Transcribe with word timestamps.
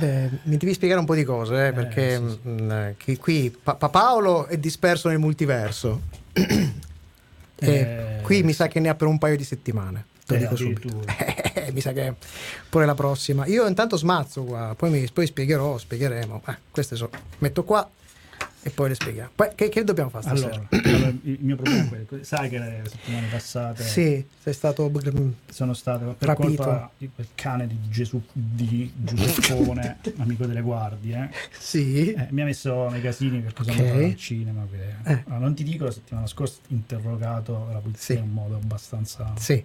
Eh, 0.00 0.28
mi 0.44 0.56
devi 0.56 0.72
spiegare 0.74 1.00
un 1.00 1.06
po' 1.06 1.14
di 1.14 1.24
cose, 1.24 1.68
eh, 1.68 1.72
perché 1.72 2.16
sì, 2.16 2.38
sì. 2.42 2.48
mh, 2.48 2.94
qui, 3.02 3.16
qui 3.16 3.50
pa- 3.62 3.74
Pa- 3.74 3.88
Paolo 3.88 4.46
è 4.46 4.56
disperso 4.58 5.08
nel 5.08 5.18
multiverso. 5.18 6.00
e 6.32 6.70
Eh, 7.58 8.20
qui 8.22 8.42
mi 8.42 8.52
sa 8.52 8.68
che 8.68 8.80
ne 8.80 8.88
ha 8.88 8.94
per 8.94 9.06
un 9.08 9.18
paio 9.18 9.36
di 9.36 9.44
settimane. 9.44 10.06
Te 10.26 10.34
lo 10.34 10.38
Eh, 10.38 10.42
dico 10.42 10.56
subito. 10.56 11.02
mi 11.72 11.80
sa 11.80 11.92
che 11.92 12.14
pure 12.68 12.86
la 12.86 12.94
prossima. 12.94 13.46
Io 13.46 13.66
intanto 13.66 13.96
smazzo 13.96 14.44
qua, 14.44 14.74
poi, 14.76 14.90
mi, 14.90 15.08
poi 15.12 15.26
spiegherò, 15.26 15.76
spiegheremo. 15.76 16.42
Eh, 16.46 16.56
queste 16.70 16.96
so, 16.96 17.10
metto 17.38 17.64
qua 17.64 17.88
e 18.62 18.70
poi 18.70 18.88
le 18.90 18.94
spieghiamo. 18.94 19.30
Poi, 19.34 19.48
che, 19.54 19.68
che 19.70 19.84
dobbiamo 19.84 20.10
fare 20.10 20.24
stasera? 20.26 20.54
Allora, 20.54 20.68
allora, 20.88 21.08
il 21.22 21.38
mio 21.40 21.56
problema 21.56 21.82
è 21.82 22.04
quello. 22.06 22.24
Sai 22.24 22.48
che 22.48 22.58
le 22.58 22.82
settimane 22.88 23.26
passate 23.28 23.82
Sì, 23.84 24.24
sei 24.42 24.52
stato... 24.52 24.90
sono 25.50 25.72
state 25.72 26.04
per 26.18 26.28
Rapito. 26.28 26.62
colpa 26.62 26.90
di 26.98 27.10
quel 27.14 27.26
cane 27.34 27.66
di 27.66 27.78
Gesù 27.88 28.20
di 28.32 28.92
Giuseppone, 28.96 29.98
amico 30.18 30.44
delle 30.46 30.60
guardie. 30.60 31.30
Sì. 31.58 32.12
eh, 32.12 32.26
mi 32.30 32.42
ha 32.42 32.44
messo 32.44 32.88
nei 32.90 33.00
casini 33.00 33.40
perché 33.40 33.62
sono 33.64 33.74
Ok. 33.76 33.80
andato 33.86 34.04
al 34.04 34.16
cinema. 34.16 34.66
Eh. 35.04 35.12
Allora, 35.24 35.38
non 35.38 35.54
ti 35.54 35.62
dico, 35.64 35.84
la 35.84 35.90
settimana 35.92 36.26
scorsa 36.26 36.58
interrogato 36.68 37.68
la 37.72 37.78
polizia 37.78 38.14
Sì. 38.16 38.20
in 38.20 38.28
un 38.28 38.32
modo 38.34 38.56
abbastanza. 38.56 39.32
Sì. 39.38 39.64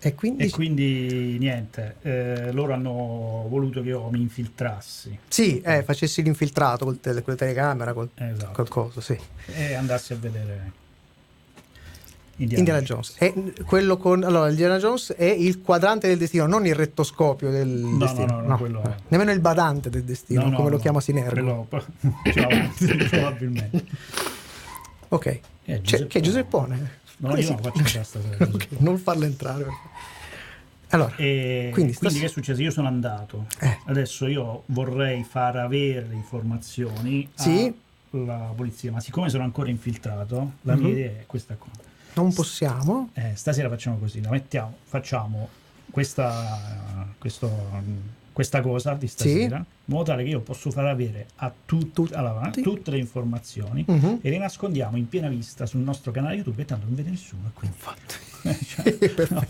E 0.00 0.14
quindi... 0.14 0.44
E 0.44 0.50
quindi 0.50 1.36
niente, 1.40 1.96
eh, 2.02 2.52
loro 2.52 2.72
hanno 2.72 3.46
voluto 3.48 3.82
che 3.82 3.88
io 3.88 4.08
mi 4.10 4.20
infiltrassi 4.20 5.18
Sì, 5.28 5.60
eh, 5.60 5.82
facessi 5.82 6.22
l'infiltrato 6.22 6.84
col 6.84 7.00
tele- 7.00 7.22
con 7.22 7.32
la 7.32 7.38
telecamera, 7.38 7.92
col, 7.92 8.08
Esatto. 8.14 8.52
col 8.52 8.68
coso, 8.68 9.00
sì. 9.00 9.18
e 9.46 9.74
andassi 9.74 10.12
a 10.12 10.16
vedere 10.16 10.72
Indiana, 12.36 12.58
Indiana 12.60 12.80
Jones. 12.82 13.16
E 13.18 13.52
quello 13.66 13.96
con... 13.96 14.22
Allora, 14.22 14.48
Indiana 14.48 14.78
Jones 14.78 15.12
è 15.14 15.24
il 15.24 15.60
quadrante 15.62 16.06
del 16.06 16.18
destino, 16.18 16.46
non 16.46 16.64
il 16.64 16.76
rettoscopio 16.76 17.50
del 17.50 17.66
no, 17.66 17.98
destino. 17.98 18.40
no, 18.40 18.46
no, 18.46 18.56
quello 18.56 18.80
è- 18.84 18.94
Nemmeno 19.08 19.32
il 19.32 19.40
badante 19.40 19.90
del 19.90 20.04
destino, 20.04 20.42
No, 20.44 20.50
no, 20.50 20.56
come 20.58 20.70
lo 20.70 20.76
no, 20.76 20.80
chiama 20.82 21.00
Sinergo. 21.00 21.66
quello- 21.68 21.86
probabilmente. 23.10 23.84
Ok. 25.08 25.40
Eh, 25.64 25.80
Giuseppone. 25.82 26.06
che 26.08 26.20
Giuseppone? 26.20 26.97
No, 27.18 27.36
io 27.36 27.48
non 27.48 27.58
faccio 27.62 27.78
entrare 27.78 28.04
stasera. 28.04 28.44
Ok, 28.52 28.68
non 28.78 28.98
farlo 28.98 29.24
entrare. 29.24 29.66
Allora, 30.90 31.14
E 31.16 31.68
Quindi 31.72 31.72
quindi, 31.72 31.92
stas- 31.92 32.18
che 32.18 32.24
è 32.24 32.28
successo? 32.28 32.62
Io 32.62 32.70
sono 32.70 32.88
andato. 32.88 33.46
Eh. 33.60 33.78
Adesso 33.86 34.26
io 34.26 34.62
vorrei 34.66 35.22
far 35.24 35.56
avere 35.56 36.06
le 36.08 36.14
informazioni 36.14 37.28
Sì. 37.34 37.72
alla 38.12 38.52
polizia, 38.56 38.90
ma 38.92 39.00
siccome 39.00 39.28
sono 39.28 39.44
ancora 39.44 39.68
infiltrato, 39.68 40.52
la 40.62 40.74
mia 40.76 40.86
Mhm. 40.86 40.92
idea 40.92 41.10
è 41.10 41.26
questa 41.26 41.54
qua. 41.56 41.68
non 42.14 42.32
possiamo. 42.32 43.10
Eh, 43.14 43.32
stasera 43.36 43.68
facciamo 43.68 43.96
così, 43.98 44.20
la 44.20 44.30
mettiamo, 44.30 44.78
facciamo 44.84 45.48
questa, 45.90 47.06
questo, 47.18 47.48
questa 48.32 48.60
cosa 48.60 48.94
di 48.94 49.06
stasera, 49.06 49.64
in 49.88 49.94
modo 49.94 50.04
tale 50.10 50.22
che 50.22 50.28
io 50.28 50.40
posso 50.40 50.70
far 50.70 50.84
avere 50.84 51.28
a 51.36 51.50
tut- 51.64 51.92
Tutti. 51.94 52.12
allora, 52.14 52.50
tutte 52.50 52.90
le 52.90 52.98
informazioni 52.98 53.84
Mhm. 53.86 54.18
e 54.20 54.28
le 54.30 54.36
nascondiamo 54.38 54.98
in 54.98 55.08
piena 55.08 55.28
vista 55.28 55.64
sul 55.64 55.80
nostro 55.80 56.12
canale 56.12 56.34
YouTube 56.36 56.60
e 56.60 56.64
tanto 56.66 56.84
non 56.84 56.94
vede 56.94 57.08
nessuno. 57.10 57.50
Quindi, 57.54 57.76
cioè, 58.66 58.84
È 58.98 59.08
perfetto. 59.08 59.34
no, 59.34 59.44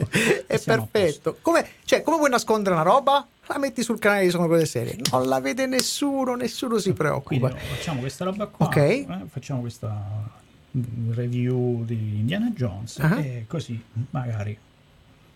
È 0.46 0.58
perfetto. 0.60 1.38
Come, 1.42 1.66
cioè, 1.84 2.02
come 2.02 2.18
vuoi 2.18 2.30
nascondere 2.30 2.74
una 2.76 2.84
roba? 2.84 3.26
La 3.48 3.58
metti 3.58 3.82
sul 3.82 3.98
canale 3.98 4.24
di 4.24 4.30
Sono 4.30 4.46
quelle 4.46 4.66
serie. 4.66 4.96
Non 5.10 5.26
la 5.26 5.40
vede 5.40 5.66
nessuno, 5.66 6.34
nessuno 6.36 6.76
si 6.78 6.92
Quindi 6.92 6.98
preoccupa. 7.00 7.48
no, 7.48 7.56
facciamo 7.56 8.00
questa 8.00 8.24
roba 8.24 8.46
qua, 8.46 8.66
Ok. 8.66 8.76
eh, 8.76 9.06
facciamo 9.28 9.60
questa 9.60 10.30
mm, 10.76 11.12
review 11.14 11.84
di 11.84 11.94
Indiana 12.20 12.50
Jones 12.54 12.98
Ah. 13.00 13.18
e 13.18 13.44
così 13.48 13.82
magari 14.10 14.56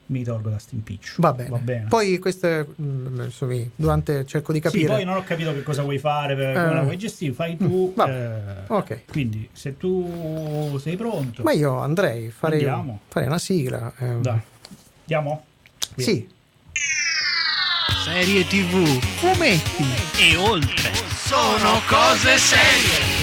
mi 0.07 0.25
tolgo 0.25 0.51
da 0.51 0.59
sto 0.59 0.75
impiccio. 0.75 1.15
Va 1.19 1.33
bene. 1.33 1.49
Va 1.49 1.59
bene. 1.59 1.87
Poi 1.89 2.19
queste 2.19 2.67
mm, 2.81 3.21
adesso 3.21 3.47
vi- 3.47 3.71
durante 3.75 4.27
cerco 4.27 4.53
di 4.53 4.59
Sì, 4.59 4.65
capire. 4.65 4.87
poi 4.89 5.05
non 5.05 5.17
ho 5.17 5.23
capito 5.25 5.53
che 5.55 5.63
cosa 5.63 5.83
vuoi 5.83 5.99
fare, 5.99 6.35
per, 6.35 6.53
come 6.55 6.71
Eh. 6.71 6.75
la 6.75 6.83
vuoi 6.83 6.99
gestire, 6.99 7.33
fai 7.33 7.57
tu. 7.57 7.93
Va 7.95 8.09
eh, 8.09 8.63
Ok. 8.69 9.05
Quindi 9.11 9.49
se 9.53 9.77
tu 9.77 10.77
sei 10.81 10.97
pronto, 10.97 11.43
Ma 11.43 11.53
io 11.53 11.79
andrei, 11.79 12.31
farei, 12.31 12.59
Andiamo. 12.65 13.01
farei 13.09 13.29
una 13.29 13.39
sigla. 13.39 13.93
eh. 13.99 14.17
dai, 14.21 14.41
andiamo? 15.03 15.45
Via. 15.95 16.05
Sì, 16.05 16.29
Serie 18.05 18.45
TV, 18.47 18.85
fumetti 19.17 19.85
e 20.19 20.37
oltre. 20.37 20.91
Sono 21.15 21.81
cose 21.89 22.37
serie. 22.37 23.22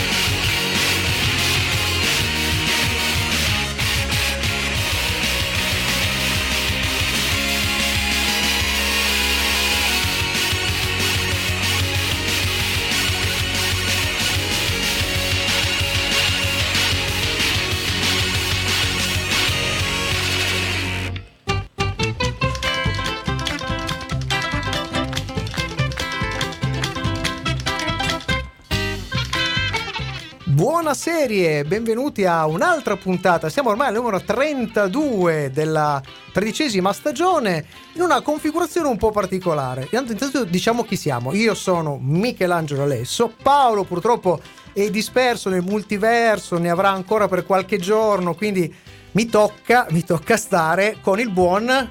Serie, 31.00 31.64
benvenuti 31.64 32.26
a 32.26 32.46
un'altra 32.46 32.98
puntata. 32.98 33.48
Siamo 33.48 33.70
ormai 33.70 33.88
al 33.88 33.94
numero 33.94 34.22
32 34.22 35.50
della 35.50 36.04
tredicesima 36.34 36.92
stagione 36.92 37.66
in 37.94 38.02
una 38.02 38.20
configurazione 38.20 38.90
un 38.90 38.98
po' 38.98 39.10
particolare. 39.10 39.88
Intanto, 39.90 40.44
diciamo 40.44 40.84
chi 40.84 40.98
siamo. 40.98 41.34
Io 41.34 41.54
sono 41.54 41.98
Michelangelo 42.02 42.84
Alesso, 42.84 43.34
Paolo 43.42 43.86
purtroppo 43.86 44.42
è 44.74 44.90
disperso 44.90 45.48
nel 45.48 45.64
multiverso, 45.64 46.58
ne 46.58 46.70
avrà 46.70 46.90
ancora 46.90 47.30
per 47.30 47.46
qualche 47.46 47.78
giorno, 47.78 48.36
quindi 48.36 48.76
mi 49.12 49.26
tocca, 49.26 49.88
mi 49.92 50.04
tocca 50.04 50.36
stare 50.36 50.98
con 51.00 51.18
il 51.18 51.30
buon 51.30 51.90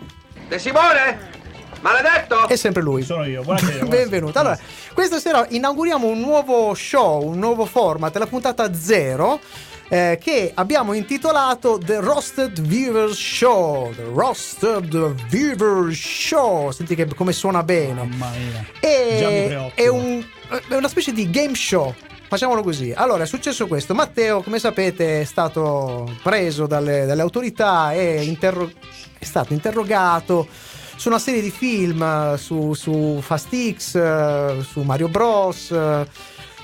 De 0.48 0.58
Simone? 0.58 1.37
Maledetto! 1.80 2.48
è 2.48 2.56
sempre 2.56 2.82
lui. 2.82 3.02
Sono 3.02 3.24
io, 3.24 3.42
buonasera. 3.42 3.84
Benvenuto. 3.86 4.38
Allora, 4.38 4.58
questa 4.94 5.18
sera 5.18 5.46
inauguriamo 5.48 6.06
un 6.06 6.20
nuovo 6.20 6.74
show, 6.74 7.22
un 7.22 7.38
nuovo 7.38 7.64
format, 7.66 8.16
la 8.16 8.26
puntata 8.26 8.72
zero. 8.74 9.40
eh, 9.90 10.18
che 10.20 10.50
abbiamo 10.54 10.92
intitolato 10.92 11.78
The 11.82 12.00
Roasted 12.00 12.60
Viewer 12.60 13.10
Show. 13.14 13.90
The 13.94 14.04
Roasted 14.12 15.14
Viewer 15.30 15.94
Show. 15.94 16.70
Senti 16.72 16.94
che, 16.94 17.06
come 17.14 17.32
suona 17.32 17.62
bene. 17.62 17.94
Mamma 18.04 18.30
mia. 18.36 18.66
E, 18.80 19.72
è, 19.74 19.86
un- 19.88 20.22
è 20.68 20.74
una 20.74 20.88
specie 20.88 21.12
di 21.12 21.30
game 21.30 21.54
show. 21.54 21.94
Facciamolo 22.28 22.62
così. 22.62 22.92
Allora, 22.94 23.22
è 23.22 23.26
successo 23.26 23.66
questo. 23.66 23.94
Matteo, 23.94 24.42
come 24.42 24.58
sapete, 24.58 25.22
è 25.22 25.24
stato 25.24 26.14
preso 26.22 26.66
dalle, 26.66 27.06
dalle 27.06 27.22
autorità 27.22 27.94
e 27.94 28.22
interro- 28.24 28.70
è 29.18 29.24
stato 29.24 29.54
interrogato 29.54 30.46
su 30.98 31.08
una 31.08 31.18
serie 31.18 31.40
di 31.40 31.50
film, 31.50 32.02
eh, 32.02 32.36
su, 32.36 32.74
su 32.74 33.20
Fast 33.22 33.48
X, 33.74 33.94
eh, 33.94 34.62
su 34.68 34.82
Mario 34.82 35.08
Bros. 35.08 35.70
eh, 35.70 36.06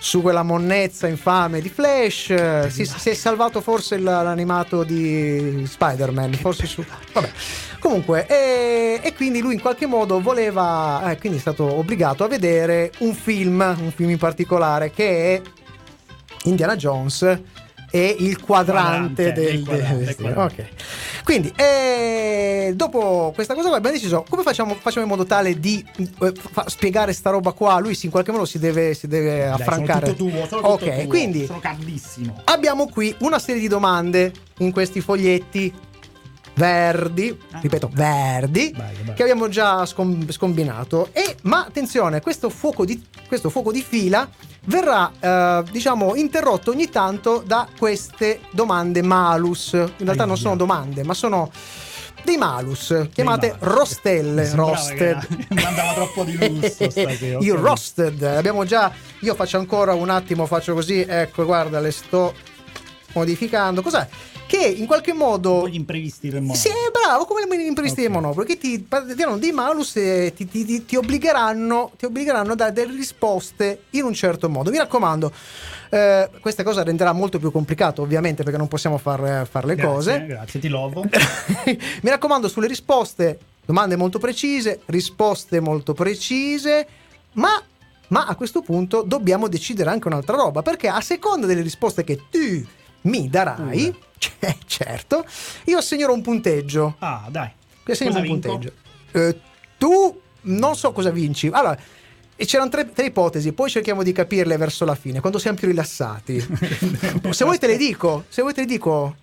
Su 0.05 0.21
quella 0.21 0.43
monnezza 0.43 1.07
infame 1.09 1.63
di 1.63 1.71
Flash, 1.71 2.67
si, 2.67 2.85
si 2.85 3.09
è 3.09 3.15
salvato 3.15 3.63
forse 3.63 3.97
l'animato 3.97 4.85
di 4.85 5.65
Spider-Man, 5.67 6.35
forse 6.35 6.67
su... 6.67 6.85
Vabbè, 7.15 7.31
comunque, 7.79 8.27
e, 8.27 9.01
e 9.03 9.15
quindi 9.15 9.41
lui 9.41 9.55
in 9.55 9.63
qualche 9.63 9.87
modo 9.87 10.21
voleva, 10.21 11.11
eh, 11.11 11.17
quindi 11.17 11.39
è 11.39 11.41
stato 11.41 11.65
obbligato 11.79 12.23
a 12.23 12.29
vedere 12.29 12.93
un 12.99 13.15
film, 13.15 13.61
un 13.81 13.91
film 13.93 14.11
in 14.11 14.19
particolare 14.19 14.91
che 14.91 15.37
è 15.37 15.43
Indiana 16.43 16.77
Jones 16.77 17.41
e 17.95 18.17
il 18.19 18.41
quadrante, 18.41 19.23
Quadrante, 19.23 19.33
del, 19.33 19.55
il 19.55 19.65
quadrante, 19.65 20.05
del- 20.05 20.17
quadrante. 20.17 20.63
ok. 20.63 21.23
Quindi, 21.23 21.53
eh, 21.55 22.73
dopo 22.75 23.31
questa 23.33 23.55
cosa 23.55 23.69
qua 23.69 23.77
abbiamo 23.77 23.95
deciso 23.97 24.25
come 24.29 24.43
facciamo, 24.43 24.75
facciamo 24.75 25.05
in 25.05 25.11
modo 25.13 25.25
tale 25.25 25.61
di 25.61 25.85
eh, 26.23 26.33
fa- 26.35 26.65
spiegare 26.69 27.13
sta 27.13 27.31
roba 27.31 27.53
qua. 27.53 27.79
Lui 27.79 27.95
si- 27.95 28.07
in 28.07 28.11
qualche 28.11 28.33
modo 28.33 28.47
si 28.47 28.59
deve, 28.59 28.95
si 28.95 29.07
deve 29.07 29.39
Dai, 29.45 29.49
affrancare. 29.51 30.07
Sono 30.07 30.17
tutto 30.17 30.31
tuo, 30.31 30.47
sono 30.49 30.61
tutto 30.77 30.85
ok, 30.87 30.95
tuo. 30.99 31.07
quindi 31.07 31.47
sono 31.47 31.61
caldissimo. 31.61 32.41
abbiamo 32.47 32.89
qui 32.89 33.15
una 33.21 33.39
serie 33.39 33.61
di 33.61 33.69
domande 33.69 34.33
in 34.59 34.73
questi 34.73 35.01
foglietti 35.01 35.73
verdi, 36.55 37.37
Ah. 37.53 37.59
ripeto, 37.61 37.91
verdi, 37.93 38.73
Vai, 38.77 38.95
vai. 39.05 39.15
che 39.15 39.23
abbiamo 39.23 39.49
già 39.49 39.85
scom- 39.87 40.31
scombinato. 40.31 41.09
E, 41.13 41.37
ma 41.43 41.65
attenzione, 41.67 42.21
questo 42.21 42.49
fuoco 42.51 42.85
di, 42.85 43.03
questo 43.27 43.51
fuoco 43.51 43.73
di 43.73 43.83
fila 43.83 44.29
verrà, 44.67 45.11
eh, 45.19 45.65
diciamo, 45.71 46.15
interrotto 46.15 46.71
ogni 46.71 46.89
tanto 46.89 47.43
da 47.45 47.69
queste 47.79 48.41
domande 48.51 49.03
malus. 49.03 49.73
In 49.73 49.93
realtà 49.99 50.25
non 50.25 50.37
sono 50.37 50.57
domande, 50.57 51.03
ma 51.03 51.13
sono 51.15 51.51
dei 52.23 52.37
malus, 52.39 53.09
chiamate 53.13 53.57
malus. 53.61 53.75
rostelle, 53.77 54.51
roasted. 54.55 55.47
mandava 55.63 55.93
troppo 55.93 56.25
di 56.25 56.39
lusso 56.39 56.89
stasera, 56.89 57.39
roasted, 57.61 58.23
abbiamo 58.23 58.65
già, 58.65 58.91
io 59.21 59.35
faccio 59.35 59.59
ancora 59.59 59.93
un 59.93 60.09
attimo, 60.09 60.47
faccio 60.47 60.73
così, 60.73 61.01
ecco, 61.07 61.45
guarda, 61.45 61.81
le 61.81 61.91
sto 61.91 62.33
modificando. 63.13 63.83
Cos'è? 63.83 64.09
Che 64.47 64.59
in 64.59 64.87
qualche 64.87 65.13
modo 65.13 65.61
Poi 65.61 65.73
gli 65.73 65.77
imprevisti 65.77 66.29
del 66.29 66.41
mondo. 66.43 66.55
sì, 66.59 66.69
è 66.69 66.91
bravo, 66.93 67.25
come 67.25 67.43
gli 67.57 67.67
imprevisti 67.67 68.01
Ok. 68.01 68.07
del 68.07 68.13
Monopolo, 68.13 68.45
che 68.47 68.59
ti 68.59 68.87
diranno 69.15 69.39
dei 69.39 69.53
malus 69.53 69.97
e 69.97 70.33
ti, 70.37 70.47
ti- 70.47 70.85
ti- 70.85 70.97
obbligheranno, 70.97 71.93
ti 71.97 72.05
obbligheranno 72.05 72.53
a 72.53 72.55
dare 72.55 72.73
delle 72.73 72.93
risposte 72.95 73.85
in 73.91 74.05
un 74.05 74.13
certo 74.15 74.49
modo. 74.49 74.71
Mi 74.71 74.77
raccomando, 74.79 75.33
eh, 75.91 76.29
questa 76.41 76.63
cosa 76.63 76.83
renderà 76.83 77.13
molto 77.13 77.39
più 77.39 77.51
complicato, 77.51 78.03
ovviamente, 78.03 78.43
perché 78.43 78.59
non 78.59 78.69
possiamo 78.69 78.99
far, 78.99 79.47
far 79.49 79.65
le 79.65 79.75
Grazie, 79.75 79.93
cose. 79.95 80.27
Grazie, 80.27 80.61
ti 80.61 80.69
lovo. 80.69 81.03
Mi 81.65 82.11
raccomando, 82.11 82.49
sulle 82.49 82.67
risposte, 82.67 83.39
domande 83.65 83.97
molto 83.97 84.19
precise, 84.19 84.81
risposte 84.87 85.61
molto 85.61 85.95
precise, 85.95 86.87
ma, 87.35 87.61
ma 88.09 88.27
a 88.27 88.35
questo 88.37 88.61
punto 88.61 89.03
dobbiamo 89.03 89.49
decidere 89.49 89.91
anche 89.91 90.09
un'altra 90.09 90.37
roba, 90.37 90.63
perché 90.63 90.89
a 90.89 91.01
seconda 91.01 91.47
delle 91.47 91.63
risposte 91.63 92.05
che 92.05 92.21
tu 92.31 92.63
mi 93.03 93.29
darai, 93.29 93.91
Pure. 93.91 93.99
Cioè, 94.41 94.57
certo, 94.67 95.27
io 95.65 95.79
assegnerò 95.79 96.13
un 96.13 96.23
punteggio. 96.23 96.97
Ah, 96.99 97.27
dai. 97.29 97.51
Cosa 97.83 98.05
un 98.05 98.23
vinco? 98.23 98.49
punteggio. 98.49 98.73
Eh, 99.13 99.39
tu 99.77 100.21
non 100.43 100.77
so 100.77 100.93
cosa 100.93 101.11
vinci. 101.11 101.49
Allora, 101.53 101.79
e 102.37 102.47
c'erano 102.47 102.71
tre, 102.71 102.91
tre 102.93 103.07
ipotesi, 103.07 103.53
poi 103.53 103.71
cerchiamo 103.71 104.03
di 104.03 104.13
capirle 104.13 104.57
verso 104.57 104.85
la 104.85 104.95
fine, 104.95 105.21
quando 105.21 105.39
siamo 105.39 105.57
più 105.57 105.69
rilassati. 105.69 106.41
se 107.31 107.45
vuoi 107.45 107.59
te 107.59 107.67
le 107.67 107.77
dico, 107.77 108.25
se 108.29 108.43
vuoi 108.43 108.55
te 108.55 108.61
le 108.61 108.67
dico. 108.67 109.17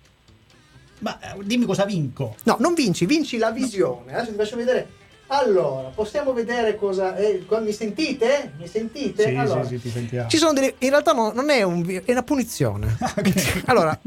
Ma 1.00 1.18
eh, 1.18 1.44
dimmi 1.44 1.66
cosa 1.66 1.84
vinco. 1.84 2.36
No, 2.44 2.56
non 2.60 2.74
vinci, 2.74 3.06
vinci 3.06 3.36
la 3.36 3.50
visione. 3.50 4.14
Adesso 4.14 4.30
ti 4.30 4.36
faccio 4.36 4.56
vedere. 4.56 5.00
Allora, 5.26 5.88
possiamo 5.88 6.32
vedere 6.32 6.76
cosa. 6.76 7.16
eh, 7.16 7.44
mi 7.60 7.72
sentite? 7.72 8.52
Mi 8.58 8.68
sentite? 8.68 9.24
Sì, 9.24 9.34
allora, 9.34 9.64
sì, 9.64 9.76
sì, 9.76 9.82
ti 9.82 9.90
sentiamo. 9.90 10.28
Ci 10.28 10.36
sono 10.36 10.52
delle. 10.52 10.74
In 10.78 10.90
realtà 10.90 11.12
no- 11.12 11.32
non 11.32 11.50
è 11.50 11.62
un. 11.62 12.02
È 12.04 12.10
una 12.12 12.22
punizione. 12.22 12.98
allora, 13.66 13.98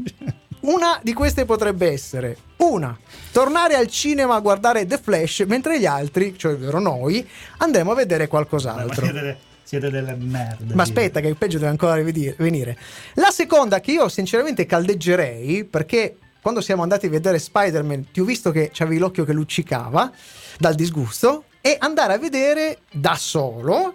una 0.66 1.00
di 1.02 1.12
queste 1.12 1.44
potrebbe 1.44 1.90
essere: 1.90 2.36
una, 2.58 2.96
tornare 3.32 3.74
al 3.74 3.88
cinema 3.88 4.36
a 4.36 4.40
guardare 4.40 4.86
The 4.86 4.98
Flash, 4.98 5.40
mentre 5.46 5.80
gli 5.80 5.86
altri, 5.86 6.36
cioè 6.36 6.52
ovvero 6.52 6.78
noi, 6.78 7.26
andremo 7.58 7.92
a 7.92 7.94
vedere 7.94 8.28
qualcos'altro. 8.28 9.06
siete, 9.06 9.38
siete 9.62 9.90
delle 9.90 10.14
merde. 10.14 10.74
Ma 10.74 10.82
aspetta, 10.82 11.20
che 11.20 11.28
il 11.28 11.36
peggio 11.36 11.58
deve 11.58 11.70
ancora 11.70 12.00
venire. 12.02 12.78
La 13.14 13.30
seconda, 13.30 13.80
che 13.80 13.92
io 13.92 14.08
sinceramente 14.08 14.66
caldeggerei, 14.66 15.64
perché 15.64 16.16
quando 16.40 16.60
siamo 16.60 16.82
andati 16.82 17.06
a 17.06 17.10
vedere 17.10 17.38
Spider-Man, 17.38 18.10
ti 18.12 18.20
ho 18.20 18.24
visto 18.24 18.50
che 18.52 18.70
c'avevi 18.72 18.98
l'occhio 18.98 19.24
che 19.24 19.32
luccicava 19.32 20.10
dal 20.58 20.74
disgusto, 20.74 21.44
e 21.60 21.76
andare 21.80 22.14
a 22.14 22.18
vedere 22.18 22.78
da 22.92 23.16
solo 23.16 23.94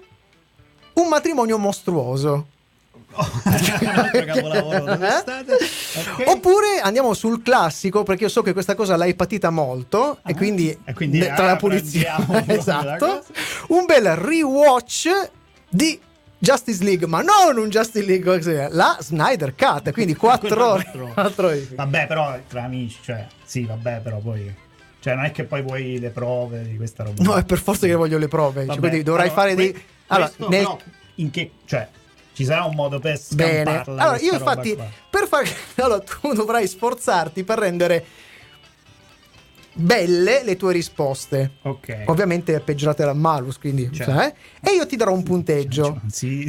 un 0.94 1.08
matrimonio 1.08 1.58
mostruoso. 1.58 2.48
Un 3.16 3.88
altro 3.88 4.24
capolavoro 4.26 4.84
dell'estate. 4.86 5.54
Ok. 5.54 6.28
Oppure 6.28 6.80
andiamo 6.82 7.14
sul 7.14 7.42
classico, 7.42 8.04
perché 8.04 8.24
io 8.24 8.30
so 8.30 8.42
che 8.42 8.54
questa 8.54 8.76
cosa 8.76 8.96
l'hai 8.96 9.14
patita 9.16 9.50
molto, 9.50 10.18
e 10.26 10.32
Ah, 10.32 10.36
quindi, 10.36 10.78
e 10.86 10.94
quindi, 10.94 11.20
ne- 11.20 11.34
tra 11.34 11.44
ah, 11.44 11.48
la 11.48 11.56
pulizia, 11.58 12.16
esatto, 12.48 13.24
un 13.70 13.86
bel 13.86 14.16
rewatch 14.16 15.08
di 15.70 16.00
Justice 16.38 16.84
League, 16.84 17.06
ma 17.08 17.22
non 17.22 17.58
un 17.58 17.70
Justice 17.70 18.06
League, 18.06 18.38
cos'è? 18.38 18.68
la 18.72 18.98
Snyder 19.00 19.54
Cut, 19.56 19.92
quindi 19.92 20.16
4 20.16 20.48
Quello 20.48 20.66
ore. 20.72 20.84
quattro 20.84 21.04
ore. 21.04 21.14
quattro 21.14 21.48
ore. 21.48 21.68
Vabbè, 21.76 22.08
però 22.08 22.38
tra 22.48 22.64
amici, 22.64 22.98
cioè, 23.04 23.28
sì, 23.44 23.66
vabbè, 23.66 24.00
però 24.02 24.18
poi. 24.18 24.54
Cioè, 25.02 25.16
non 25.16 25.26
è 25.26 25.32
che 25.32 25.46
poi 25.46 25.64
vuoi 25.64 25.98
le 26.00 26.10
prove 26.10 26.62
di 26.62 26.76
questa 26.78 27.04
roba. 27.04 27.24
No, 27.24 27.34
è 27.34 27.44
per 27.44 27.60
forza 27.60 27.88
che 27.88 27.96
voglio 27.96 28.20
le 28.20 28.28
prove, 28.28 28.60
cioè, 28.60 28.66
Vabbè, 28.68 28.80
quindi 28.80 29.02
dovrai 29.04 29.28
allora, 29.30 29.42
fare 29.42 29.56
dei... 29.56 29.84
Allora, 30.08 30.26
questo, 30.28 30.50
nel- 30.50 30.62
però, 30.64 30.78
in 31.16 31.30
che. 31.32 31.52
Cioè, 31.66 31.88
ci 32.34 32.46
sarà 32.46 32.64
un 32.64 32.76
modo 32.76 33.00
per 33.00 33.20
Bene, 33.32 33.64
scamparla 33.64 34.02
allora 34.02 34.20
io 34.20 34.34
infatti 34.34 34.78
per 35.10 35.28
fare 35.28 35.48
allora 35.76 36.00
tu 36.00 36.34
dovrai 36.34 36.68
sforzarti 36.68 37.44
per 37.44 37.58
rendere 37.60 38.06
belle 39.74 40.44
le 40.44 40.56
tue 40.58 40.74
risposte. 40.74 41.52
Ok. 41.62 42.04
Ovviamente 42.08 42.60
peggiorate 42.60 43.04
dal 43.06 43.16
malus, 43.16 43.58
quindi 43.58 43.90
Certo. 43.92 44.12
sai? 44.12 44.32
e 44.62 44.72
io 44.76 44.86
ti 44.86 44.96
darò 44.96 45.14
un 45.14 45.24
punteggio. 45.24 46.02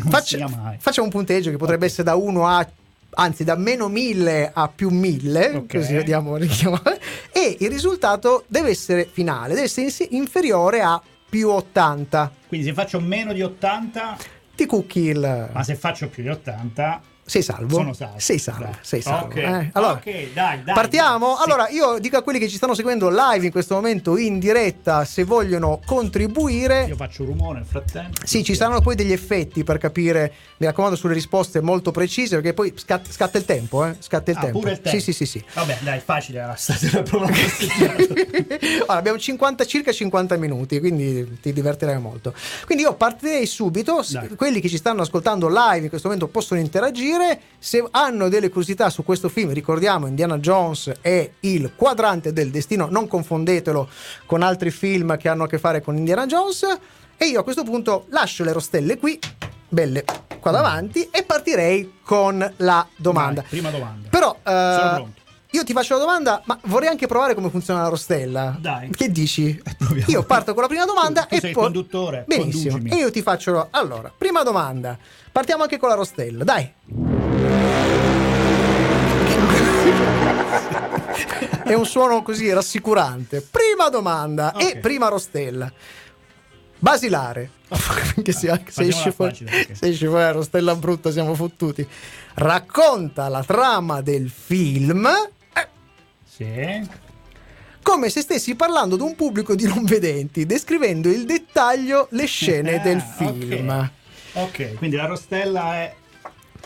Faccia- 0.08 0.36
sia 0.38 0.48
mai. 0.48 0.76
facciamo 0.80 1.06
un 1.06 1.12
punteggio 1.12 1.50
che 1.50 1.56
potrebbe 1.56 1.86
essere 1.86 2.04
da 2.04 2.14
1 2.16 2.46
a 2.46 2.68
anzi 3.14 3.44
da 3.44 3.56
meno 3.56 3.88
1000 3.88 4.52
a 4.54 4.68
più 4.68 4.88
1000 4.88 5.50
Ok. 5.56 5.76
così 5.76 5.92
vediamo 5.92 6.36
richiamare. 6.38 6.98
e 7.30 7.58
il 7.60 7.68
risultato 7.68 8.44
deve 8.46 8.70
essere 8.70 9.04
finale 9.04 9.48
deve 9.52 9.64
essere 9.66 9.90
inferiore 10.12 10.80
a 10.80 10.98
più 11.28 11.50
80 11.50 12.32
Quindi 12.48 12.66
se 12.68 12.72
faccio 12.72 13.00
meno 13.00 13.34
di 13.34 13.42
80, 13.42 14.16
ti 14.62 14.66
cucchi 14.68 15.00
il 15.00 15.50
ma 15.52 15.62
se 15.64 15.74
faccio 15.74 16.08
più 16.08 16.22
di 16.22 16.28
80, 16.28 17.02
sei 17.24 17.42
salvo 17.42 17.76
sono 17.76 17.92
salvo. 17.92 18.14
sei 18.18 18.38
salvo 18.38 18.64
Dai. 18.64 18.72
sei 18.80 19.00
salvo 19.00 19.26
Ok, 19.26 19.36
eh. 19.36 19.70
allora 19.72 19.92
ok, 19.92 20.32
dai, 20.32 20.62
dai. 20.64 20.74
Partiamo? 20.74 21.26
dai, 21.28 21.36
sì. 21.36 21.42
Allora, 21.44 21.68
io 21.70 21.98
dico 21.98 22.16
a 22.16 22.22
quelli 22.22 22.38
che 22.38 22.48
ci 22.48 22.56
stanno 22.56 22.74
seguendo 22.74 23.08
live 23.10 23.46
in 23.46 23.52
questo 23.52 23.74
momento 23.74 24.16
in 24.16 24.38
diretta 24.38 25.04
se 25.04 25.24
vogliono 25.24 25.80
contribuire. 25.86 26.84
Io 26.86 26.96
faccio 26.96 27.24
rumore 27.24 27.58
nel 27.58 27.66
frattempo. 27.66 28.20
Sì, 28.24 28.42
ci 28.44 28.54
saranno 28.54 28.80
poi 28.80 28.94
degli 28.96 29.12
effetti 29.12 29.62
per 29.64 29.78
capire, 29.78 30.32
mi 30.58 30.66
raccomando, 30.66 30.96
sulle 30.96 31.14
risposte 31.14 31.60
molto 31.60 31.90
precise, 31.90 32.34
perché 32.36 32.52
poi 32.54 32.72
scat- 32.76 33.10
scatta 33.10 33.38
il 33.38 33.44
tempo, 33.44 33.84
eh? 33.84 33.94
Scatta 34.00 34.30
il 34.30 34.36
Ah, 34.36 34.40
tempo. 34.40 34.58
il 34.72 34.80
tempo. 34.80 34.88
Sì, 34.98 35.00
sì, 35.00 35.12
sì, 35.12 35.26
sì. 35.26 35.44
Vabbè, 35.54 35.78
dai, 35.82 36.00
facile 36.00 36.40
proprio 37.02 37.26
festeggiato. 37.32 38.14
allora, 38.80 38.92
abbiamo 38.98 39.18
50, 39.18 39.64
circa 39.64 39.92
50 39.92 40.36
minuti, 40.36 40.78
quindi 40.80 41.38
ti 41.40 41.52
divertirai 41.52 42.00
molto. 42.00 42.34
Quindi 42.66 42.82
io 42.84 42.94
partirei 42.94 43.46
subito, 43.46 44.02
quelli 44.36 44.60
che 44.60 44.68
ci 44.68 44.76
stanno 44.76 45.02
ascoltando 45.02 45.48
live 45.48 45.84
in 45.84 45.88
questo 45.88 46.08
momento 46.08 46.28
possono 46.28 46.58
interagire, 46.60 47.10
se 47.58 47.86
hanno 47.90 48.28
delle 48.28 48.48
curiosità 48.48 48.90
su 48.90 49.04
questo 49.04 49.28
film, 49.28 49.52
ricordiamo 49.52 50.06
Indiana 50.06 50.38
Jones 50.38 50.92
è 51.00 51.30
il 51.40 51.72
quadrante 51.76 52.32
del 52.32 52.50
destino, 52.50 52.88
non 52.90 53.08
confondetelo 53.08 53.88
con 54.26 54.42
altri 54.42 54.70
film 54.70 55.16
che 55.16 55.28
hanno 55.28 55.44
a 55.44 55.48
che 55.48 55.58
fare 55.58 55.80
con 55.80 55.96
Indiana 55.96 56.26
Jones 56.26 56.66
e 57.16 57.26
io 57.26 57.40
a 57.40 57.42
questo 57.44 57.62
punto 57.62 58.06
lascio 58.08 58.44
le 58.44 58.52
rostelle 58.52 58.98
qui, 58.98 59.18
belle 59.68 60.04
qua 60.40 60.50
davanti 60.50 61.08
e 61.10 61.22
partirei 61.22 61.98
con 62.02 62.52
la 62.56 62.86
domanda. 62.96 63.42
Vai, 63.42 63.50
prima 63.50 63.70
domanda. 63.70 64.08
Però 64.08 64.36
eh. 64.44 65.20
Io 65.52 65.64
ti 65.64 65.72
faccio 65.72 65.94
la 65.94 66.00
domanda, 66.00 66.42
ma 66.46 66.58
vorrei 66.64 66.88
anche 66.88 67.06
provare 67.06 67.34
come 67.34 67.50
funziona 67.50 67.82
la 67.82 67.88
rostella. 67.88 68.56
Dai. 68.58 68.90
Che 68.90 69.10
dici? 69.10 69.60
proviamo. 69.78 70.10
Io 70.10 70.22
parto 70.24 70.52
con 70.54 70.62
la 70.62 70.68
prima 70.68 70.84
domanda 70.84 71.24
Tu 71.26 71.34
e 71.34 71.40
sei 71.40 71.50
il 71.50 71.54
poi 71.54 71.64
conduttore, 71.64 72.24
Benissimo. 72.26 72.72
conducimi. 72.72 72.98
E 72.98 73.02
io 73.02 73.10
ti 73.10 73.22
faccio 73.22 73.68
allora, 73.70 74.12
prima 74.16 74.42
domanda. 74.42 74.98
Partiamo 75.30 75.62
anche 75.62 75.78
con 75.78 75.88
la 75.90 75.94
rostella, 75.94 76.44
dai. 76.44 76.72
È 81.64 81.74
un 81.74 81.86
suono 81.86 82.22
così 82.22 82.52
rassicurante. 82.52 83.40
Prima 83.40 83.88
domanda 83.88 84.52
e 84.54 84.64
Ok. 84.64 84.78
prima 84.78 85.08
rostella. 85.08 85.70
Basilare. 86.78 87.50
Che 88.22 88.32
sia, 88.32 88.60
se, 88.68 88.82
esce 88.84 89.10
fuori, 89.12 89.34
se 89.34 89.86
esce 89.86 90.06
fuori 90.06 90.22
la 90.22 90.32
rostella 90.32 90.74
brutta 90.76 91.10
siamo 91.10 91.34
fottuti. 91.34 91.86
Racconta 92.34 93.28
la 93.28 93.42
trama 93.42 94.02
del 94.02 94.28
film 94.30 95.06
eh, 95.06 95.30
Sì. 96.34 96.88
come 97.82 98.08
se 98.08 98.20
stessi 98.22 98.54
parlando 98.54 98.94
ad 98.94 99.00
un 99.02 99.14
pubblico 99.14 99.54
di 99.54 99.64
non 99.66 99.84
vedenti, 99.84 100.46
descrivendo 100.46 101.10
il 101.10 101.26
dettaglio 101.26 102.08
le 102.12 102.26
scene 102.26 102.76
Ah, 102.80 102.82
del 102.82 102.96
ok. 102.96 103.16
film. 103.16 103.90
Ok, 104.34 104.74
quindi 104.76 104.96
la 104.96 105.04
rostella 105.06 105.74
è 105.74 105.94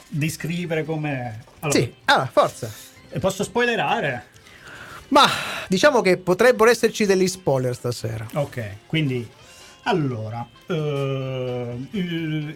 descrivere 0.08 0.84
come... 0.84 1.42
Allora, 1.60 1.78
Sì, 1.78 1.92
allora, 2.04 2.26
forza. 2.32 2.70
E 3.10 3.18
posso 3.18 3.42
spoilerare? 3.42 4.26
Ma 5.08 5.24
diciamo 5.68 6.00
che 6.00 6.16
potrebbero 6.16 6.70
esserci 6.70 7.04
degli 7.06 7.26
spoiler 7.26 7.74
stasera. 7.74 8.24
Ok, 8.34 8.62
quindi... 8.86 9.28
Allora, 9.88 10.44
eh, 10.66 11.76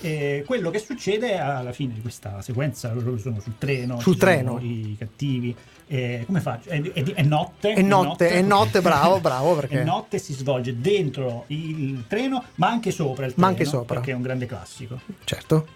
E 0.01 0.43
quello 0.47 0.71
che 0.71 0.79
succede 0.79 1.39
alla 1.39 1.73
fine 1.73 1.95
di 1.95 2.01
questa 2.01 2.41
sequenza, 2.43 2.93
loro 2.93 3.17
sono 3.19 3.41
sul 3.41 3.55
treno, 3.59 3.99
Sul 4.01 4.17
treno. 4.17 4.59
i 4.61 4.95
cattivi. 4.99 5.55
E 5.91 6.23
come 6.27 6.41
faccio? 6.41 6.69
È, 6.69 6.81
è- 6.81 7.03
è 7.15 7.23
notte. 7.23 7.73
È 7.73 7.81
notte, 7.83 8.29
è 8.31 8.43
notte, 8.43 8.81
bravo, 8.83 9.21
bravo, 9.21 9.55
perché- 9.59 9.81
È 9.81 9.85
notte 9.85 10.19
si 10.19 10.35
svolge 10.35 10.79
dentro 10.81 11.45
il 11.49 12.05
treno, 12.07 12.45
ma 12.57 12.69
anche 12.69 12.91
sopra 12.91 13.25
il 13.25 13.33
Ma 13.37 13.47
treno. 13.47 13.49
anche 13.49 13.65
sopra. 13.65 13.95
Perché 13.97 14.11
è 14.11 14.15
un 14.15 14.23
grande 14.23 14.47
classico. 14.47 15.01
Certo. 15.25 15.67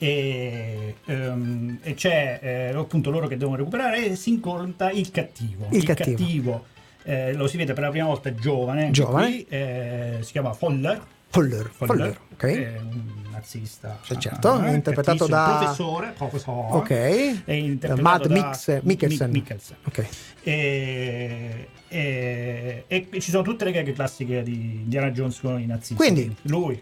E, 0.00 0.94
ehm, 1.06 1.78
e 1.82 1.94
c'è 1.94 2.38
eh, 2.40 2.76
appunto 2.76 3.10
loro 3.10 3.26
che 3.26 3.36
devono 3.36 3.56
recuperare 3.56 4.06
e 4.06 4.14
si 4.16 4.30
incontra 4.30 4.90
il 4.92 5.10
cattivo. 5.10 5.66
Il 5.70 5.82
cattivo. 5.84 6.66
eh, 7.02 7.32
lo 7.32 7.48
si 7.48 7.56
vede 7.56 7.72
per 7.72 7.82
la 7.84 7.90
prima 7.90 8.06
volta 8.06 8.32
giovane. 8.34 8.90
Giovane. 8.92 9.26
Qui, 9.26 9.46
eh, 9.48 10.16
si 10.20 10.30
chiama 10.32 10.52
Foller. 10.52 11.02
Foller, 11.30 11.68
Foller, 11.72 12.18
ok. 12.32 12.44
È 12.44 12.78
un 12.80 13.12
nazista. 13.38 13.98
Sì, 14.02 14.18
certo, 14.18 14.62
eh, 14.62 14.72
interpretato 14.74 15.26
da- 15.26 15.56
professore, 15.58 16.12
professore. 16.16 16.68
Ok. 16.76 17.44
È 17.44 17.52
interpretato 17.52 18.02
Matt 18.02 18.26
Mikkelsen. 18.26 18.80
Mi- 18.84 18.98
Mikkelsen. 19.32 19.76
Ok. 19.86 20.06
E, 20.42 21.68
e- 21.88 22.84
e 22.86 23.08
ci 23.20 23.30
sono 23.30 23.42
tutte 23.42 23.64
le 23.64 23.72
gag 23.72 23.92
classiche 23.92 24.42
di 24.42 24.80
Indiana 24.82 25.10
Jones 25.10 25.40
con 25.40 25.60
i 25.60 25.66
nazisti. 25.66 25.94
Quindi? 25.94 26.34
lui 26.42 26.80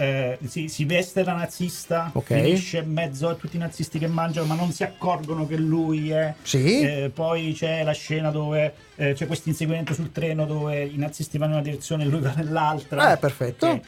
eh, 0.00 0.38
si, 0.46 0.68
si 0.68 0.84
veste 0.84 1.24
da 1.24 1.32
nazista, 1.32 2.10
Ok. 2.14 2.26
finisce 2.34 2.78
in 2.78 2.92
mezzo 2.92 3.28
a 3.28 3.34
tutti 3.34 3.56
i 3.56 3.58
nazisti 3.58 3.98
che 3.98 4.06
mangiano, 4.06 4.46
ma 4.46 4.54
non 4.54 4.70
si 4.70 4.84
accorgono 4.84 5.44
che 5.44 5.56
lui 5.56 6.10
è. 6.10 6.34
Sì. 6.42 6.80
Eh, 6.82 7.10
poi 7.12 7.52
c'è 7.52 7.82
la 7.82 7.90
scena 7.92 8.30
dove 8.30 8.74
eh, 8.94 9.14
c'è 9.14 9.26
questo 9.26 9.48
inseguimento 9.48 9.94
sul 9.94 10.12
treno 10.12 10.46
dove 10.46 10.84
i 10.84 10.96
nazisti 10.96 11.36
vanno 11.36 11.54
in 11.54 11.58
una 11.58 11.68
direzione 11.68 12.04
e 12.04 12.06
lui 12.06 12.20
va 12.20 12.32
nell'altra. 12.36 13.12
Eh, 13.12 13.16
perfetto. 13.16 13.66
Ok. 13.66 13.80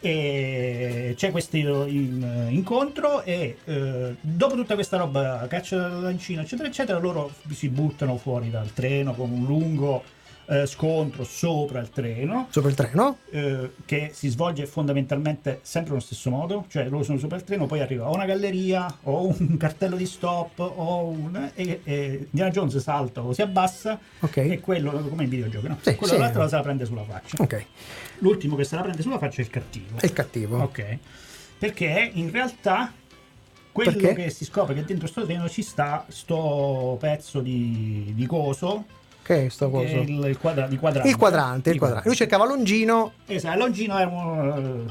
E 0.00 1.14
c'è 1.16 1.32
questo 1.32 1.56
in- 1.56 2.46
incontro 2.50 3.22
e 3.22 3.58
eh, 3.64 4.14
dopo 4.20 4.54
tutta 4.54 4.74
questa 4.74 4.96
roba 4.96 5.44
caccia 5.48 5.76
dal 5.76 6.02
lancino 6.02 6.40
eccetera 6.40 6.68
eccetera 6.68 6.98
loro 6.98 7.32
si 7.50 7.68
buttano 7.68 8.16
fuori 8.16 8.48
dal 8.48 8.72
treno 8.72 9.12
con 9.14 9.32
un 9.32 9.44
lungo 9.44 10.04
eh, 10.50 10.66
scontro 10.66 11.24
sopra 11.24 11.80
il 11.80 11.90
treno 11.90 12.46
Sopra 12.50 12.70
il 12.70 12.74
treno? 12.74 13.18
eh, 13.30 13.70
che 13.84 14.10
si 14.14 14.28
svolge 14.28 14.66
fondamentalmente 14.66 15.60
sempre 15.62 15.90
nello 15.92 16.02
stesso 16.02 16.30
modo, 16.30 16.64
cioè 16.68 16.88
loro 16.88 17.04
sono 17.04 17.18
sopra 17.18 17.36
il 17.36 17.44
treno, 17.44 17.66
poi 17.66 17.80
arriva 17.80 18.08
o 18.08 18.14
una 18.14 18.24
galleria 18.24 18.86
o 19.02 19.26
un 19.26 19.56
cartello 19.60 19.96
di 19.96 20.06
stop 20.06 20.58
o 20.60 21.04
un, 21.06 21.50
e, 21.54 21.80
e 21.84 22.26
Indiana 22.30 22.50
Jones 22.50 22.76
salta 22.78 23.22
o 23.22 23.32
si 23.32 23.42
abbassa 23.42 23.98
Ok. 24.20 24.36
e 24.38 24.60
quello 24.60 24.90
come 24.92 25.24
in 25.24 25.28
videogiochi, 25.30 25.68
no? 25.68 25.78
Sì, 25.82 25.94
quello 25.96 26.14
sì. 26.14 26.18
l'altro 26.18 26.48
se 26.48 26.56
la 26.56 26.62
prende 26.62 26.84
sulla 26.86 27.04
faccia. 27.04 27.42
Ok. 27.42 27.64
L'ultimo 28.18 28.56
che 28.56 28.64
se 28.64 28.74
la 28.76 28.82
prende 28.82 29.02
sulla 29.02 29.18
faccia 29.18 29.42
è 29.42 29.44
il 29.44 29.50
cattivo. 29.50 29.98
È 29.98 30.04
il 30.06 30.12
cattivo. 30.12 30.58
Ok. 30.62 30.98
Perché 31.58 32.10
in 32.14 32.30
realtà 32.30 32.92
quello 33.72 33.92
Perché? 33.92 34.14
che 34.24 34.30
si 34.30 34.44
scopre 34.44 34.74
che 34.74 34.84
dentro 34.84 35.06
sto 35.06 35.24
treno 35.24 35.48
ci 35.48 35.62
sta 35.62 36.04
sto 36.08 36.96
pezzo 36.98 37.40
di, 37.40 38.12
di 38.14 38.26
coso 38.26 38.86
Che 39.28 39.44
è 39.44 39.48
sto 39.50 39.68
coso? 39.68 39.94
il, 39.96 40.24
il 40.24 40.38
quadra- 40.38 40.66
di 40.66 40.78
quadrante. 40.78 41.06
Il 41.10 41.16
quadrante, 41.16 41.70
il 41.70 41.78
quadrante. 41.78 42.06
Lui 42.08 42.16
cercava 42.16 42.46
Longino. 42.46 43.12
Esatto, 43.26 43.58
Longino 43.58 43.98
era 43.98 44.08
un, 44.08 44.90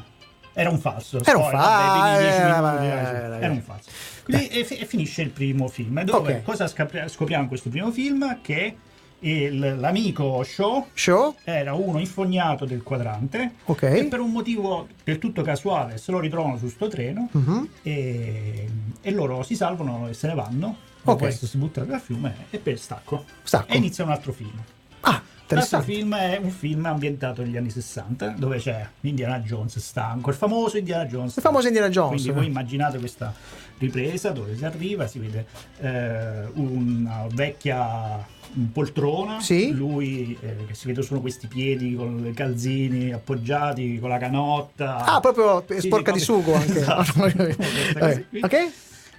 era 0.54 0.70
un 0.70 0.78
falso. 0.78 1.20
Era 1.26 1.38
un 1.38 1.44
Poi, 1.44 1.52
fa- 1.54 1.58
vabbè, 1.58 1.88
i 1.88 2.02
primi 2.06 2.18
dieci 2.30 2.38
eh, 2.38 2.46
eh, 2.46 3.44
era 3.44 3.52
un 3.52 3.62
falso. 3.62 3.90
Quindi 4.24 4.48
e, 4.50 4.68
e 4.80 4.86
finisce 4.86 5.24
il 5.24 5.30
primo 5.32 5.68
film. 5.68 6.04
Dove 6.04 6.34
Ok. 6.36 6.44
cosa 6.44 6.68
scapri- 6.68 7.10
scopriamo 7.10 7.42
in 7.44 7.50
questo 7.50 7.70
primo 7.72 7.90
film? 7.92 8.38
Che 8.44 8.76
il- 9.22 9.78
l'amico 9.80 10.44
Shaw 10.44 10.86
Show. 10.94 11.34
era 11.44 11.74
uno 11.74 11.98
infognato 11.98 12.66
del 12.66 12.84
quadrante 12.84 13.54
Ok. 13.66 13.82
e 13.82 14.06
per 14.06 14.20
un 14.20 14.30
motivo 14.32 14.88
del 15.04 15.18
tutto 15.18 15.42
casuale 15.42 15.98
se 15.98 16.12
lo 16.12 16.20
ritrovano 16.20 16.60
su 16.60 16.68
sto 16.70 16.88
treno 16.88 17.28
Mhm. 17.32 17.70
e, 17.82 18.68
e 19.02 19.12
loro 19.12 19.42
si 19.42 19.56
salvano 19.56 20.08
e 20.10 20.14
se 20.14 20.28
ne 20.28 20.36
vanno. 20.36 20.78
Dopo 20.98 21.12
Ok. 21.12 21.18
questo 21.20 21.46
si 21.46 21.58
buttano 21.58 21.86
dal 21.88 22.02
fiume 22.02 22.36
e 22.50 22.58
poi 22.58 22.76
stacco. 22.78 23.24
Stacco. 23.44 23.72
E 23.72 23.78
inizia 23.78 24.04
un 24.04 24.12
altro 24.12 24.32
film. 24.34 24.62
Ah, 25.02 25.22
L'altro 25.50 25.82
film 25.82 26.14
è 26.14 26.38
un 26.44 26.50
film 26.50 26.86
ambientato 26.86 27.42
negli 27.42 27.56
anni 27.56 27.70
60 27.70 28.36
dove 28.38 28.58
c'è 28.58 28.86
Indiana 29.02 29.40
Jones 29.40 29.80
stanco, 29.80 30.30
il 30.32 30.36
famoso 30.36 30.78
Indiana 30.78 31.06
Jones. 31.06 31.38
Il 31.38 31.42
famoso 31.42 31.68
Indiana 31.68 31.88
Jones. 31.88 32.22
Quindi 32.22 32.32
voi 32.38 32.48
immaginate 32.48 32.98
questa 33.00 33.34
ripresa 33.78 34.32
dove 34.32 34.58
si 34.58 34.66
arriva, 34.66 35.08
si 35.08 35.20
vede 35.20 35.46
eh, 35.80 36.50
una 36.56 37.26
vecchia 37.32 38.26
poltrona, 38.74 39.40
Sì. 39.40 39.72
lui 39.72 40.38
eh, 40.42 40.66
che 40.66 40.74
si 40.74 40.88
vede 40.88 41.02
solo 41.02 41.22
questi 41.22 41.48
piedi 41.48 41.96
con 41.96 42.26
i 42.26 42.34
calzini 42.34 43.14
appoggiati, 43.14 44.00
con 44.00 44.10
la 44.10 44.18
canotta. 44.18 44.98
Ah, 44.98 45.20
proprio 45.22 45.64
sporca 45.80 46.12
sì, 46.12 46.18
di 46.18 46.24
sugo 46.24 46.56
anche. 46.56 46.80
Esatto. 46.80 47.14
Vabbè. 48.00 48.24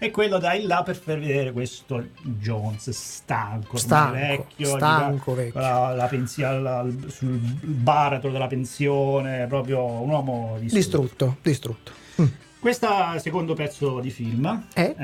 E 0.01 0.11
quello 0.13 0.39
da 0.39 0.55
in 0.55 0.67
là 0.69 0.83
per 0.85 0.97
far 0.97 1.19
vedere 1.19 1.51
questo 1.53 2.11
Jones 2.23 2.89
stanco, 2.91 3.77
Stanco, 3.77 4.13
vecchio, 4.15 4.77
stanco, 4.77 5.35
vecchio. 5.35 5.61
La, 5.61 5.93
la 5.95 6.07
pensia- 6.07 6.53
la- 6.59 6.87
sul 7.09 7.37
baratro 7.39 8.31
della 8.31 8.47
pensione, 8.47 9.47
proprio 9.49 9.85
un 9.85 10.09
uomo 10.09 10.57
distrutto. 10.61 10.77
Distrutto, 11.01 11.37
distrutto. 11.43 11.93
Mm. 12.23 12.27
Questo 12.61 12.89
secondo 13.19 13.55
pezzo 13.55 13.99
di 14.01 14.11
film, 14.11 14.67
Eh? 14.75 14.95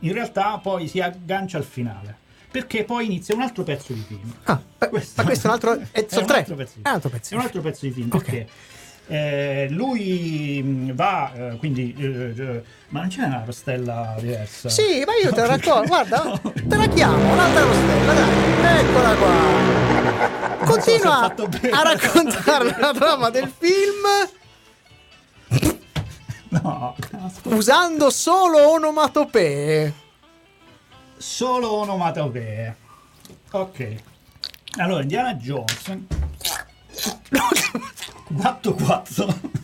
in 0.00 0.12
realtà 0.12 0.58
poi 0.58 0.86
si 0.88 1.00
aggancia 1.00 1.58
al 1.58 1.64
finale, 1.64 2.16
perché 2.50 2.84
poi 2.84 3.06
inizia 3.06 3.34
un 3.34 3.42
altro 3.42 3.62
pezzo 3.64 3.92
di 3.92 4.00
film. 4.06 4.32
Ah, 4.44 4.60
eh, 4.78 4.88
ma 4.88 4.88
questo 4.88 5.20
è 5.20 5.24
un 5.46 5.50
altro. 5.50 5.80
eh, 5.92 6.06
sono 6.10 6.20
un 6.22 6.26
tre. 6.28 6.38
altro 6.38 6.54
pezzo 6.56 6.72
di 6.76 6.82
È 6.82 6.88
un 6.88 6.94
altro 6.94 7.10
pezzo. 7.10 7.34
È 7.34 7.36
un 7.36 7.42
altro 7.42 7.60
pezzo 7.60 7.86
di 7.86 7.92
film 7.92 8.08
Ok. 8.12 8.24
perché 8.24 8.48
eh, 9.06 9.66
lui 9.70 10.62
mh, 10.62 10.94
va, 10.94 11.32
eh, 11.34 11.56
quindi, 11.58 11.94
eh, 11.98 12.34
eh, 12.36 12.62
ma 12.88 13.00
non 13.00 13.08
c'è 13.08 13.24
una 13.24 13.42
rostella 13.44 14.14
diversa? 14.18 14.68
Sì, 14.68 15.02
ma 15.06 15.12
io 15.22 15.32
te 15.32 15.40
la 15.42 15.46
racconto, 15.46 15.86
guarda, 15.86 16.40
te 16.42 16.76
la 16.76 16.86
chiamo, 16.88 17.32
un'altra 17.32 17.62
rostella, 17.62 18.12
dai, 18.14 18.80
eccola 18.80 19.14
qua. 19.14 19.32
so 20.58 20.72
Continua 20.72 21.34
bene. 21.48 21.70
a 21.70 21.82
raccontare 21.82 22.76
la 22.78 22.92
trama 22.92 23.30
del 23.30 23.52
film 23.58 24.02
No, 26.50 26.94
aspetta. 27.22 27.54
usando 27.54 28.10
solo 28.10 28.70
onomatopee. 28.70 29.92
solo 31.16 31.72
onomatopee. 31.72 32.76
Ok. 33.50 33.94
Allora, 34.78 35.02
Indiana 35.02 35.34
Jones 35.34 35.98
4-4 38.34 39.62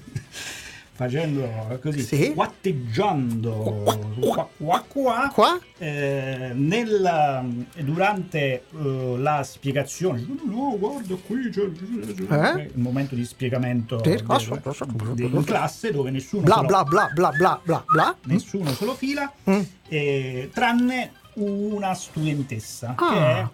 facendo 0.92 1.78
così, 1.80 2.02
Sì. 2.02 2.32
guatteggiando 2.34 3.50
qua, 4.20 4.46
qua, 4.58 4.84
qua, 4.86 5.30
Qua? 5.32 5.58
eh, 5.78 6.50
nella- 6.52 7.42
durante 7.78 8.38
eh, 8.70 9.14
la 9.16 9.42
spiegazione 9.42 10.26
no 10.44 10.76
guarda 10.78 11.14
qui 11.26 11.48
c'è, 11.48 11.62
Eh? 11.62 12.62
il 12.74 12.78
momento 12.82 13.14
di 13.14 13.24
spiegamento 13.24 13.96
del- 13.96 14.22
in 15.32 15.42
classe 15.44 15.90
dove 15.90 16.10
nessuno 16.10 16.42
Bla 16.42 16.62
bla 16.64 16.84
bla 16.84 17.08
bla 17.14 17.30
bla 17.30 17.58
bla 17.64 17.82
bla. 17.86 18.16
nessuno 18.24 18.70
se 18.70 18.84
lo 18.84 18.94
fila 18.94 19.32
Mm. 19.48 19.60
eh, 19.88 20.50
tranne 20.52 21.12
una 21.36 21.94
studentessa 21.94 22.94
Ah. 22.98 23.10
che 23.14 23.18
è 23.24 23.48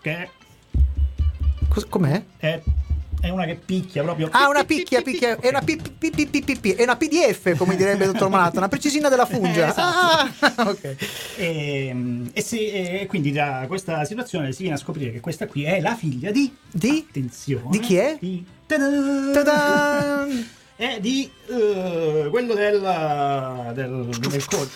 che 0.00 0.16
è, 0.22 0.30
Cos- 1.68 1.86
Com'è? 1.86 2.24
è, 2.38 2.62
è 3.26 3.30
una 3.30 3.44
che 3.44 3.56
picchia 3.56 4.02
proprio 4.02 4.28
Ah, 4.30 4.48
una 4.48 4.64
picchia, 4.64 5.02
picchia, 5.02 5.36
è 5.38 5.48
una 5.48 5.60
pi- 5.60 5.76
pi- 5.98 6.10
pi- 6.10 6.26
pi- 6.26 6.42
pi- 6.42 6.56
pi- 6.58 6.72
è 6.72 6.82
una 6.84 6.96
PDF, 6.96 7.56
come 7.56 7.74
direbbe 7.76 8.04
il 8.04 8.12
dottor 8.12 8.28
Malato, 8.28 8.58
una 8.58 8.68
precisina 8.68 9.08
della 9.08 9.26
fungia. 9.26 9.68
Esatto. 9.68 10.46
Ah, 10.62 10.68
ok. 10.70 10.96
e, 11.36 11.94
e 12.32 12.40
se- 12.42 13.00
e 13.00 13.06
quindi 13.06 13.32
da 13.32 13.64
questa 13.66 14.04
situazione 14.04 14.52
si 14.52 14.62
viene 14.62 14.76
a 14.76 14.78
scoprire 14.78 15.10
che 15.12 15.20
questa 15.20 15.46
qui 15.46 15.64
è 15.64 15.80
la 15.80 15.94
figlia 15.96 16.30
di 16.30 16.54
Di? 16.70 17.04
attenzione 17.08 17.66
Di 17.70 17.80
chi 17.80 17.96
è? 17.96 18.16
di 18.20 18.44
ta-da! 18.66 19.32
Ta-da! 19.32 20.26
è 20.76 20.98
di 21.00 21.30
eh, 21.48 22.28
quello 22.30 22.54
del 22.54 22.80
del, 23.74 24.08
del 24.28 24.44
coach 24.44 24.70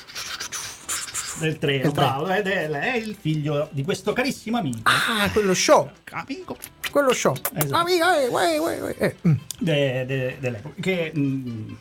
del 1.40 1.58
treno, 1.58 1.82
Del 1.84 1.92
treno. 1.92 1.92
bravo, 1.92 2.28
ed 2.28 2.46
è, 2.46 2.68
è 2.68 2.96
il 2.96 3.16
figlio 3.18 3.68
di 3.72 3.82
questo 3.82 4.12
carissimo 4.12 4.58
amico 4.58 4.80
Ah, 4.84 5.30
quello 5.30 5.54
show, 5.54 5.90
amico 6.10 6.56
quello 6.90 7.12
show. 7.12 7.34
Esatto. 7.54 7.74
Amica, 7.74 8.20
eh, 8.20 8.26
uè, 8.28 8.58
uè, 8.58 8.80
uè, 8.80 8.94
eh, 8.98 9.16
mm. 9.26 9.32
de- 9.58 10.04
de- 10.06 10.36
dell'epoca 10.40 10.74
che 10.80 11.12
mm, 11.16 11.72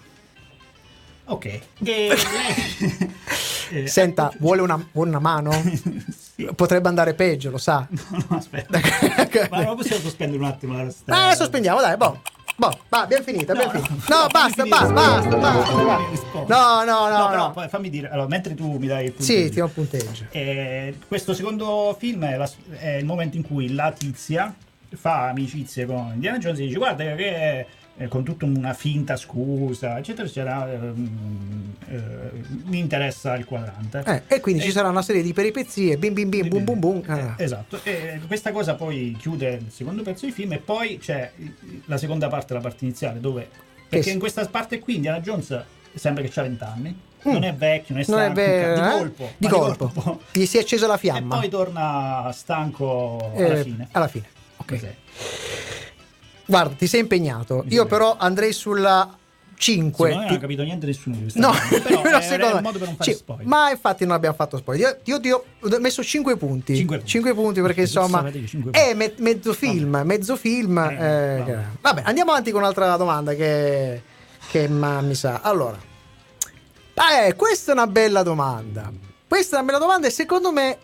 ok 1.26 1.42
che 1.42 1.60
lei- 1.84 3.14
eh, 3.84 3.88
Senta, 3.88 4.32
vuole 4.40 4.62
una, 4.62 4.84
vuole 4.92 5.10
una 5.10 5.20
mano? 5.20 5.52
sì. 6.36 6.48
Potrebbe 6.56 6.88
andare 6.88 7.14
peggio, 7.14 7.50
lo 7.52 7.58
sa. 7.58 7.86
no, 8.30 8.38
aspetta 8.38 8.80
ma 9.50 9.64
non 9.64 9.76
possiamo 9.76 10.02
sospendere 10.02 10.42
un 10.42 10.48
attimo 10.50 10.82
la 10.82 10.90
strada 10.90 11.32
Eh, 11.32 11.36
sospendiamo, 11.36 11.82
dai, 11.82 11.98
boh. 11.98 12.22
Boh, 12.56 12.78
va, 12.90 13.04
abbiamo 13.04 13.24
finito, 13.24 13.54
abbiamo 13.54 13.72
No, 13.72 13.80
finito. 13.82 14.04
no, 14.14 14.22
No, 14.24 14.28
basta, 14.28 14.66
basta, 14.66 14.92
basta, 14.92 15.38
basta, 15.38 16.10
rispondere. 16.10 16.60
No, 16.60 16.84
no, 16.84 17.08
no, 17.08 17.30
però 17.30 17.54
no. 17.56 17.68
fammi 17.70 17.90
dire, 17.90 18.10
allora, 18.10 18.28
mentre 18.28 18.54
tu 18.54 18.78
mi 18.78 18.86
dai 18.88 19.06
il 19.06 19.12
punto 19.12 19.24
Sì, 19.32 19.50
ti 19.50 19.56
do 19.60 19.64
un 19.66 19.74
punteggio. 19.74 20.26
Eh, 20.32 20.98
questo 21.08 21.34
secondo 21.34 21.96
film 21.98 22.26
è, 22.26 22.36
la- 22.36 22.50
è 22.78 22.90
il 22.96 23.06
momento 23.06 23.38
in 23.38 23.44
cui 23.44 23.74
la 23.74 23.94
tizia 23.94 24.54
fa 24.96 25.28
amicizie 25.30 25.86
con 25.86 26.12
Indiana 26.14 26.38
Jones 26.38 26.60
e 26.60 26.64
dice 26.66 26.78
guarda 26.78 27.04
che 27.16 27.66
eh, 27.98 28.08
con 28.08 28.24
tutta 28.24 28.46
una 28.46 28.74
finta 28.74 29.16
scusa 29.18 29.98
eccetera 29.98 30.26
eccetera 30.28 30.72
ehm, 30.72 31.76
eh, 31.90 31.98
mi 32.66 32.80
interessa 32.80 33.36
il 33.36 33.46
quadrante 33.46 34.04
Eh, 34.06 34.36
e 34.36 34.40
quindi 34.40 34.62
ci 34.62 34.70
Eh, 34.70 34.72
sarà 34.72 34.88
una 34.90 35.02
serie 35.02 35.22
di 35.22 35.34
peripezie, 35.34 35.98
bim 35.98 36.14
bim 36.14 36.30
bim, 36.30 36.48
bum 36.48 36.64
bum 36.64 36.80
bum. 36.80 37.02
Ah. 37.08 37.36
eh, 37.38 37.44
esatto 37.44 37.80
e 37.84 38.20
questa 38.28 38.52
cosa 38.52 38.76
poi 38.76 39.16
chiude 39.20 39.60
il 39.66 39.72
secondo 39.72 40.02
pezzo 40.02 40.26
di 40.26 40.32
film 40.32 40.54
e 40.54 40.58
poi 40.60 40.98
c'è 40.98 41.32
la 41.86 41.98
seconda 41.98 42.28
parte 42.30 42.54
la 42.54 42.62
parte 42.62 42.86
iniziale 42.86 43.20
dove 43.20 43.48
perché 43.90 44.12
in 44.12 44.20
questa 44.20 44.46
parte 44.48 44.80
qui 44.80 44.96
Indiana 44.96 45.20
Jones 45.20 45.62
sembra 45.94 46.24
che 46.24 46.40
ha 46.40 46.44
20 46.44 46.64
anni 46.64 47.00
Mm. 47.28 47.32
non 47.34 47.44
è 47.44 47.54
vecchio 47.54 47.96
non 47.96 48.02
è 48.04 48.10
Non 48.10 48.20
è 48.20 48.24
stanco, 48.24 48.34
vero, 48.40 48.74
di 48.76 48.80
eh? 48.80 48.92
colpo 48.98 49.30
Di 49.38 49.48
ma 49.48 49.54
colpo. 49.54 50.22
Gli 50.32 50.46
si 50.46 50.56
è 50.56 50.62
accesa 50.62 50.88
la 50.88 50.96
e 50.96 50.98
fiamma. 51.00 51.38
poi 51.38 51.50
torna 51.50 52.32
stanco 52.32 53.34
Eh, 53.36 53.44
alla 53.44 53.62
fine. 53.62 53.88
Alla 53.92 54.08
fine. 54.08 54.26
Ok. 54.74 54.80
Cos'è? 54.80 54.96
Guarda, 56.46 56.74
ti 56.76 56.88
sei 56.88 57.02
impegnato. 57.02 57.64
Io 57.70 57.86
però 57.86 58.16
andrei 58.18 58.54
sulla 58.54 59.16
5. 59.56 59.92
Secondo 59.98 60.20
me 60.20 60.26
non 60.26 60.36
ha 60.36 60.40
capito 60.40 60.64
niente 60.64 60.86
nessuno 60.86 61.16
di 61.16 61.22
questa 61.24 61.40
No, 61.40 61.52
però 61.84 62.02
però 62.02 62.18
è, 62.18 62.22
secondo 62.22 62.56
me- 62.56 62.62
modo 62.62 62.78
per 62.80 62.88
non 62.88 62.96
fare 62.96 63.12
Sì, 63.12 63.18
spoiler. 63.18 63.46
Ma 63.46 63.70
infatti 63.70 64.06
non 64.06 64.16
abbiamo 64.16 64.36
fatto 64.36 64.58
spoiler. 64.58 65.02
Io, 65.04 65.20
ti 65.20 65.30
ho 65.32 65.44
ho 65.60 65.80
messo 65.80 66.02
5 66.04 66.38
punti. 66.38 66.76
Cinque 66.76 66.98
punti. 66.98 67.12
5 67.12 67.34
punti 67.34 67.62
perché 67.62 67.82
insomma 67.90 68.26
è 68.72 68.94
me- 68.94 69.14
mezzo 69.18 69.54
film, 69.54 70.02
mezzo 70.06 70.36
film. 70.38 70.78
Eh, 70.78 70.94
eh, 70.94 71.38
vabbè. 71.38 71.44
che- 71.46 71.58
vabbè, 71.82 72.02
andiamo 72.06 72.32
avanti 72.32 72.52
con 72.52 72.62
un'altra 72.62 72.96
domanda 72.98 73.34
che, 73.36 74.02
che 74.50 74.68
ma, 74.70 75.02
mi 75.02 75.14
sa. 75.14 75.42
Allora, 75.44 75.78
eh, 77.28 77.36
questa 77.36 77.72
è 77.72 77.74
una 77.76 77.88
bella 77.88 78.24
domanda. 78.24 78.92
Questa 79.28 79.58
è 79.58 79.60
una 79.60 79.68
bella 79.68 79.80
domanda 79.80 80.08
e 80.08 80.10
secondo 80.10 80.52
me 80.52 80.78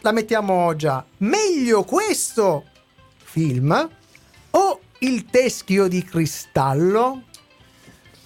la 0.00 0.12
mettiamo 0.12 0.76
già. 0.76 1.04
Meglio 1.18 1.82
questo 1.84 2.66
film 3.30 3.88
o 4.50 4.80
il 5.00 5.24
teschio 5.26 5.86
di 5.88 6.02
cristallo? 6.04 7.22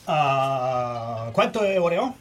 Ah, 0.04 1.28
quanto 1.32 1.60
è 1.60 1.80
ore 1.80 1.96
ho? 1.98 2.16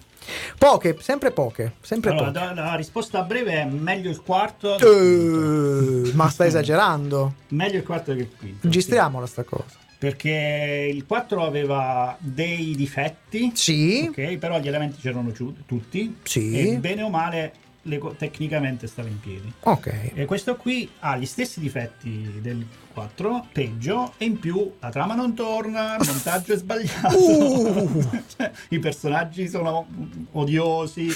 Poche, 0.57 0.95
sempre 1.01 1.31
poche, 1.31 1.73
sempre 1.81 2.11
Allora, 2.11 2.31
poche. 2.31 2.53
da- 2.53 2.61
la 2.61 2.75
risposta 2.75 3.23
breve 3.23 3.53
è 3.61 3.65
meglio 3.65 4.09
il 4.09 4.21
quarto. 4.21 4.77
Eh, 4.77 6.11
ma 6.13 6.29
stai 6.29 6.47
esagerando? 6.49 7.33
Meglio 7.49 7.77
il 7.77 7.83
quarto 7.83 8.13
che 8.13 8.19
il 8.21 8.29
quinto. 8.37 8.59
Registriamola 8.67 9.25
sta 9.25 9.43
cosa. 9.43 9.81
Perché 9.97 10.89
il 10.93 11.05
4 11.05 11.43
aveva 11.45 12.15
dei 12.19 12.73
difetti. 12.75 13.51
Sì, 13.53 14.05
Ok, 14.09 14.37
però 14.37 14.59
gli 14.59 14.67
elementi 14.67 14.99
c'erano 15.01 15.31
tutti. 15.31 16.17
Sì. 16.23 16.57
E 16.73 16.77
bene 16.77 17.03
o 17.03 17.09
male, 17.09 17.53
le 17.83 17.99
tecnicamente 18.17 18.87
stava 18.87 19.07
in 19.09 19.19
piedi. 19.19 19.51
ok. 19.61 20.11
E 20.13 20.25
questo 20.25 20.55
qui 20.55 20.89
ha 20.99 21.17
gli 21.17 21.25
stessi 21.25 21.59
difetti 21.59 22.39
del 22.41 22.65
4, 22.93 23.47
peggio, 23.51 24.13
e 24.17 24.25
in 24.25 24.39
più 24.39 24.73
la 24.79 24.89
trama 24.89 25.15
non 25.15 25.33
torna, 25.33 25.97
il 25.99 26.07
montaggio 26.07 26.53
è 26.53 26.57
sbagliato, 26.57 27.17
Uh. 27.17 28.21
Cioè, 28.35 28.51
i 28.69 28.79
personaggi 28.79 29.47
sono 29.47 29.85
odiosi, 30.31 31.09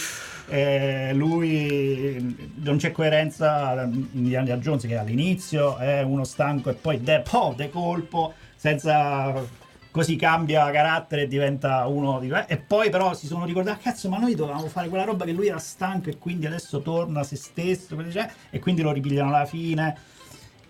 eh, 0.49 1.13
lui 1.13 2.51
non 2.55 2.77
c'è 2.77 2.91
coerenza 2.91 3.83
in 3.83 4.07
Indiana 4.11 4.57
Jones 4.57 4.85
che 4.85 4.97
all'inizio 4.97 5.77
è 5.77 6.01
uno 6.01 6.23
stanco 6.23 6.69
e 6.69 6.73
poi 6.73 7.01
de, 7.01 7.21
po, 7.21 7.53
de 7.55 7.69
colpo, 7.69 8.33
senza... 8.55 9.65
Così 9.97 10.15
cambia 10.15 10.69
carattere 10.69 11.23
e 11.23 11.27
diventa 11.27 11.87
uno 11.87 12.19
di... 12.19 12.31
E 12.45 12.57
poi 12.57 12.91
però 12.91 13.15
si 13.15 13.25
sono 13.25 13.45
ricordati, 13.45 13.79
"Ah, 13.79 13.81
cazzo, 13.81 14.09
ma 14.09 14.19
noi 14.19 14.35
dovevamo 14.35 14.67
fare 14.67 14.89
quella 14.89 15.03
roba 15.05 15.25
che 15.25 15.31
lui 15.31 15.47
era 15.47 15.57
stanco 15.57 16.11
e 16.11 16.19
quindi 16.19 16.45
adesso 16.45 16.81
torna 16.83 17.21
a 17.21 17.23
se 17.23 17.35
stesso, 17.35 17.95
c'è", 17.95 18.29
e 18.51 18.59
quindi 18.59 18.83
lo 18.83 18.91
ripigliano 18.91 19.29
alla 19.33 19.47
fine. 19.47 19.97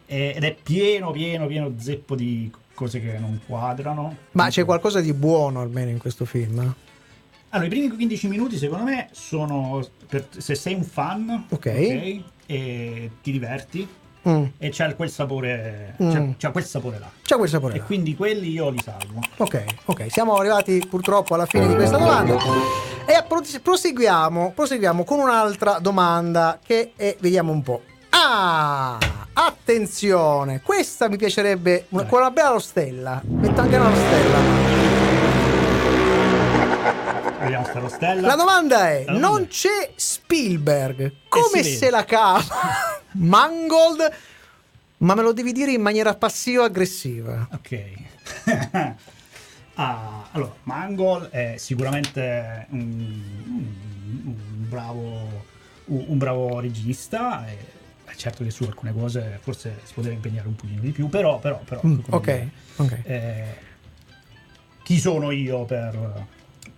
Ed 0.05 0.41
è 0.41 0.55
pieno, 0.63 1.11
pieno, 1.11 1.45
pieno 1.45 1.73
zeppo 1.77 2.15
di 2.15 2.49
cose 2.73 3.01
che 3.01 3.17
non 3.19 3.41
quadrano. 3.45 4.15
Ma 4.31 4.47
c'è 4.47 4.63
qualcosa 4.63 5.01
di 5.01 5.11
buono 5.11 5.59
almeno 5.59 5.89
in 5.89 5.97
questo 5.97 6.23
film? 6.23 6.59
Allora, 7.49 7.67
i 7.67 7.69
primi 7.69 7.89
15 7.89 8.27
minuti 8.29 8.55
secondo 8.57 8.85
me 8.85 9.09
sono... 9.11 9.85
per- 10.07 10.29
se 10.37 10.55
sei 10.55 10.73
un 10.75 10.83
fan, 10.85 11.47
Ok. 11.49 11.65
e 12.45 13.11
ti 13.21 13.31
diverti, 13.33 13.85
Mm. 14.27 14.43
e 14.57 14.69
c'ha 14.71 14.93
quel 14.95 15.09
sapore... 15.09 15.95
Mm. 16.01 16.11
C'ha, 16.11 16.27
c'ha 16.37 16.51
quel 16.51 16.65
sapore 16.65 16.99
là. 16.99 17.09
C'è 17.21 17.35
quel 17.35 17.49
sapore. 17.49 17.75
E 17.75 17.77
là. 17.79 17.83
quindi 17.83 18.15
quelli 18.15 18.49
io 18.51 18.69
li 18.69 18.81
salvo. 18.83 19.19
Ok, 19.37 19.63
ok, 19.85 20.05
siamo 20.09 20.35
arrivati 20.35 20.83
purtroppo 20.89 21.33
alla 21.35 21.45
fine 21.45 21.67
di 21.67 21.75
questa 21.75 21.97
domanda 21.97 22.35
e 23.05 23.23
pro- 23.25 23.41
proseguiamo, 23.63 24.51
proseguiamo 24.53 25.03
con 25.05 25.19
un'altra 25.19 25.79
domanda 25.79 26.59
che 26.63 26.91
è, 26.95 27.15
vediamo 27.19 27.51
un 27.53 27.61
po'. 27.61 27.81
Ah, 28.09 28.97
attenzione, 29.33 30.61
questa 30.61 31.07
mi 31.07 31.17
piacerebbe 31.17 31.85
una, 31.89 32.05
con 32.05 32.19
una 32.19 32.31
bella 32.31 32.49
rostella. 32.49 33.21
Metto 33.23 33.61
anche 33.61 33.75
una 33.75 33.89
rostella. 33.89 34.76
Vediamo 37.47 37.65
sta 37.65 37.79
rostella. 37.79 38.27
La 38.27 38.35
domanda 38.35 38.89
è: 38.89 39.03
La 39.05 39.13
domanda 39.13 39.27
non 39.29 39.41
è- 39.43 39.47
c'è 39.47 39.91
Spielberg, 39.95 41.11
come 41.29 41.63
se 41.63 41.79
vede. 41.79 41.89
la 41.89 42.05
cava 42.05 42.43
Mangold? 43.13 44.11
Ma 44.99 45.13
me 45.13 45.21
lo 45.21 45.31
devi 45.31 45.51
dire 45.51 45.71
in 45.71 45.81
maniera 45.81 46.13
passivo-aggressiva. 46.15 47.47
Ok. 47.53 47.91
Ah, 49.79 50.27
allora, 50.31 50.55
Mangold 50.63 51.29
è 51.29 51.53
sicuramente 51.57 52.65
un, 52.71 52.79
un- 53.45 54.23
un 54.25 54.67
bravo, 54.67 55.45
un, 55.85 56.03
un 56.07 56.17
bravo 56.17 56.59
regista. 56.59 57.47
E, 57.47 57.57
certo 58.15 58.43
che 58.43 58.49
su 58.49 58.63
alcune 58.63 58.91
cose 58.91 59.37
forse 59.39 59.79
si 59.83 59.93
poteva 59.93 60.15
impegnare 60.15 60.47
un 60.47 60.55
pochino 60.55 60.81
di 60.81 60.89
più, 60.89 61.09
però, 61.09 61.37
però, 61.37 61.59
però 61.59 61.81
Mm, 61.85 61.99
ok, 62.09 62.23
dire, 62.23 62.49
ok. 62.77 62.99
eh, 63.03 63.55
chi 64.81 64.97
sono 64.99 65.29
io 65.29 65.63
per, 65.65 66.25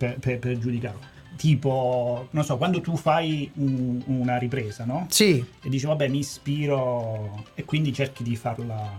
per, 0.00 0.16
per- 0.18 0.38
per 0.38 0.58
giudicarlo? 0.58 1.00
Tipo, 1.36 2.28
non 2.30 2.42
so, 2.44 2.56
quando 2.56 2.80
tu 2.80 2.96
fai 2.96 3.50
un- 3.56 4.02
una 4.06 4.38
ripresa, 4.38 4.84
no? 4.86 5.06
Sì, 5.10 5.44
E 5.62 5.68
dici, 5.68 5.84
vabbè, 5.86 6.08
mi 6.08 6.18
ispiro 6.20 7.44
e 7.54 7.64
quindi 7.64 7.92
cerchi 7.92 8.22
di 8.22 8.34
farla, 8.36 8.90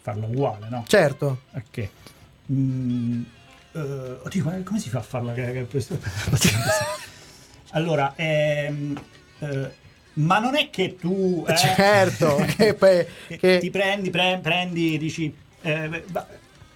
farla 0.00 0.26
uguale, 0.26 0.66
no? 0.68 0.84
certo. 0.86 1.42
Ok. 1.52 1.88
Mm, 2.52 3.22
eh, 3.72 3.78
oddio, 4.22 4.62
come, 4.64 4.78
si 4.78 4.90
fa 4.90 4.98
a 4.98 5.02
farla? 5.02 5.34
allora, 7.70 8.12
ehm, 8.16 9.00
eh, 9.38 9.70
ma 10.14 10.38
non 10.38 10.56
è 10.56 10.70
che 10.70 10.96
tu... 10.96 11.44
eh, 11.48 11.56
Certo, 11.56 12.44
che 12.56 12.74
poi- 12.74 13.06
che 13.38 13.58
Ti 13.58 13.70
prendi, 13.70 14.10
pre- 14.10 14.40
prendi, 14.42 14.98
dici... 14.98 15.32
eh, 15.62 16.04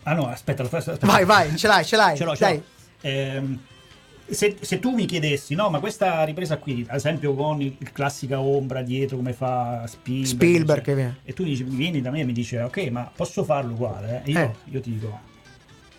ah 0.05 0.13
no, 0.15 0.29
aspetta, 0.29 0.63
aspetta, 0.63 0.93
aspetta. 0.93 1.07
Vai, 1.07 1.25
vai, 1.25 1.57
ce 1.57 1.67
l'hai, 1.67 1.85
ce 1.85 1.97
l'hai. 1.97 2.17
Ce 2.17 2.25
l'ho, 2.25 2.37
ce 2.37 2.49
l'ho. 2.51 2.63
Ehm, 3.01 3.61
se, 4.29 4.57
se 4.61 4.79
tu 4.79 4.91
mi 4.93 5.05
chiedessi, 5.07 5.55
no, 5.55 5.69
ma 5.71 5.81
questa 5.81 6.25
ripresa 6.25 6.57
qui, 6.59 6.85
ad 6.89 6.97
esempio 6.97 7.35
con 7.35 7.61
il, 7.61 7.75
il 7.79 7.93
classica 7.93 8.41
ombra 8.41 8.83
dietro 8.83 9.17
come 9.17 9.33
fa 9.33 9.85
Spielberg, 9.87 10.27
Spielberg 10.35 10.95
viene. 10.95 11.19
e 11.25 11.33
tu 11.33 11.45
dici, 11.45 11.63
vieni 11.65 12.01
da 12.01 12.11
me 12.11 12.21
e 12.21 12.25
mi 12.25 12.33
dici, 12.33 12.57
ok, 12.57 12.77
ma 12.91 13.11
posso 13.15 13.45
farlo 13.45 13.73
uguale? 13.75 14.23
E 14.25 14.31
io, 14.31 14.39
Eh. 14.39 14.53
io 14.71 14.81
ti 14.81 14.93
dico, 14.93 15.19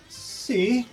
sì, 0.08 0.86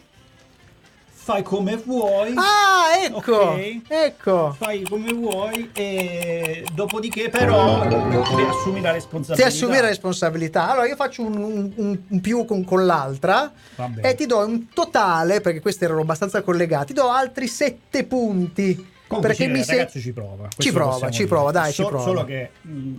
fai 1.24 1.42
come 1.44 1.76
vuoi. 1.76 2.34
Ah, 2.36 3.00
ecco, 3.04 3.32
Ok. 3.36 3.80
ecco. 3.86 4.56
Fai 4.58 4.82
come 4.82 5.12
vuoi 5.12 5.70
e 5.72 6.64
dopodiché 6.74 7.28
però 7.28 7.86
ti 7.86 8.42
assumi 8.42 8.80
la 8.80 8.88
Ti 8.88 8.94
responsabilità. 8.94 9.46
assumi 9.48 9.74
la 9.76 9.86
responsabilità. 9.86 10.70
Allora, 10.70 10.86
io 10.88 10.96
faccio 10.96 11.22
un, 11.22 11.36
un- 11.36 11.72
un- 11.76 11.98
un 12.08 12.20
più 12.20 12.44
con, 12.44 12.64
con 12.64 12.84
l'altra 12.84 13.52
e 14.00 14.14
ti 14.16 14.26
do 14.26 14.44
un 14.44 14.68
totale, 14.74 15.40
perché 15.40 15.60
questi 15.60 15.84
erano 15.84 16.00
abbastanza 16.00 16.42
collegati, 16.42 16.86
ti 16.86 16.94
do 16.94 17.08
altri 17.08 17.46
sette 17.46 18.04
punti. 18.04 18.74
Comunque 19.06 19.34
perché 19.36 19.46
mi 19.52 19.62
sei- 19.62 19.76
ragazzo 19.78 20.00
ci 20.00 20.12
prova. 20.12 20.48
Ci 20.56 20.72
prova, 20.72 21.10
ci 21.10 21.18
dire. 21.18 21.28
prova, 21.28 21.50
dai, 21.52 21.72
ci 21.72 21.82
So- 21.82 21.88
prova. 21.88 22.02
Solo 22.04 22.24
che 22.24 22.50
mm, 22.66 22.94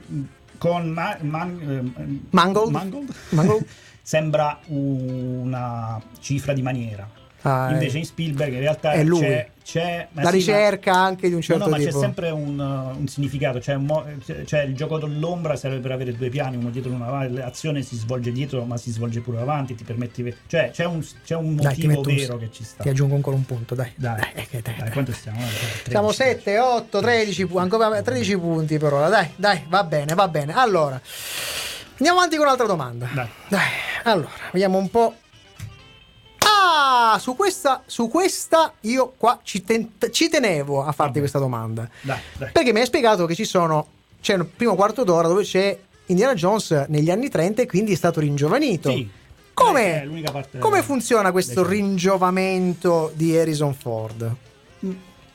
con 0.57 0.87
Ma- 0.89 1.17
Man- 1.19 1.59
ehm, 1.97 2.19
Mangold? 2.29 2.71
Mangold? 2.71 3.13
Mangold? 3.29 3.65
sembra 4.01 4.59
una 4.67 5.99
cifra 6.19 6.53
di 6.53 6.61
maniera. 6.61 7.05
Ah, 7.45 7.71
Invece 7.71 7.97
in 7.97 8.05
Spielberg 8.05 8.53
in 8.53 8.59
realtà 8.59 8.93
è 8.93 9.03
lui. 9.03 9.19
c'è, 9.19 9.49
c'è 9.65 10.07
ma 10.13 10.21
la 10.21 10.29
sì, 10.29 10.35
ma- 10.35 10.39
ricerca 10.39 10.93
anche 10.95 11.27
di 11.27 11.33
un 11.35 11.41
certo 11.41 11.63
no, 11.63 11.69
no, 11.69 11.71
ma 11.71 11.77
tipo. 11.83 11.91
c'è 11.91 11.99
sempre 11.99 12.29
un, 12.29 12.57
uh, 12.57 12.97
un 12.99 13.07
significato. 13.07 13.59
Un 13.73 13.83
mo- 13.85 14.05
c'è 14.45 14.61
il 14.63 14.73
gioco 14.75 14.97
dell'ombra 14.97 15.57
serve 15.57 15.79
per 15.79 15.91
avere 15.91 16.15
due 16.15 16.29
piani, 16.29 16.55
uno 16.55 16.69
dietro 16.69 16.91
e 16.91 16.95
uno 16.95 17.05
avanti. 17.05 17.33
L'azione 17.33 17.81
si 17.81 17.97
svolge 17.97 18.31
dietro, 18.31 18.63
ma 18.63 18.77
si 18.77 18.91
svolge 18.91 19.19
pure 19.19 19.39
avanti. 19.41 19.75
Ti 19.75 19.83
permetti. 19.83 20.33
Cioè, 20.47 20.69
c'è 20.71 20.85
un, 20.85 21.05
c'è 21.25 21.35
un 21.35 21.55
Dai, 21.57 21.75
ti 21.75 21.87
motivo 21.87 22.09
un- 22.09 22.15
vero 22.15 22.37
che 22.37 22.49
ci 22.51 22.63
sta. 22.63 22.81
Ti 22.83 22.87
aggiungo 22.89 23.15
ancora 23.15 23.35
un 23.35 23.45
punto, 23.45 23.75
dai. 23.75 23.91
Dai, 23.95 24.21
eh, 24.35 24.47
che 24.49 24.61
dai, 24.61 24.73
dai, 24.75 24.83
dai. 24.83 24.91
quanto 24.91 25.11
stiamo? 25.11 25.39
Eh, 25.39 25.43
13. 25.49 25.89
Siamo 25.89 26.11
7, 26.13 26.59
8, 26.59 26.99
13, 27.01 27.45
pu- 27.45 27.57
ancora 27.57 28.01
13 28.01 28.37
punti 28.37 28.77
per 28.77 28.93
ora. 28.93 29.09
Dai, 29.09 29.29
dai, 29.35 29.63
va 29.67 29.83
bene, 29.83 30.13
va 30.13 30.29
bene. 30.29 30.53
Allora, 30.53 30.99
andiamo 31.97 32.19
avanti 32.19 32.37
con 32.37 32.45
un'altra 32.45 32.67
domanda. 32.67 33.09
Dai. 33.13 33.27
Dai, 33.49 33.67
allora, 34.03 34.29
vediamo 34.53 34.77
un 34.77 34.89
po'. 34.89 35.15
Ah, 36.65 37.19
su 37.19 37.35
questa, 37.35 37.83
su 37.85 38.07
questa 38.07 38.73
io 38.81 39.13
qua 39.17 39.39
ci, 39.43 39.63
ten- 39.63 39.91
ci 40.11 40.29
tenevo 40.29 40.83
a 40.83 40.91
farti 40.93 41.19
questa 41.19 41.37
domanda. 41.39 41.89
Dai, 42.01 42.19
dai. 42.37 42.51
Perché 42.51 42.71
mi 42.71 42.79
hai 42.79 42.85
spiegato 42.85 43.25
che 43.25 43.35
ci 43.35 43.45
sono. 43.45 43.87
C'è 44.21 44.35
un 44.35 44.47
primo 44.55 44.75
quarto 44.75 45.03
d'ora 45.03 45.27
dove 45.27 45.43
c'è 45.43 45.77
Indiana 46.05 46.33
Jones 46.33 46.85
negli 46.87 47.11
anni 47.11 47.29
30 47.29 47.63
e 47.63 47.65
quindi 47.65 47.91
è 47.91 47.95
stato 47.95 48.21
ringiovanito. 48.21 48.89
Sì. 48.89 49.09
Come, 49.53 50.09
parte 50.31 50.57
come 50.57 50.81
funziona 50.81 51.31
questo 51.31 51.67
ringiovamento 51.67 53.11
di 53.13 53.37
Harrison 53.37 53.73
Ford? 53.75 54.35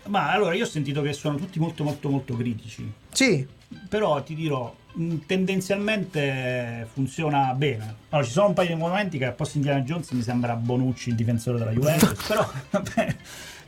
Ma 0.07 0.33
allora 0.33 0.55
io 0.55 0.65
ho 0.65 0.69
sentito 0.69 1.03
che 1.03 1.13
sono 1.13 1.37
tutti 1.37 1.61
molto 1.61 1.85
molto 1.85 2.09
molto 2.09 2.37
critici. 2.37 2.91
Sì, 3.13 3.47
Però 3.89 4.23
ti 4.23 4.35
dirò, 4.35 4.75
mh, 4.95 5.17
tendenzialmente 5.27 6.87
funziona 6.93 7.53
bene. 7.55 7.97
Allora, 8.11 8.27
ci 8.27 8.33
sono 8.33 8.49
un 8.49 8.55
paio 8.55 8.69
di 8.69 8.75
momenti 8.75 9.19
che 9.19 9.27
al 9.27 9.35
posto 9.35 9.59
di 9.59 9.65
Indiana 9.65 9.85
Jones 9.85 10.11
mi 10.11 10.23
sembra 10.23 10.55
Bonucci 10.55 11.11
il 11.11 11.15
difensore 11.15 11.59
della 11.59 11.73
Juventus, 11.73 12.23
però 12.27 12.49
vabbè, 12.71 13.17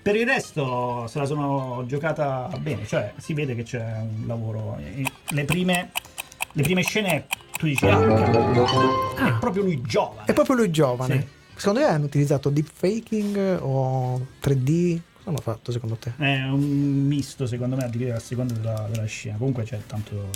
per 0.03 0.17
il 0.17 0.27
resto 0.27 1.07
se 1.07 1.19
la 1.19 1.27
sono 1.27 1.85
giocata 1.87 2.51
bene, 2.59 2.87
cioè 2.87 3.13
si 3.19 3.35
vede 3.35 3.55
che 3.55 3.63
c'è 3.63 3.83
un 4.01 4.25
lavoro. 4.27 4.79
Le 5.29 5.45
prime, 5.45 5.91
le 6.53 6.63
prime 6.63 6.83
scene 6.83 7.27
tu 7.59 7.67
dici, 7.67 7.87
ah, 7.87 8.01
è 8.01 9.33
proprio 9.39 9.63
lui 9.63 9.83
giovane. 9.83 10.25
è 10.25 10.33
proprio 10.33 10.57
lui 10.57 10.71
giovane. 10.71 11.21
Sì. 11.21 11.39
Secondo 11.57 11.81
te 11.81 11.87
hanno 11.87 12.05
utilizzato 12.07 12.49
deepfaking 12.49 13.59
o 13.61 14.27
3D? 14.43 15.01
Cosa 15.23 15.29
hanno 15.31 15.39
fatto 15.41 15.71
secondo 15.71 15.97
te? 15.97 16.13
È 16.17 16.43
un 16.49 16.61
misto, 17.07 17.47
secondo 17.47 17.77
me, 17.77 17.85
a 18.13 18.19
seconda 18.19 18.55
della, 18.55 18.89
della 18.91 19.05
scena. 19.07 19.37
Comunque 19.37 19.65
c'è 19.65 19.79
tanto 19.87 20.31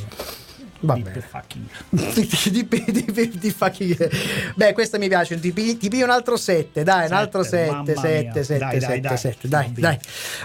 Va 0.80 0.94
bene. 0.96 1.20
fucking. 1.20 1.64
di 3.40 3.50
fucking- 3.50 4.10
Beh, 4.54 4.72
questa 4.74 4.98
mi 4.98 5.08
piace. 5.08 5.40
Ti 5.40 5.52
pigli 5.52 6.02
un 6.02 6.10
altro 6.10 6.36
7, 6.36 6.82
dai, 6.82 7.06
un 7.06 7.14
altro 7.14 7.42
Sette, 7.42 7.56
7, 7.64 7.70
mamma 7.70 7.84
7, 7.94 8.20
mia. 8.22 8.42
7, 8.44 8.58
Dai, 8.58 8.78
dai, 8.78 8.80
7, 8.80 9.00
dai. 9.00 9.16
7, 9.18 9.48
dai, 9.48 9.66
Va 9.66 9.72
bene. 9.72 9.80
dai. 9.80 9.98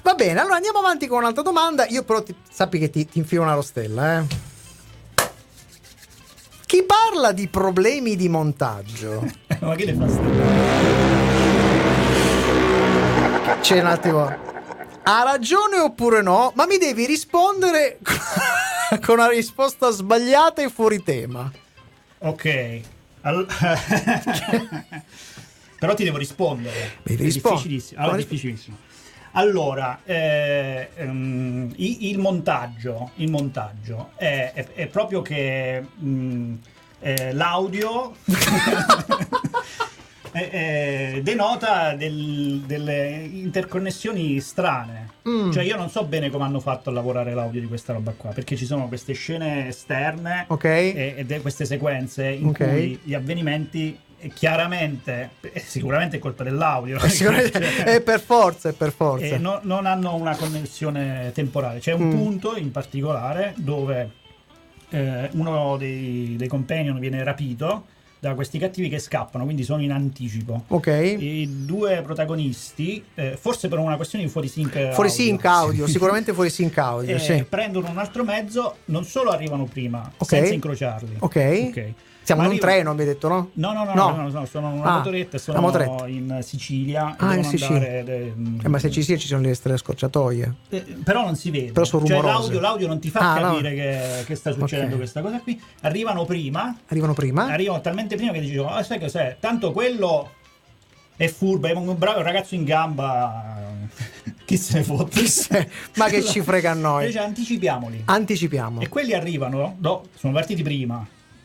Va 0.03 0.13
bene, 0.13 0.39
allora 0.39 0.55
andiamo 0.55 0.79
avanti 0.79 1.07
con 1.07 1.17
un'altra 1.19 1.43
domanda. 1.43 1.85
Io 1.87 2.03
però 2.03 2.23
ti- 2.23 2.35
sappi 2.49 2.79
che 2.79 2.89
ti, 2.89 3.05
ti 3.05 3.17
infilo 3.17 3.41
una 3.41 3.55
rostella, 3.55 4.19
eh. 4.21 4.47
Chi 6.65 6.83
parla 6.83 7.31
di 7.33 7.47
problemi 7.47 8.15
di 8.15 8.29
montaggio? 8.29 9.27
Ma 9.59 9.75
che 9.75 9.85
le 9.85 9.93
fa 9.95 10.07
sta- 10.07 11.28
C'è 13.61 13.79
un 13.79 13.85
attimo. 13.87 14.25
Ha 15.03 15.23
ragione 15.23 15.77
oppure 15.79 16.21
no? 16.21 16.51
Ma 16.55 16.65
mi 16.65 16.77
devi 16.77 17.05
rispondere 17.05 17.97
con 19.05 19.15
una 19.19 19.27
risposta 19.27 19.89
sbagliata 19.91 20.61
e 20.61 20.69
fuori 20.69 21.01
tema. 21.03 21.51
Ok. 22.19 22.81
All- 23.21 23.47
Però 25.79 25.93
ti 25.93 26.03
devo 26.03 26.17
rispondere. 26.17 26.93
Devi 27.03 27.23
rispondere. 27.23 27.55
difficilissimo. 27.63 28.01
Allora, 28.01 28.17
difficilissimo. 28.17 28.77
Allora, 29.33 29.99
eh, 30.03 30.89
i- 31.75 32.09
il 32.09 32.17
montaggio, 32.17 33.11
il 33.15 33.29
montaggio 33.29 34.11
è, 34.15 34.51
è- 34.53 34.67
è 34.73 34.87
proprio 34.87 35.21
che 35.21 35.81
mh, 35.95 36.53
eh, 37.01 37.33
l'audio 37.33 38.15
eh, 40.31 40.49
eh, 41.15 41.21
denota 41.23 41.93
del- 41.95 42.63
delle 42.65 43.27
interconnessioni 43.31 44.39
strane. 44.39 45.07
Mm. 45.27 45.51
Cioè, 45.51 45.63
io 45.63 45.75
non 45.75 45.89
so 45.89 46.05
bene 46.05 46.29
come 46.29 46.43
hanno 46.45 46.59
fatto 46.59 46.89
a 46.89 46.93
lavorare 46.93 47.33
l'audio 47.33 47.61
di 47.61 47.67
questa 47.67 47.93
roba 47.93 48.13
qua, 48.15 48.31
perché 48.31 48.55
ci 48.55 48.65
sono 48.65 48.87
queste 48.87 49.13
scene 49.13 49.67
esterne 49.67 50.45
Ok? 50.47 50.63
e- 50.63 51.13
ed 51.17 51.31
è 51.31 51.41
queste 51.41 51.65
sequenze 51.65 52.27
in 52.29 52.47
Ok. 52.47 52.57
cui 52.69 52.99
gli 53.03 53.13
avvenimenti 53.13 53.97
eh, 54.21 54.29
chiaramente 54.33 55.29
eh, 55.41 55.59
sicuramente 55.61 56.17
è 56.17 56.19
colpa 56.19 56.43
dell'audio 56.43 56.99
Cioè, 57.07 57.43
è 57.85 58.01
per 58.01 58.19
forza, 58.19 58.67
è 58.69 58.73
per 58.73 58.91
forza. 58.91 59.25
eh, 59.25 59.37
no- 59.37 59.59
non 59.63 59.85
hanno 59.85 60.13
una 60.15 60.35
connessione 60.35 61.31
temporale 61.33 61.79
c'è 61.79 61.93
un 61.93 62.07
Mm. 62.07 62.11
punto 62.11 62.57
in 62.57 62.69
particolare 62.71 63.53
dove 63.55 64.09
eh, 64.89 65.29
uno 65.33 65.77
dei, 65.77 66.35
dei 66.37 66.47
companion 66.49 66.99
viene 66.99 67.23
rapito 67.23 67.85
da 68.19 68.33
questi 68.35 68.57
cattivi 68.59 68.89
che 68.89 68.99
scappano 68.99 69.45
quindi 69.45 69.63
sono 69.63 69.81
in 69.81 69.91
anticipo 69.91 70.63
Ok? 70.67 70.87
i 70.87 71.65
due 71.65 72.01
protagonisti 72.01 73.01
eh, 73.15 73.37
forse 73.39 73.67
per 73.69 73.79
una 73.79 73.95
questione 73.95 74.25
di 74.25 74.29
fuori 74.29 74.47
sync 74.49 74.91
Fuori 74.91 75.09
sync 75.09 75.45
audio, 75.45 75.87
sicuramente 75.87 76.33
fuori 76.33 76.49
sync 76.49 76.77
audio, 76.77 77.15
eh, 77.15 77.19
sì. 77.19 77.45
prendono 77.47 77.89
un 77.89 77.97
altro 77.97 78.23
mezzo 78.23 78.77
non 78.85 79.05
solo 79.05 79.29
arrivano 79.31 79.63
prima 79.65 80.11
Ok. 80.17 80.27
senza 80.27 80.53
incrociarli 80.53 81.15
Ok. 81.19 81.93
Siamo 82.29 82.43
in 82.43 82.51
un 82.51 82.59
treno, 82.59 82.93
mi 82.93 82.99
hai 82.99 83.05
detto, 83.07 83.27
no? 83.27 83.49
No, 83.53 83.73
no, 83.73 83.83
no, 83.85 83.93
No. 83.95 84.09
no, 84.11 84.21
no, 84.21 84.29
no, 84.29 84.45
sono 84.45 84.69
una 84.69 84.83
Ah, 84.83 84.97
motoretta 84.97 85.37
e 85.37 85.39
sono 85.39 85.59
motoretta. 85.61 86.07
in 86.07 86.39
Sicilia. 86.43 87.15
Ah, 87.17 87.33
in 87.35 87.43
Sicilia. 87.43 88.03
de- 88.03 88.33
Eh, 88.63 88.67
ma 88.67 88.77
se 88.77 88.91
ci 88.91 89.01
sia 89.01 89.17
ci 89.17 89.25
sono 89.25 89.41
le 89.41 89.55
stelle 89.55 89.77
scorciatoie. 89.77 90.53
eh, 90.69 90.81
però 91.03 91.23
non 91.23 91.35
si 91.35 91.49
vede. 91.49 91.71
Però 91.71 91.85
sono 91.87 92.05
cioè, 92.05 92.17
rumorose. 92.17 92.39
l'audio, 92.41 92.59
l'audio 92.59 92.87
non 92.87 92.99
ti 92.99 93.09
fa 93.09 93.19
Ah, 93.33 93.39
no. 93.39 93.51
capire 93.53 93.73
che, 93.73 94.23
che 94.27 94.35
sta 94.35 94.51
succedendo 94.51 94.91
Ok. 94.91 94.97
questa 94.99 95.21
cosa 95.21 95.39
qui. 95.39 95.59
Arrivano 95.81 96.25
prima, 96.25 96.77
Arrivano 96.89 97.13
prima? 97.13 97.45
arrivano 97.47 97.81
talmente 97.81 98.15
prima 98.15 98.31
che 98.31 98.41
dicono, 98.41 98.69
ah, 98.69 98.83
sai 98.83 98.99
cos'è? 98.99 99.37
Tanto 99.39 99.71
quello 99.71 100.29
è 101.15 101.27
furbo, 101.29 101.65
è 101.65 101.71
un 101.71 101.95
bravo 101.97 102.21
ragazzo 102.21 102.53
in 102.53 102.63
gamba. 102.63 103.57
Chi 104.45 104.55
se 104.55 104.77
ne 104.77 104.83
fotte? 104.83 105.21
Ma 105.95 106.05
che 106.09 106.23
ci 106.23 106.41
frega 106.41 106.69
a 106.69 106.73
noi? 106.75 107.01
Invece 107.05 107.19
anticipiamoli. 107.19 108.01
Anticipiamo. 108.05 108.81
E 108.81 108.87
quelli 108.87 109.13
arrivano, 109.13 109.73
do- 109.79 110.09
sono 110.15 110.31
partiti 110.33 110.61
prima. 110.61 111.03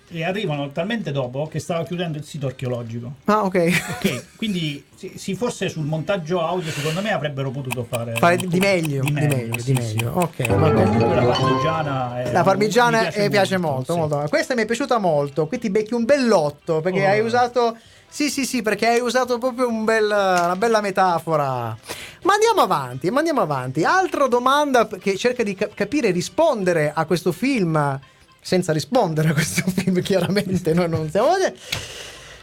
E 0.09 0.23
arrivano 0.23 0.71
talmente 0.71 1.11
dopo 1.13 1.47
che 1.49 1.59
stava 1.59 1.83
chiudendo 1.85 2.19
il 2.19 2.25
sito 2.25 2.47
archeologico. 2.47 3.15
Ah, 3.25 3.43
ok. 3.45 3.83
Ok, 3.97 4.25
quindi 4.37 4.85
sì, 4.95 5.13
sì, 5.17 5.35
forse 5.35 5.69
sul 5.69 5.85
montaggio 5.85 6.41
audio 6.45 6.71
secondo 6.71 7.01
me 7.01 7.11
avrebbero 7.13 7.51
potuto 7.51 7.85
fare 7.89 8.15
Fare 8.17 8.37
di, 8.37 8.47
di 8.47 8.59
meglio, 8.61 9.03
di 9.03 9.11
meglio, 9.11 9.59
sì, 9.59 9.73
di 9.73 9.81
sì. 9.83 9.95
meglio. 9.97 10.13
Ok, 10.15 10.47
Ma 10.49 10.57
va 10.57 10.71
bene. 10.71 10.85
comunque 10.85 11.15
la 11.17 11.25
parmigiana 11.25 12.23
è- 12.23 12.33
La 12.33 12.43
parmigiana 12.43 13.01
mi 13.03 13.09
eh, 13.25 13.29
piace 13.31 13.57
molto, 13.57 13.93
sì. 13.95 13.99
molto. 13.99 14.25
Questa 14.29 14.55
mi 14.55 14.63
è 14.63 14.67
piaciuta 14.67 14.99
molto. 14.99 15.47
Qui 15.47 15.59
ti 15.59 15.71
becchi 15.71 15.95
un 15.95 16.05
bell'otto 16.05 16.81
perché 16.81 17.05
Oh. 17.05 17.09
hai 17.09 17.21
usato. 17.21 17.77
Sì, 18.07 18.31
sì, 18.31 18.45
sì, 18.45 18.63
perché 18.63 18.87
hai 18.87 19.01
usato 19.01 19.39
proprio 19.39 19.67
un 19.69 19.85
bel- 19.85 20.05
una 20.05 20.55
bella 20.55 20.81
metafora. 20.81 21.77
Ma 22.23 22.33
andiamo 22.35 22.61
avanti, 22.61 23.11
ma 23.11 23.19
andiamo 23.19 23.41
avanti. 23.41 23.83
Altra 23.85 24.29
domanda 24.29 24.87
che 24.87 25.17
cerca 25.17 25.43
di 25.43 25.55
cap- 25.55 25.75
capire 25.75 26.09
e 26.09 26.11
rispondere 26.13 26.93
a 26.95 27.05
questo 27.07 27.33
film, 27.33 27.99
senza 28.45 28.73
rispondere 28.75 29.31
a 29.31 29.33
questo 29.33 29.63
film, 29.75 30.03
chiaramente, 30.03 30.75
noi 30.75 30.89
non 30.91 31.09
siamo. 31.11 31.29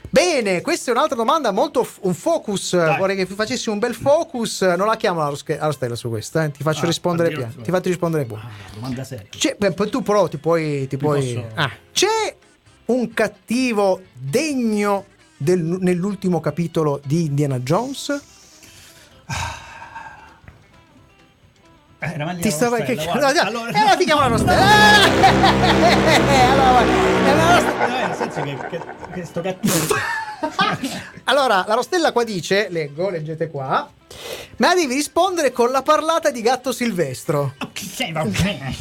Bene, 0.09 0.59
questa 0.61 0.89
è 0.91 0.93
un'altra 0.93 1.15
domanda, 1.15 1.51
molto 1.51 1.83
f- 1.83 1.99
un 2.01 2.13
focus. 2.15 2.75
Dai. 2.75 2.97
Vorrei 2.97 3.15
che 3.15 3.25
facessi 3.27 3.69
un 3.69 3.77
bel 3.79 3.93
focus. 3.93 4.61
Non 4.63 4.87
la 4.87 4.97
chiamo 4.97 5.21
alla 5.23 5.71
stella 5.71 5.95
su 5.95 6.09
questa, 6.09 6.43
eh. 6.43 6.51
ti 6.51 6.63
faccio 6.63 6.83
Ah, 6.83 6.87
rispondere 6.87 7.29
piano. 7.29 7.53
Ti 7.61 7.69
faccio 7.71 7.87
rispondere 7.89 8.25
poi. 8.25 8.39
Ah, 8.39 8.49
domanda 8.73 9.03
seria. 9.05 9.27
C'è, 9.29 9.55
beh, 9.57 9.73
tu 9.89 10.01
però 10.01 10.27
ti 10.27 10.37
puoi. 10.37 10.87
Ti 10.87 10.97
puoi 10.97 11.33
posso- 11.33 11.47
ah. 11.53 11.71
C'è 11.93 12.35
un 12.85 13.13
cattivo 13.13 14.01
degno 14.11 15.05
del- 15.37 15.77
nell'ultimo 15.79 16.41
capitolo 16.41 16.99
di 17.05 17.25
Indiana 17.27 17.59
Jones? 17.59 18.09
Eh, 18.09 18.19
era 22.09 22.25
meglio 22.25 22.41
Ti 22.41 22.49
stava. 22.51 22.79
Che, 22.79 22.95
no, 22.95 23.03
no, 23.03 23.11
allora, 23.27 23.69
E 23.69 23.77
allora 23.77 23.95
ti 23.95 24.05
la 24.07 24.27
rostella. 24.27 25.05
Eh, 26.29 26.41
allora, 26.41 26.71
vai. 26.71 26.89
Eh, 26.89 27.35
la 27.35 27.55
rostella- 27.55 27.87
No, 27.87 28.07
nel 28.07 28.15
senso 28.15 28.41
che, 28.41 28.57
che, 28.69 28.81
che 29.13 29.25
sto 29.25 29.41
cattivo 29.41 29.75
Allora, 31.25 31.63
la 31.67 31.73
rostella 31.75 32.11
qua 32.11 32.23
dice: 32.23 32.67
leggo, 32.69 33.09
leggete 33.09 33.49
qua. 33.49 33.89
Ma 34.57 34.73
devi 34.75 34.93
rispondere 34.95 35.51
con 35.51 35.69
la 35.71 35.81
parlata 35.83 36.31
di 36.31 36.41
gatto 36.41 36.71
silvestro. 36.71 37.53
Ok, 37.59 38.11
va 38.11 38.23
bene. 38.25 38.75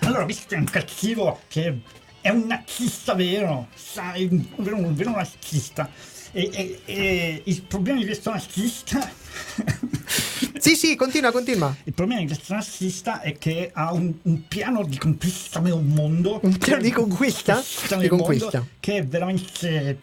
allora, 0.00 0.24
visto 0.24 0.44
che 0.48 0.54
è 0.56 0.58
un 0.58 0.64
cattivo 0.64 1.40
che 1.48 1.78
è 2.20 2.28
un 2.30 2.44
nazista 2.46 3.14
vero, 3.14 3.68
sai, 3.74 4.26
un 4.30 4.44
vero, 4.56 4.76
un 4.76 4.94
vero 4.94 5.10
nazista. 5.10 5.88
E, 6.32 6.50
e- 6.52 6.80
e 6.84 7.42
il 7.44 7.62
problema 7.62 7.98
di 8.00 8.04
questo 8.04 8.30
nazista. 8.30 9.24
Sì, 10.58 10.74
sì, 10.74 10.96
continua, 10.96 11.30
continua. 11.30 11.74
Il 11.84 11.92
problema 11.92 12.24
questo 12.24 12.54
nazista 12.54 13.20
è 13.20 13.38
che 13.38 13.70
ha 13.72 13.92
un, 13.92 14.12
un 14.22 14.48
piano 14.48 14.84
di 14.84 14.98
conquista 14.98 15.60
del 15.60 15.80
mondo. 15.80 16.40
Un 16.42 16.56
piano 16.58 16.82
di 16.82 16.90
conquista? 16.90 17.62
Di 17.88 17.96
del 17.96 18.08
conquista. 18.08 18.66
che 18.80 18.96
è 18.96 19.04
veramente 19.04 19.98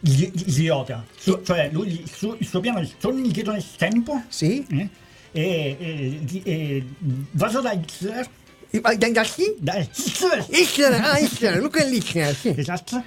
idiota. 0.00 1.04
Su- 1.16 1.42
cioè, 1.42 1.70
lui, 1.72 2.00
il, 2.02 2.10
suo, 2.10 2.36
il 2.38 2.46
suo 2.46 2.60
piano 2.60 2.78
è 2.80 2.88
torni 3.00 3.24
indietro 3.26 3.52
nel 3.52 3.64
tempo. 3.76 4.22
Sì? 4.28 4.64
eh, 4.70 4.88
E, 5.32 5.76
e, 5.80 6.40
e 6.44 6.84
vaso 7.32 7.60
da 7.60 7.72
Hitler. 7.72 8.28
Da, 8.70 8.94
da 8.94 9.22
chi? 9.22 9.54
Da 9.58 9.76
Hitler. 9.78 10.46
Hitler, 10.50 10.92
ah, 11.02 11.18
Hitler, 11.18 11.58
Luca 11.60 11.82
Hitler, 11.82 12.34
sì. 12.34 12.54
Esatto. 12.56 13.02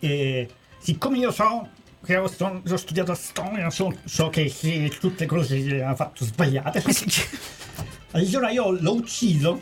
E 0.00 0.48
siccome 0.78 1.18
io 1.18 1.30
so 1.30 1.68
ho, 2.08 2.26
sto- 2.26 2.62
ho 2.68 2.76
studiato 2.76 3.14
storia, 3.14 3.70
so, 3.70 3.92
so 4.04 4.28
che 4.28 4.48
sì, 4.48 4.92
tutte 4.98 5.26
cose 5.26 5.62
che 5.62 5.82
ha 5.82 5.94
fatto 5.94 6.24
sbagliate. 6.24 6.82
Allora 8.14 8.50
io 8.50 8.72
l'ho 8.78 8.92
ucciso 8.94 9.58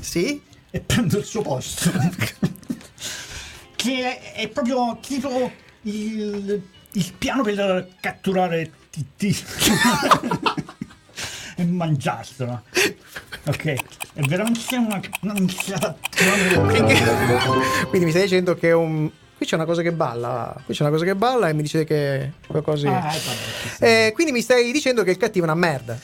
Sì? 0.00 0.40
e 0.70 0.80
prendo 0.80 1.18
il 1.18 1.24
suo 1.24 1.42
posto. 1.42 1.90
che 3.76 4.18
è, 4.18 4.32
è 4.34 4.48
proprio 4.48 4.98
tipo 5.02 5.50
il, 5.82 6.62
il 6.92 7.12
piano 7.18 7.42
per 7.42 7.88
catturare 8.00 8.70
TT 8.90 9.44
e 11.56 11.64
mangiarselo. 11.64 12.62
Ok, 13.46 13.64
è 14.14 14.20
veramente 14.22 14.76
una, 14.76 15.00
una. 15.20 15.34
Quindi 17.88 18.04
mi 18.06 18.10
stai 18.10 18.22
dicendo 18.22 18.54
che 18.54 18.68
è 18.68 18.74
un. 18.74 19.10
Qui 19.40 19.48
c'è 19.48 19.54
una 19.54 19.64
cosa 19.64 19.80
che 19.80 19.92
balla. 19.92 20.54
Qui 20.66 20.74
c'è 20.74 20.82
una 20.82 20.92
cosa 20.92 21.06
che 21.06 21.14
balla 21.14 21.48
e 21.48 21.54
mi 21.54 21.62
dice 21.62 21.84
che 21.84 22.32
qualcosa. 22.46 23.06
Ah, 23.06 23.10
sta. 23.10 23.86
Eh, 23.86 24.10
quindi 24.12 24.32
mi 24.34 24.42
stai 24.42 24.70
dicendo 24.70 25.02
che 25.02 25.12
il 25.12 25.16
cattivo 25.16 25.46
è 25.46 25.48
una 25.48 25.58
merda. 25.58 25.98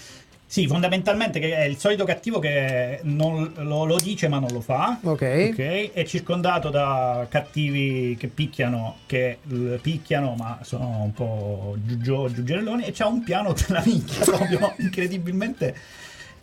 Sì, 0.46 0.66
fondamentalmente 0.66 1.38
che 1.38 1.54
è 1.54 1.64
il 1.64 1.76
solito 1.76 2.06
cattivo 2.06 2.38
che 2.38 3.00
non 3.02 3.52
lo, 3.56 3.84
lo 3.84 3.96
dice 3.98 4.28
ma 4.28 4.38
non 4.38 4.48
lo 4.52 4.62
fa. 4.62 5.00
Ok. 5.02 5.50
Ok, 5.52 5.92
È 5.92 6.04
circondato 6.06 6.70
da 6.70 7.26
cattivi 7.28 8.16
che 8.18 8.28
picchiano, 8.28 9.00
che 9.04 9.36
picchiano 9.82 10.34
ma 10.34 10.60
sono 10.62 11.02
un 11.02 11.12
po' 11.12 11.76
giugio, 11.84 12.32
giuggerelloni 12.32 12.84
e 12.84 12.92
c'ha 12.92 13.06
un 13.06 13.22
piano 13.22 13.52
della 13.68 13.82
minchia 13.84 14.24
proprio 14.24 14.72
incredibilmente. 14.80 15.76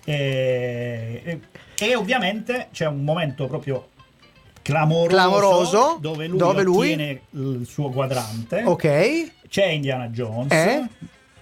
E, 0.05 1.21
e- 1.23 1.39
e 1.79 1.95
ovviamente 1.95 2.67
c'è 2.71 2.85
un 2.85 3.03
momento 3.03 3.47
proprio 3.47 3.87
clamoroso, 4.63 5.07
Clamoroso, 5.09 5.97
dove 6.01 6.25
lui 6.27 6.37
dove 6.39 6.63
lui- 6.63 6.77
ottiene 6.93 7.21
il 7.31 7.67
suo 7.69 7.89
quadrante. 7.91 8.63
Ok. 8.65 9.31
C'è 9.47 9.65
Indiana 9.67 10.07
Jones 10.07 10.51
Eh? 10.51 10.87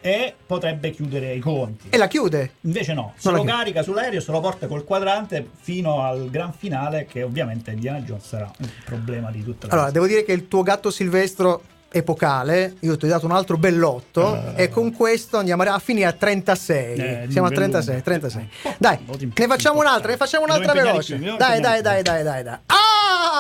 e 0.02 0.34
potrebbe 0.46 0.92
chiudere 0.92 1.34
i 1.34 1.40
conti. 1.40 1.88
E 1.90 1.98
la 1.98 2.08
chiude. 2.08 2.56
Invece 2.62 2.94
no, 2.94 3.14
se 3.16 3.32
lo 3.32 3.44
carica 3.44 3.84
sull'aereo, 3.84 4.20
se 4.20 4.32
lo 4.32 4.40
porta 4.42 4.68
col 4.68 4.84
quadrante 4.84 5.48
fino 5.62 6.02
al 6.04 6.30
gran 6.30 6.52
finale, 6.52 7.06
che 7.06 7.24
ovviamente 7.24 7.72
Indiana 7.72 8.00
Jones 8.00 8.26
sarà 8.28 8.52
un 8.60 8.70
problema 8.84 9.32
di 9.32 9.44
tutta 9.44 9.68
la 9.68 9.74
Allora, 9.74 9.92
devo 9.92 10.08
dire 10.08 10.24
che 10.26 10.34
il 10.34 10.48
tuo 10.48 10.64
gatto 10.64 10.90
silvestro 10.90 11.62
epocale, 11.94 12.76
io 12.80 12.96
ti 12.98 13.06
ho 13.06 13.08
dato 13.10 13.26
un 13.26 13.34
altro 13.34 13.58
bellotto 13.58 14.54
Eh. 14.56 14.64
e 14.64 14.70
con 14.70 14.94
questo 14.94 15.38
andiamo 15.38 15.62
a 15.64 15.78
finire 15.78 16.08
a 16.08 16.14
36. 16.14 16.98
Eh, 16.98 17.28
Siamo 17.30 17.48
a 17.48 17.50
lungo, 17.50 17.56
36, 17.56 17.88
lungo. 17.96 18.04
36. 18.04 18.50
Oh, 18.64 18.76
Dai, 18.78 18.98
ne 19.36 19.46
facciamo 19.48 19.80
un'altra, 19.80 20.10
ne 20.12 20.18
facciamo 20.18 20.46
un'altra 20.46 20.74
veloce. 20.74 21.18
più, 21.18 21.36
Dai, 21.38 21.60
dai, 21.62 21.82
dai, 21.82 22.02
dai, 22.02 22.24
dai, 22.24 22.44
dai. 22.44 22.58
Ah! 22.66 22.76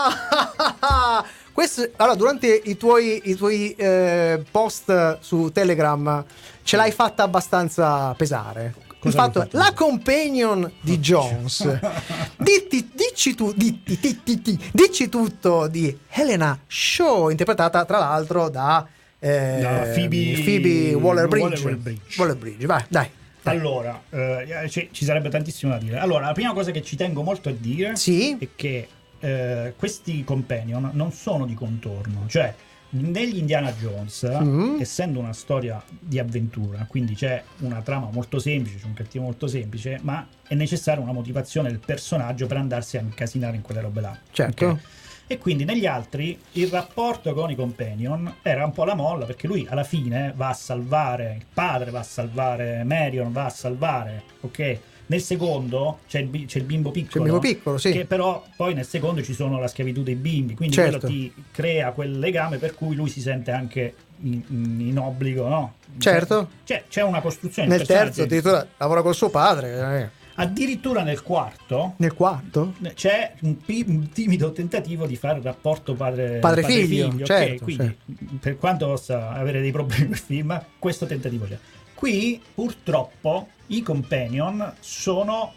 Questo, 1.53 1.89
allora, 1.97 2.15
durante 2.15 2.61
i 2.63 2.77
tuoi, 2.77 3.21
i 3.25 3.35
tuoi 3.35 3.71
eh, 3.75 4.43
post 4.49 5.17
su 5.19 5.51
Telegram 5.51 6.23
ce 6.63 6.75
l'hai 6.77 6.91
fatta 6.91 7.23
abbastanza 7.23 8.13
pesare. 8.15 8.73
Cosa 8.99 9.17
fatto? 9.17 9.47
la 9.51 9.73
companion 9.75 10.71
di 10.79 10.99
Jones. 10.99 11.79
Ditti- 12.37 12.91
dici, 12.93 13.33
tu, 13.33 13.51
ditti, 13.51 13.97
ditti, 13.99 14.39
ditti, 14.41 14.69
dici 14.71 15.09
tutto 15.09 15.67
di 15.67 15.95
Helena 16.09 16.57
Shaw, 16.67 17.29
interpretata 17.29 17.83
tra 17.83 17.97
l'altro 17.97 18.49
da, 18.49 18.87
eh, 19.19 19.57
Da 19.59 19.69
Phoebe- 19.93 20.41
Phoebe 20.43 20.93
Waller-Bridge. 20.93 21.63
Waller-Bridge. 21.63 22.01
Waller-Bridge, 22.17 22.65
vai, 22.67 22.83
dai. 22.89 23.09
dai. 23.41 23.57
Allora, 23.57 23.99
eh, 24.11 24.69
ci, 24.69 24.89
ci 24.91 25.03
sarebbe 25.03 25.29
tantissimo 25.29 25.71
da 25.71 25.79
dire. 25.79 25.97
Allora, 25.97 26.27
la 26.27 26.33
prima 26.33 26.53
cosa 26.53 26.69
che 26.69 26.83
ci 26.83 26.95
tengo 26.95 27.23
molto 27.23 27.49
a 27.49 27.53
dire 27.57 27.95
Sì. 27.95 28.37
è 28.39 28.47
che 28.55 28.87
eh, 29.21 29.73
questi 29.77 30.23
companion 30.25 30.89
non 30.93 31.11
sono 31.13 31.45
di 31.45 31.53
contorno, 31.53 32.25
cioè 32.27 32.53
negli 32.93 33.37
Indiana 33.37 33.71
Jones, 33.71 34.23
Mhm. 34.23 34.77
essendo 34.81 35.19
una 35.19 35.31
storia 35.31 35.81
di 35.97 36.19
avventura, 36.19 36.85
quindi 36.89 37.15
c'è 37.15 37.41
una 37.59 37.81
trama 37.81 38.09
molto 38.11 38.37
semplice, 38.37 38.79
c'è 38.79 38.85
un 38.85 38.93
cattivo 38.93 39.23
molto 39.23 39.47
semplice, 39.47 39.97
ma 40.01 40.27
è 40.45 40.55
necessaria 40.55 41.01
una 41.01 41.13
motivazione 41.13 41.69
del 41.69 41.79
personaggio 41.79 42.47
per 42.47 42.57
andarsi 42.57 42.97
a 42.97 43.01
incasinare 43.01 43.55
in 43.55 43.61
quelle 43.61 43.79
robe 43.79 44.01
là. 44.01 44.17
Certo. 44.31 44.65
Ok? 44.67 44.79
E 45.27 45.37
quindi 45.37 45.63
negli 45.63 45.85
altri 45.85 46.37
il 46.53 46.67
rapporto 46.67 47.33
con 47.33 47.49
i 47.49 47.55
companion 47.55 48.35
era 48.41 48.65
un 48.65 48.71
po' 48.73 48.83
la 48.83 48.95
molla 48.95 49.23
perché 49.23 49.47
lui 49.47 49.65
alla 49.69 49.85
fine 49.85 50.33
va 50.35 50.49
a 50.49 50.53
salvare 50.53 51.35
il 51.37 51.45
padre, 51.53 51.91
va 51.91 51.99
a 51.99 52.03
salvare 52.03 52.83
Marion, 52.83 53.31
va 53.31 53.45
a 53.45 53.49
salvare, 53.49 54.23
ok? 54.41 54.79
Nel 55.11 55.21
secondo 55.21 55.99
c'è 56.07 56.19
il, 56.19 56.27
bi- 56.27 56.45
c'è 56.45 56.59
il 56.59 56.63
bimbo 56.63 56.89
piccolo. 56.89 57.11
C'è 57.11 57.17
il 57.17 57.23
bimbo 57.25 57.39
piccolo, 57.39 57.77
sì. 57.77 57.91
Che 57.91 58.05
però 58.05 58.41
poi 58.55 58.73
nel 58.73 58.85
secondo 58.85 59.21
ci 59.21 59.33
sono 59.33 59.59
la 59.59 59.67
schiavitù 59.67 60.03
dei 60.03 60.15
bimbi, 60.15 60.55
quindi 60.55 60.73
Certo. 60.75 60.99
quello 60.99 61.13
ti 61.13 61.33
crea 61.51 61.91
quel 61.91 62.17
legame 62.17 62.57
per 62.59 62.75
cui 62.75 62.95
lui 62.95 63.09
si 63.09 63.19
sente 63.19 63.51
anche 63.51 63.93
in, 64.21 64.41
in- 64.79 64.97
obbligo, 64.97 65.49
no? 65.49 65.73
Certo. 65.97 66.47
Cioè, 66.63 66.85
c'è 66.87 67.03
una 67.03 67.19
costruzione. 67.19 67.67
Nel 67.67 67.85
terzo 67.85 68.21
addirittura 68.23 68.65
lavora 68.77 69.01
col 69.01 69.13
suo 69.13 69.29
padre. 69.29 69.99
eh. 70.05 70.19
Addirittura 70.35 71.03
nel 71.03 71.21
quarto 71.23 71.95
Nel 71.97 72.13
quarto? 72.13 72.73
c'è 72.93 73.33
un, 73.41 73.57
pi- 73.57 73.83
un 73.85 74.09
timido 74.11 74.53
tentativo 74.53 75.05
di 75.05 75.17
fare 75.17 75.39
il 75.39 75.43
rapporto 75.43 75.93
padre- 75.93 76.39
Padre-figlio, 76.39 77.09
padre-figlio, 77.09 77.23
ok? 77.23 77.25
certo, 77.25 77.63
Quindi, 77.65 77.97
per 78.39 78.57
quanto 78.57 78.85
possa 78.87 79.31
avere 79.31 79.59
dei 79.59 79.71
problemi 79.73 80.11
il 80.11 80.17
film, 80.17 80.59
questo 80.79 81.05
tentativo 81.05 81.45
c'è. 81.45 81.57
Qui, 82.01 82.41
purtroppo, 82.55 83.49
i 83.67 83.83
companion 83.83 84.73
sono 84.79 85.53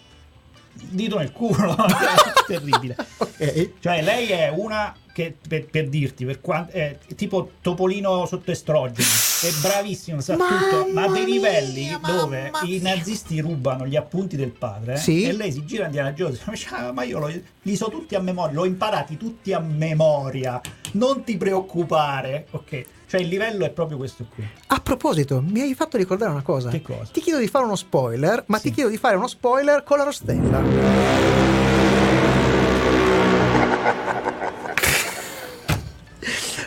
dito 0.75 1.17
nel 1.17 1.33
culo. 1.33 1.75
Terribile. 2.47 2.97
Ok. 3.17 3.71
Cioè, 3.81 4.03
lei 4.03 4.29
è 4.29 4.49
una 4.49 4.95
che, 5.13 5.35
per, 5.49 5.65
per 5.67 5.89
dirti, 5.89 6.25
per 6.25 6.41
quanto, 6.41 6.73
è 6.73 6.99
tipo 7.17 7.53
Topolino 7.63 8.27
sotto 8.27 8.51
estrogeni, 8.53 9.07
è 9.43 9.51
bravissimo, 9.61 10.21
sa 10.21 10.37
Mamma 10.37 10.59
tutto, 10.59 10.93
ma 10.93 11.09
dei 11.09 11.25
livelli 11.25 11.85
mia, 11.87 11.99
dove 11.99 12.51
i 12.65 12.79
nazisti 12.81 13.41
rubano 13.41 13.87
gli 13.87 13.97
appunti 13.97 14.37
del 14.37 14.51
padre 14.51 14.97
Sì. 14.99 15.23
e 15.25 15.33
lei 15.33 15.51
si 15.51 15.65
gira 15.65 15.83
a 15.85 15.87
Indiana 15.87 16.13
Jones 16.13 16.41
e 16.47 16.51
dice, 16.51 16.69
"Ah, 16.75 16.93
ma 16.93 17.03
io 17.03 17.19
lo- 17.19 17.33
li 17.63 17.77
so 17.77 17.89
tutti 17.89 18.15
a 18.15 18.21
memoria, 18.21 18.53
li 18.53 18.59
ho 18.59 18.65
imparati 18.67 19.17
tutti 19.17 19.53
a 19.53 19.59
memoria, 19.59 20.61
non 20.93 21.25
ti 21.25 21.37
preoccupare, 21.37 22.47
ok? 22.51 22.85
Cioè 23.07 23.21
il 23.21 23.29
livello 23.29 23.65
è 23.65 23.71
proprio 23.71 23.97
questo 23.97 24.27
qui. 24.35 24.47
A 24.69 24.81
proposito, 24.81 25.43
mi 25.47 25.61
hai 25.61 25.75
fatto 25.75 25.97
ricordare 25.97 26.31
una 26.31 26.43
cosa. 26.43 26.71
Che 26.71 26.83
cosa? 26.83 27.09
Ti 27.13 27.21
chiedo 27.21 27.39
di 27.39 27.49
fare 27.49 27.65
uno 27.65 27.77
spoiler, 27.77 28.45
ma 28.47 28.59
Sì. 28.59 28.69
ti 28.69 28.75
chiedo 28.75 28.91
di 28.91 28.97
fare 28.97 29.17
uno 29.17 29.29
spoiler 29.29 29.83
con 29.85 29.99
la 29.99 30.05
rostella. 30.05 30.63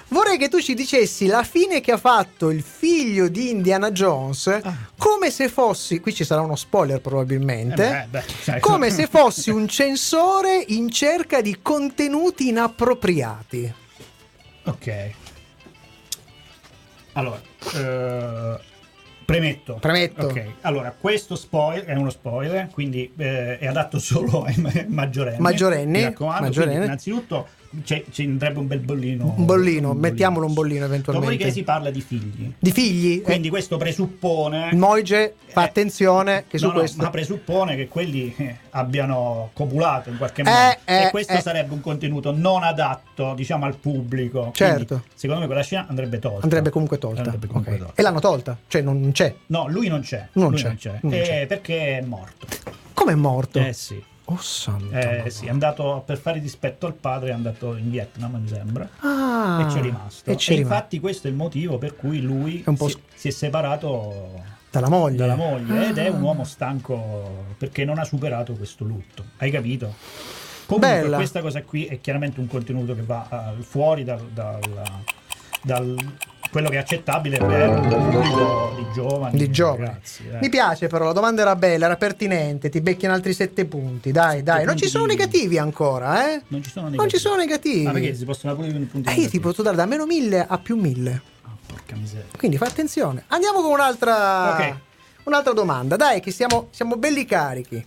Vorrei 0.09 0.37
che 0.37 0.47
tu 0.49 0.59
ci 0.61 0.73
dicessi 0.73 1.25
la 1.27 1.43
fine 1.43 1.81
che 1.81 1.91
ha 1.91 1.97
fatto 1.97 2.49
il 2.49 2.61
figlio 2.63 3.27
di 3.27 3.49
Indiana 3.49 3.91
Jones, 3.91 4.47
Ah. 4.47 4.61
come 4.97 5.29
se 5.31 5.49
fossi, 5.49 5.99
qui 5.99 6.13
ci 6.13 6.23
sarà 6.23 6.41
uno 6.41 6.55
spoiler 6.55 7.01
probabilmente, 7.01 7.83
Eh 7.85 8.07
beh, 8.09 8.19
beh, 8.19 8.23
sai. 8.41 8.59
come 8.59 8.89
se 8.89 9.07
fossi 9.11 9.49
un 9.49 9.67
censore 9.67 10.63
in 10.67 10.89
cerca 10.89 11.41
di 11.41 11.59
contenuti 11.61 12.47
inappropriati. 12.49 13.73
Ok. 14.65 15.11
Allora, 17.17 17.41
eh, 17.75 18.59
premetto. 19.25 19.77
Premetto. 19.81 20.27
Ok, 20.27 20.43
allora 20.61 20.93
questo 20.97 21.35
spoiler 21.35 21.85
è 21.85 21.95
uno 21.95 22.11
spoiler, 22.11 22.69
quindi 22.69 23.11
eh, 23.17 23.57
è 23.57 23.65
adatto 23.65 23.97
solo 23.99 24.43
ai 24.43 24.55
ma- 24.57 24.71
maggiorenni. 24.87 25.39
Maggiorenni, 25.39 25.91
Mi 25.97 26.03
raccomando, 26.03 26.41
maggiorenni. 26.43 26.69
quindi 26.75 26.85
innanzitutto 26.85 27.47
c'è- 27.83 28.03
ci 28.11 28.23
andrebbe 28.23 28.59
un 28.59 28.67
bel 28.67 28.79
bollino. 28.79 29.33
Un 29.37 29.45
bollino, 29.45 29.93
mettiamolo 29.93 30.45
un 30.45 30.53
bollino 30.53 30.85
eventualmente. 30.85 31.29
Dopodiché 31.31 31.51
si 31.55 31.63
parla 31.63 31.89
di 31.89 32.01
figli. 32.01 32.51
Di 32.57 32.71
figli? 32.71 33.21
Quindi 33.21 33.49
questo 33.49 33.77
presuppone... 33.77 34.71
Eh, 34.71 34.75
Moige 34.75 35.35
fa 35.47 35.61
Eh, 35.61 35.65
attenzione 35.65 36.45
che 36.47 36.57
su 36.57 36.65
no, 36.67 36.73
no, 36.73 36.79
questo. 36.79 37.01
ma 37.03 37.09
presuppone 37.09 37.75
che 37.75 37.87
quelli 37.87 38.33
eh, 38.37 38.57
abbiano 38.71 39.49
copulato 39.53 40.09
in 40.09 40.17
qualche 40.17 40.41
Eh, 40.41 40.45
modo 40.45 40.77
eh, 40.85 41.03
e 41.05 41.09
questo 41.11 41.33
eh. 41.33 41.41
sarebbe 41.41 41.73
un 41.73 41.81
contenuto 41.81 42.31
non 42.31 42.63
adatto 42.63 43.33
diciamo 43.35 43.65
al 43.65 43.75
pubblico 43.77 44.51
Certo. 44.53 44.85
Quindi, 44.85 45.05
secondo 45.15 45.41
me 45.41 45.47
quella 45.47 45.63
scena 45.63 45.85
andrebbe 45.89 46.19
tolta 46.19 46.43
Andrebbe 46.43 46.69
comunque 46.69 46.97
tolta. 46.97 47.21
Andrebbe 47.21 47.47
comunque 47.47 47.73
Ok. 47.73 47.77
tolta. 47.79 47.93
E 47.95 48.01
l'hanno 48.03 48.19
tolta? 48.19 48.57
Cioè 48.67 48.81
non 48.81 49.11
c'è. 49.13 49.33
no 49.47 49.67
lui 49.67 49.87
non 49.87 50.01
c'è 50.01 50.27
Non 50.33 50.49
lui 50.51 50.59
c'è, 50.59 50.67
non 50.67 50.75
c'è, 50.77 50.99
non 51.01 51.13
Eh, 51.13 51.21
c'è. 51.21 51.45
perché 51.47 51.97
è 51.97 52.01
morto 52.01 52.47
Come 52.93 53.11
è 53.13 53.15
morto? 53.15 53.59
eh 53.59 53.73
sì 53.73 54.01
Oh 54.29 54.37
santo. 54.41 54.93
Eh, 54.93 55.29
sì, 55.29 55.45
è 55.45 55.49
andato 55.49 56.03
per 56.05 56.17
fare 56.17 56.41
dispetto 56.41 56.85
al 56.85 56.93
padre, 56.93 57.29
è 57.29 57.33
andato 57.33 57.75
in 57.77 57.89
Vietnam, 57.89 58.35
mi 58.41 58.47
sembra, 58.49 58.87
Ah, 58.99 59.61
e 59.61 59.65
c'è 59.73 59.79
rimasto. 59.81 60.29
E 60.29 60.33
E, 60.33 60.35
c'è 60.35 60.53
rimasto. 60.55 60.73
infatti 60.73 60.99
questo 60.99 61.27
è 61.27 61.29
il 61.29 61.35
motivo 61.37 61.77
per 61.77 61.95
cui 61.95 62.19
lui 62.19 62.61
È 62.61 62.67
un 62.69 62.75
po' 62.75 62.89
si, 62.89 62.97
si 63.15 63.27
è 63.29 63.31
separato 63.31 64.41
Dalla 64.69 64.89
moglie. 64.89 65.15
dalla 65.15 65.35
moglie 65.35 65.89
ed 65.89 65.97
è 65.97 66.07
Ah. 66.07 66.11
un 66.11 66.21
uomo 66.21 66.43
stanco 66.43 67.45
perché 67.57 67.85
non 67.85 67.99
ha 67.99 68.03
superato 68.03 68.53
questo 68.53 68.83
lutto. 68.83 69.23
Hai 69.37 69.49
capito? 69.49 69.93
Comunque 70.65 71.01
Bella. 71.01 71.15
questa 71.15 71.39
cosa 71.39 71.63
qui 71.63 71.85
è 71.85 72.01
chiaramente 72.01 72.41
un 72.41 72.47
contenuto 72.47 72.93
che 72.95 73.03
va 73.03 73.27
al- 73.29 73.63
fuori 73.63 74.03
dal, 74.03 74.19
dal- 74.33 74.81
dal- 75.63 75.95
quello 76.51 76.69
che 76.69 76.75
è 76.75 76.79
accettabile 76.79 77.37
per 77.37 77.69
un 77.69 77.87
pubblico 77.87 78.73
di 78.77 78.85
giovani. 78.93 79.37
Di 79.37 79.49
giovani. 79.51 79.85
ragazzi, 79.85 80.23
eh. 80.31 80.37
Mi 80.39 80.49
piace 80.49 80.87
però, 80.87 81.05
la 81.05 81.13
domanda 81.13 81.41
era 81.41 81.55
bella, 81.55 81.85
era 81.85 81.95
pertinente, 81.97 82.69
ti 82.69 82.81
becchi 82.81 83.05
in 83.05 83.11
altri 83.11 83.33
sette 83.33 83.65
punti, 83.65 84.11
dai, 84.11 84.43
dai. 84.43 84.65
Non 84.65 84.77
ci 84.77 84.87
sono 84.87 85.05
di- 85.05 85.15
negativi 85.15 85.57
ancora, 85.57 86.31
eh? 86.33 86.41
Non 86.47 86.63
ci 86.63 86.69
sono 86.69 86.89
Non 86.89 87.09
ci 87.09 87.17
sono 87.17 87.35
negativi. 87.35 87.85
Ah, 87.85 87.91
perché 87.91 88.15
si 88.15 88.25
possono 88.25 88.55
pure 88.55 88.67
i 88.67 88.71
punti 88.73 89.09
Eh, 89.09 89.13
io 89.21 89.29
ti 89.29 89.39
posso 89.39 89.61
dare 89.61 89.75
da 89.75 89.85
meno 89.85 90.05
1000 90.05 90.45
a 90.47 90.57
più 90.57 90.75
1000. 90.77 91.21
Ah, 91.43 91.49
porca 91.65 91.95
miseria. 91.95 92.25
Quindi 92.37 92.57
fai 92.57 92.67
attenzione. 92.69 93.23
Andiamo 93.27 93.61
con 93.61 93.71
un'altra 93.71 94.53
Ok. 94.53 94.75
un'altra 95.25 95.53
domanda. 95.53 95.95
Dai, 95.95 96.19
che 96.21 96.31
siamo, 96.31 96.67
siamo 96.71 96.95
belli 96.95 97.25
carichi. 97.25 97.85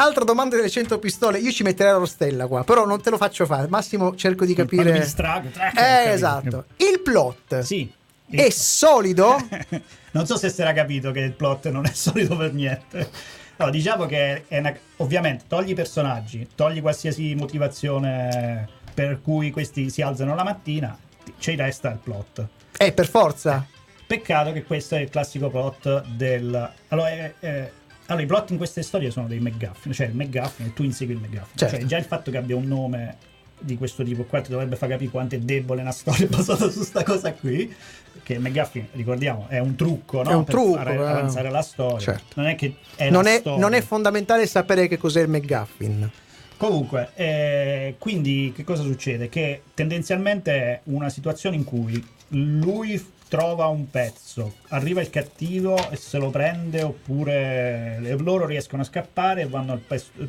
Altra 0.00 0.22
domanda 0.22 0.54
delle 0.56 0.70
100 0.70 0.98
pistole. 1.00 1.38
Io 1.38 1.50
ci 1.50 1.64
metterei 1.64 1.92
la 1.92 1.98
rostella 1.98 2.46
qua, 2.46 2.62
però 2.62 2.86
non 2.86 3.00
te 3.02 3.10
lo 3.10 3.16
faccio 3.16 3.46
fare. 3.46 3.66
Massimo, 3.68 4.14
cerco 4.14 4.44
di 4.44 4.54
capire. 4.54 4.82
Quando 4.82 4.98
mi 5.00 5.04
distraggo, 5.04 5.48
trac, 5.48 5.76
ho 5.76 5.80
Eh, 5.80 6.12
esatto. 6.12 6.64
Il 6.76 7.00
plot 7.02 7.58
Sì. 7.60 7.90
è 8.30 8.48
solido. 8.50 9.36
non 10.12 10.24
so 10.26 10.36
se 10.36 10.50
si 10.50 10.60
era 10.60 10.72
capito 10.72 11.10
che 11.10 11.18
il 11.20 11.32
plot 11.32 11.68
non 11.70 11.84
è 11.84 11.90
solido 11.92 12.36
per 12.36 12.52
niente. 12.54 13.10
No, 13.56 13.70
diciamo 13.70 14.06
che 14.06 14.44
è 14.46 14.58
una- 14.58 14.72
ovviamente 14.98 15.44
togli 15.48 15.70
i 15.70 15.74
personaggi, 15.74 16.46
togli 16.54 16.80
qualsiasi 16.80 17.34
motivazione 17.34 18.68
per 18.94 19.20
cui 19.20 19.50
questi 19.50 19.90
si 19.90 20.00
alzano 20.00 20.36
la 20.36 20.44
mattina, 20.44 20.96
ci 21.38 21.56
resta 21.56 21.90
il 21.90 21.98
plot. 21.98 22.46
Eh, 22.78 22.92
per 22.92 23.08
forza. 23.08 23.66
Peccato 24.06 24.52
che 24.52 24.62
questo 24.62 24.94
è 24.94 25.00
il 25.00 25.10
classico 25.10 25.50
plot 25.50 26.04
del... 26.06 26.70
Allora, 26.88 27.08
è- 27.10 27.34
è- 27.40 27.70
allora, 28.08 28.24
i 28.24 28.26
plot 28.26 28.50
in 28.50 28.56
queste 28.56 28.82
storie 28.82 29.10
sono 29.10 29.26
dei 29.26 29.38
McGuffin, 29.38 29.92
cioè 29.92 30.06
il 30.06 30.14
McGuffin 30.14 30.66
e 30.66 30.72
tu 30.72 30.82
insegui 30.82 31.12
il 31.12 31.20
McGuffin. 31.20 31.56
Certo. 31.56 31.76
Cioè 31.76 31.84
già 31.84 31.98
il 31.98 32.04
fatto 32.04 32.30
che 32.30 32.38
abbia 32.38 32.56
un 32.56 32.66
nome 32.66 33.16
di 33.60 33.76
questo 33.76 34.02
tipo 34.02 34.24
qua 34.24 34.40
ti 34.40 34.50
dovrebbe 34.50 34.76
far 34.76 34.88
capire 34.88 35.10
quanto 35.10 35.34
è 35.34 35.38
debole 35.38 35.80
una 35.82 35.92
storia 35.92 36.26
basata 36.30 36.70
su 36.70 36.82
sta 36.82 37.02
cosa 37.02 37.34
qui. 37.34 37.74
Perché 38.12 38.38
McGuffin, 38.38 38.88
ricordiamo, 38.92 39.46
è 39.48 39.58
un 39.58 39.74
trucco, 39.74 40.22
no? 40.22 40.30
È 40.30 40.34
un 40.34 40.44
per 40.44 40.54
trucco, 40.54 40.76
fare 40.76 40.94
eh. 40.94 40.96
avanzare 40.96 41.50
la 41.50 41.62
storia. 41.62 41.98
Certo. 41.98 42.40
Non 42.40 42.46
è 42.46 42.54
che 42.54 42.76
è 42.96 43.10
Non 43.10 43.26
è, 43.26 43.42
non 43.44 43.74
è 43.74 43.82
fondamentale 43.82 44.46
sapere 44.46 44.88
che 44.88 44.96
cos'è 44.96 45.20
il 45.20 45.28
McGuffin. 45.28 46.10
Comunque, 46.56 47.10
eh, 47.14 47.94
quindi 47.98 48.52
che 48.56 48.64
cosa 48.64 48.82
succede? 48.82 49.28
Che 49.28 49.62
tendenzialmente 49.74 50.52
è 50.52 50.80
una 50.84 51.10
situazione 51.10 51.56
in 51.56 51.64
cui 51.64 52.04
lui 52.28 53.00
trova 53.28 53.66
un 53.66 53.90
pezzo, 53.90 54.54
arriva 54.68 55.00
il 55.00 55.10
cattivo 55.10 55.90
e 55.90 55.96
se 55.96 56.18
lo 56.18 56.30
prende 56.30 56.82
oppure 56.82 57.98
loro 58.18 58.46
riescono 58.46 58.82
a 58.82 58.84
scappare 58.84 59.42
e 59.42 59.46
vanno 59.46 59.72
al 59.72 59.80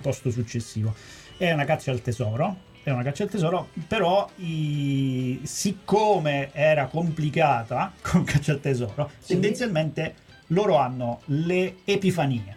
posto 0.01 0.29
successivo. 0.31 0.93
È 1.37 1.51
una 1.51 1.65
caccia 1.65 1.91
al 1.91 2.01
tesoro. 2.01 2.67
È 2.81 2.91
una 2.91 3.03
caccia 3.03 3.23
al 3.23 3.29
tesoro, 3.29 3.67
però 3.87 4.27
i- 4.37 5.41
siccome 5.43 6.49
era 6.53 6.85
complicata 6.87 7.91
con 8.01 8.23
caccia 8.23 8.53
al 8.53 8.61
tesoro, 8.61 9.11
tendenzialmente 9.27 10.15
loro 10.47 10.77
hanno 10.77 11.19
le 11.25 11.77
epifanie. 11.83 12.55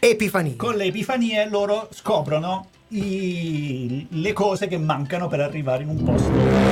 Epifania. 0.00 0.54
Con 0.56 0.74
le 0.74 0.84
epifanie 0.86 1.48
loro 1.48 1.88
scoprono 1.92 2.66
i- 2.88 4.06
le 4.10 4.32
cose 4.32 4.66
che 4.66 4.76
mancano 4.76 5.28
per 5.28 5.40
arrivare 5.40 5.84
in 5.84 5.88
un 5.90 6.02
posto. 6.02 6.69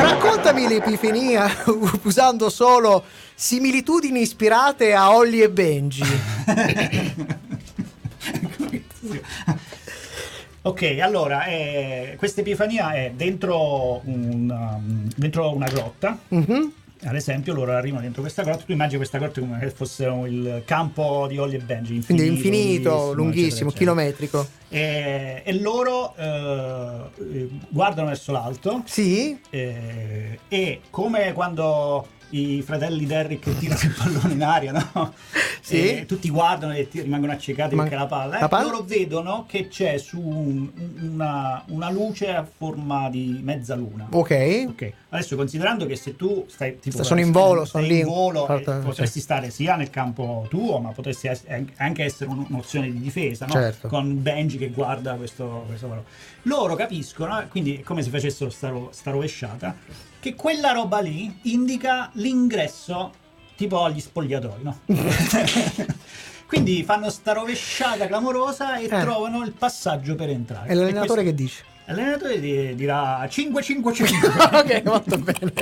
Raccontami 0.00 0.66
l'epifania 0.66 1.46
usando 2.04 2.48
solo 2.48 3.04
similitudini 3.34 4.22
ispirate 4.22 4.94
a 4.94 5.14
Holly 5.14 5.42
e 5.42 5.50
Benji. 5.50 6.02
Ok, 10.62 10.98
allora, 11.00 11.46
eh, 11.46 12.16
questa 12.18 12.42
epifania 12.42 12.92
è 12.92 13.12
dentro, 13.16 14.02
un, 14.04 14.50
um, 14.50 15.08
dentro 15.16 15.54
una 15.54 15.66
grotta. 15.66 16.18
Mhm. 16.28 16.72
Ad 17.02 17.14
esempio, 17.14 17.54
loro 17.54 17.72
arrivano 17.72 18.02
dentro 18.02 18.20
questa 18.20 18.42
grotta. 18.42 18.64
Tu 18.64 18.72
immagini 18.72 18.98
questa 18.98 19.16
grotta 19.18 19.40
come 19.40 19.58
se 19.60 19.70
fosse 19.70 20.04
il 20.04 20.62
campo 20.66 21.26
di 21.28 21.38
Holly 21.38 21.56
e 21.56 21.58
Benji. 21.60 21.94
Infinito, 21.94 22.22
Quindi 22.22 22.34
infinito, 22.48 23.12
lunghissimo, 23.14 23.70
eccetera, 23.70 23.70
eccetera. 23.70 23.78
chilometrico. 23.78 24.46
E, 24.68 25.42
e 25.44 25.60
loro 25.60 26.14
eh, 26.16 27.48
guardano 27.70 28.08
verso 28.08 28.32
l'alto 28.32 28.82
Sì? 28.84 29.40
eh, 29.50 30.38
e 30.48 30.80
come 30.90 31.32
quando 31.32 32.06
i 32.30 32.62
fratelli 32.62 33.06
Derrick 33.06 33.56
tirano 33.58 33.80
il 33.82 33.94
pallone 33.96 34.32
in 34.34 34.42
aria, 34.42 34.72
no? 34.72 35.14
Sì. 35.60 35.98
E 35.98 36.06
tutti 36.06 36.30
guardano 36.30 36.72
e 36.74 36.88
rimangono 36.90 37.32
accecati 37.32 37.74
Ma- 37.74 37.82
perché 37.82 37.96
la 37.98 38.06
palla, 38.06 38.38
eh, 38.38 38.40
la 38.40 38.48
palla? 38.48 38.70
loro 38.70 38.82
vedono 38.82 39.44
che 39.46 39.68
c'è 39.68 39.98
su 39.98 40.18
un- 40.20 40.70
una, 41.00 41.62
una 41.68 41.90
luce 41.90 42.28
a 42.34 42.44
forma 42.44 43.08
di 43.10 43.40
mezzaluna. 43.42 44.08
Ok. 44.10 44.64
Ok, 44.68 44.92
adesso 45.10 45.36
considerando 45.36 45.86
che 45.86 45.96
se 45.96 46.16
tu 46.16 46.44
stai 46.48 46.78
tipo 46.80 47.02
sono 47.02 47.20
in 47.20 47.30
volo, 47.30 47.64
stai 47.64 47.82
sono 47.82 47.92
lì. 47.94 48.00
in 48.00 48.06
volo, 48.06 48.48
eh, 48.48 48.60
potresti 48.82 49.20
stare 49.20 49.50
sia 49.50 49.76
nel 49.76 49.90
campo 49.90 50.46
tuo, 50.48 50.78
ma 50.78 50.90
potresti 50.90 51.28
anche 51.76 52.04
essere 52.04 52.30
un- 52.30 52.46
un'opzione 52.48 52.90
di 52.90 52.98
difesa, 53.00 53.46
no? 53.46 53.52
Certo. 53.52 53.88
Con 53.88 54.22
Benji 54.22 54.56
che 54.58 54.70
guarda 54.70 55.14
questo, 55.14 55.64
questo 55.66 55.88
volo. 55.88 56.04
Loro 56.42 56.74
capiscono, 56.74 57.44
quindi 57.48 57.76
è 57.76 57.80
come 57.82 58.02
se 58.02 58.10
facessero 58.10 58.48
sta, 58.50 58.68
ro- 58.70 58.88
sta 58.92 59.10
rovesciata, 59.10 59.76
che 60.20 60.34
quella 60.34 60.72
roba 60.72 61.00
lì 61.00 61.38
indica 61.42 62.10
l'ingresso 62.14 63.12
tipo 63.56 63.82
agli 63.84 64.00
spogliatoi, 64.00 64.62
no? 64.62 64.78
quindi 66.46 66.82
fanno 66.82 67.10
sta 67.10 67.32
rovesciata 67.32 68.06
clamorosa 68.06 68.76
e 68.78 68.84
Eh. 68.84 68.88
trovano 68.88 69.42
il 69.44 69.52
passaggio 69.52 70.14
per 70.14 70.30
entrare. 70.30 70.68
E 70.68 70.74
l'allenatore 70.74 71.22
questo- 71.22 71.24
che 71.24 71.34
dice? 71.34 71.64
L'allenatore 71.86 72.38
di- 72.40 72.74
dirà 72.74 73.24
5-5-5. 73.24 74.04
ok, 74.60 74.82
molto 74.84 75.18
bene. 75.18 75.52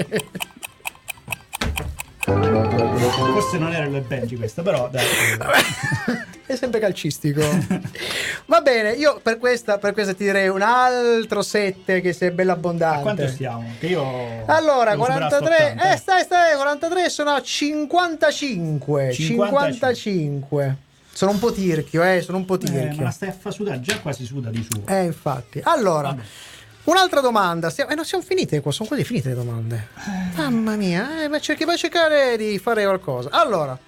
Forse 2.29 3.59
non 3.59 3.73
era 3.73 3.87
il 3.87 4.01
Benji 4.03 4.37
questo, 4.37 4.62
però 4.62 4.88
dai. 4.91 5.05
È 6.47 6.57
sempre 6.57 6.81
calcistico. 6.81 7.41
Va 8.47 8.61
bene, 8.61 8.93
io 8.93 9.21
per 9.23 9.38
questa, 9.38 9.79
per 9.79 9.93
questa 9.93 10.14
ti 10.14 10.25
direi 10.25 10.49
un 10.49 10.62
altro 10.62 11.43
7 11.43 12.01
che 12.01 12.12
sei 12.12 12.31
bello 12.31 12.53
A 12.53 12.55
abbondante. 12.55 13.03
quanto 13.03 13.29
stiamo? 13.29 13.64
Che 13.79 13.87
io 13.87 14.03
Allora, 14.47 14.91
devo 14.93 15.05
superare 15.05 15.29
43, 15.29 15.57
sto 15.57 15.64
80. 15.75 15.93
eh 15.93 15.97
stai 15.97 16.23
stai, 16.23 16.57
43 16.57 17.09
sono 17.11 17.31
a 17.31 17.43
55, 17.43 19.12
55. 19.12 19.49
55. 19.49 20.77
Sono 21.12 21.31
un 21.33 21.38
po' 21.38 21.53
tirchio, 21.53 22.03
eh, 22.05 22.21
sono 22.23 22.38
un 22.38 22.45
po' 22.45 22.55
Eh, 22.61 22.71
ma 22.71 22.79
tirchio. 22.79 23.03
la 23.03 23.11
stai 23.11 23.29
a 23.31 23.33
fa 23.38 23.51
sudare, 23.51 23.81
già 23.81 23.99
quasi 24.01 24.25
suda 24.25 24.51
di 24.51 24.67
suo. 24.69 24.83
Eh, 24.87 25.03
infatti. 25.05 25.61
Allora, 25.64 26.09
Vabbè. 26.11 26.23
Un'altra 26.85 27.21
domanda. 27.21 27.73
Eh, 27.75 27.95
non 27.95 28.05
siamo 28.05 28.25
finite 28.25 28.61
qua, 28.61 28.73
sono 28.73 28.88
quasi 28.88 29.05
finite 29.05 29.29
le 29.31 29.35
domande. 29.35 29.88
Mamma 30.37 30.77
mia, 30.77 31.23
eh, 31.25 31.29
ma 31.29 31.38
cerchi, 31.41 31.64
vai 31.64 31.75
a 31.75 31.79
cercare 31.79 32.37
di 32.37 32.59
fare 32.59 32.85
qualcosa. 32.85 33.31
Allora, 33.31 33.79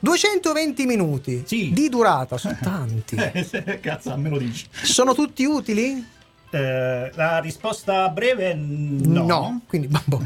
220 0.00 0.86
minuti 0.86 1.42
Sì. 1.44 1.70
di 1.72 1.88
durata, 1.88 2.36
sono 2.38 2.56
tanti. 2.60 3.16
Eh, 3.20 3.80
Cazzo, 3.80 4.16
me 4.16 4.28
lo 4.28 4.38
dici. 4.38 4.66
Sono 4.70 5.14
tutti 5.14 5.44
utili? 5.44 6.18
Eh, 6.52 7.10
la 7.14 7.38
risposta 7.38 8.08
breve 8.08 8.54
no. 8.54 9.60
quindi 9.68 9.86
boh, 9.86 10.20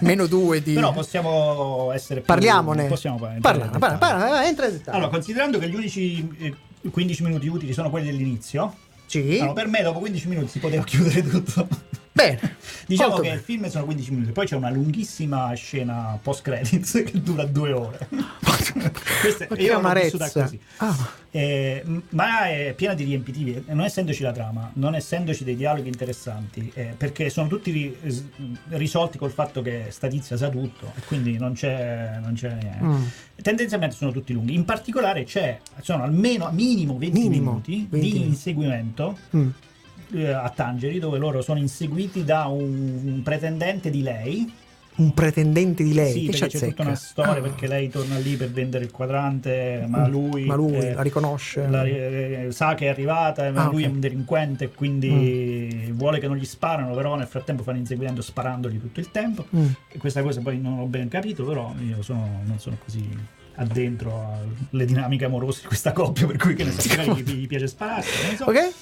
meno 0.00 0.26
due 0.26 0.60
di... 0.60 0.72
Però 0.74 0.92
possiamo 0.92 1.92
essere 1.92 2.20
più 2.20 2.26
Parliamone. 2.26 2.86
Possiamo 2.86 3.16
entrare 3.28 3.40
Parla, 3.40 3.78
parla, 3.78 3.98
parla, 3.98 4.46
entra 4.46 4.66
nel 4.66 4.78
dettaglio. 4.78 4.96
Allora, 4.96 5.10
considerando 5.12 5.58
che 5.58 5.68
gli 5.68 5.74
unici 5.76 6.28
eh, 6.38 6.54
15 6.90 7.22
minuti 7.22 7.46
utili 7.46 7.72
sono 7.72 7.90
quelli 7.90 8.06
dell'inizio, 8.06 8.74
sì. 9.20 9.38
allora, 9.38 9.52
per 9.52 9.66
me 9.68 9.82
dopo 9.82 9.98
15 9.98 10.28
minuti 10.28 10.48
si 10.48 10.58
poteva 10.58 10.84
chiudere 10.84 11.22
tutto. 11.22 11.68
Bene. 12.14 12.56
Diciamo 12.86 13.14
che 13.16 13.22
bene. 13.22 13.34
il 13.36 13.40
film 13.40 13.68
sono 13.68 13.84
15 13.86 14.10
minuti, 14.10 14.32
poi 14.32 14.46
c'è 14.46 14.54
una 14.56 14.70
lunghissima 14.70 15.52
scena 15.54 16.18
post 16.22 16.42
credits 16.42 17.02
che 17.06 17.22
dura 17.22 17.44
due 17.44 17.72
ore. 17.72 18.06
Questa, 19.20 19.46
Ma 19.48 19.56
io 19.56 19.80
l'ho 19.80 19.92
vissuta 19.92 20.30
così. 20.30 20.60
Ah, 20.78 21.10
Eh, 21.30 21.82
ma 22.10 22.48
è 22.48 22.74
piena 22.76 22.92
di 22.94 23.04
riempitivi, 23.04 23.64
e 23.66 23.72
non 23.74 23.84
essendoci 23.86 24.22
la 24.22 24.32
trama, 24.32 24.70
non 24.74 24.94
essendoci 24.94 25.44
dei 25.44 25.56
dialoghi 25.56 25.88
interessanti, 25.88 26.70
eh, 26.74 26.94
perché 26.96 27.30
sono 27.30 27.48
tutti 27.48 27.70
ri- 27.70 27.96
risolti 28.68 29.16
col 29.16 29.30
fatto 29.30 29.62
che 29.62 29.86
sta 29.88 30.08
tizia 30.08 30.36
sa 30.36 30.50
tutto 30.50 30.92
e 30.96 31.00
quindi 31.06 31.38
non 31.38 31.54
c'è, 31.54 32.18
non 32.22 32.34
c'è 32.34 32.50
niente. 32.52 32.84
Mm. 32.84 33.02
Tendenzialmente 33.40 33.96
sono 33.96 34.12
tutti 34.12 34.32
lunghi. 34.34 34.54
In 34.54 34.64
particolare 34.66 35.24
c'è, 35.24 35.58
sono 35.80 36.02
almeno 36.02 36.50
minimo 36.52 36.98
20 36.98 37.18
Minimo, 37.18 37.50
minuti 37.52 37.86
20 37.88 38.06
di 38.06 38.12
minuti. 38.12 38.28
inseguimento 38.28 39.18
mm. 39.34 39.48
Eh, 40.14 40.30
a 40.30 40.48
Tangeri 40.50 40.98
dove 40.98 41.18
loro 41.18 41.42
sono 41.42 41.58
inseguiti 41.58 42.24
da 42.24 42.46
un, 42.46 43.00
un 43.04 43.20
pretendente 43.22 43.90
di 43.90 44.02
lei 44.02 44.52
Un 44.96 45.14
pretendente 45.14 45.82
di 45.82 45.94
lei. 45.94 46.12
sì, 46.12 46.26
che 46.26 46.32
c'è 46.32 46.44
tutta 46.50 46.56
azzecca? 46.58 46.82
una 46.82 46.94
storia 46.94 47.32
Ah. 47.32 47.40
perché 47.40 47.66
lei 47.66 47.88
torna 47.88 48.18
lì 48.18 48.36
per 48.36 48.50
vendere 48.50 48.84
il 48.84 48.90
quadrante 48.90 49.84
ma 49.88 50.06
lui, 50.06 50.44
Ma 50.44 50.54
lui 50.54 50.74
eh, 50.76 50.92
la 50.92 51.00
riconosce. 51.02 51.66
la- 51.66 51.84
eh, 51.84 52.48
sa 52.50 52.74
che 52.74 52.86
è 52.86 52.88
arrivata 52.88 53.50
ma 53.50 53.64
Ah, 53.64 53.70
lui 53.70 53.84
ok. 53.84 53.88
Mm. 53.88 53.90
è 53.90 53.94
un 53.94 54.00
delinquente 54.00 54.68
quindi 54.70 55.90
vuole 55.94 56.18
che 56.18 56.28
non 56.28 56.36
gli 56.36 56.44
sparano 56.44 56.94
però 56.94 57.16
nel 57.16 57.26
frattempo 57.26 57.62
fanno 57.62 57.78
inseguendo 57.78 58.20
sparandogli 58.20 58.78
tutto 58.80 59.00
il 59.00 59.10
tempo 59.10 59.46
Mm. 59.56 59.66
e 59.88 59.98
questa 59.98 60.22
cosa 60.22 60.40
poi 60.40 60.58
non 60.60 60.78
ho 60.78 60.86
ben 60.86 61.08
capito 61.08 61.44
però 61.44 61.72
io 61.86 62.02
sono- 62.02 62.42
non 62.44 62.58
sono 62.58 62.76
così 62.84 63.08
addentro 63.54 64.38
alle 64.72 64.84
dinamiche 64.86 65.24
amorose 65.26 65.60
di 65.62 65.66
questa 65.68 65.92
coppia 65.92 66.26
per 66.26 66.36
cui 66.36 66.54
che 66.54 66.64
ne 66.64 66.70
so 66.70 67.02
gli, 67.14 67.22
gli 67.22 67.46
piace 67.46 67.64
ne 67.64 68.36
so 68.36 68.44
Ok? 68.44 68.72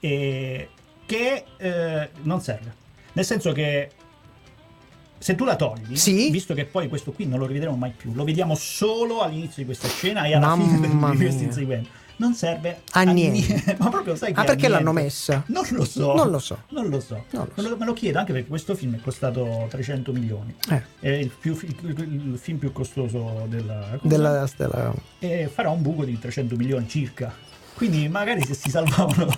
E 0.00 0.68
che 1.06 1.44
eh, 1.56 2.08
non 2.22 2.40
serve. 2.40 2.74
Nel 3.12 3.24
senso 3.24 3.52
che 3.52 3.90
se 5.18 5.34
tu 5.34 5.44
la 5.44 5.56
togli, 5.56 5.96
Sì. 5.96 6.30
visto 6.30 6.54
che 6.54 6.64
poi 6.64 6.88
questo 6.88 7.12
qui 7.12 7.26
non 7.26 7.38
lo 7.38 7.46
rivedremo 7.46 7.76
mai 7.76 7.92
più, 7.94 8.12
lo 8.14 8.24
vediamo 8.24 8.54
solo 8.54 9.20
all'inizio 9.20 9.56
di 9.62 9.64
questa 9.64 9.88
scena 9.88 10.24
e 10.24 10.34
alla 10.34 10.46
Mamma 10.48 10.64
fine 10.64 10.88
di 10.88 10.96
questo 10.96 11.36
mia. 11.36 11.46
inseguimento. 11.46 11.88
non 12.16 12.34
serve 12.34 12.82
A 12.92 13.02
niente. 13.02 13.76
Ma 13.80 13.88
proprio 13.88 14.14
sai 14.14 14.32
che 14.32 14.38
Ah, 14.40 14.42
a 14.42 14.46
perché 14.46 14.68
l'hanno 14.68 14.92
messa? 14.92 15.42
Non 15.46 15.64
lo 15.70 15.84
so. 15.84 16.14
Non 16.14 16.30
lo 16.30 16.38
so. 16.38 16.62
Non 16.68 16.88
lo 16.88 17.00
so. 17.00 17.24
Non 17.30 17.48
lo 17.54 17.62
Me, 17.62 17.68
lo, 17.68 17.76
me 17.78 17.84
lo 17.86 17.92
chiedo 17.94 18.18
anche 18.18 18.32
perché 18.32 18.46
questo 18.48 18.74
film 18.74 18.94
è 18.96 19.00
costato 19.00 19.66
300 19.70 20.12
milioni. 20.12 20.54
Eh, 20.70 20.82
È 21.00 21.08
il, 21.08 21.30
più- 21.38 21.58
il- 21.62 22.30
il 22.32 22.38
film 22.38 22.58
più 22.58 22.72
costoso 22.72 23.46
della, 23.48 23.98
della, 24.02 24.46
della- 24.54 24.94
e 25.18 25.48
farà 25.52 25.70
un 25.70 25.80
buco 25.82 26.04
di 26.04 26.18
300 26.18 26.56
milioni 26.56 26.86
circa. 26.88 27.34
Quindi 27.74 28.06
magari 28.08 28.44
se 28.44 28.52
si 28.52 28.68
salvavano 28.68 29.34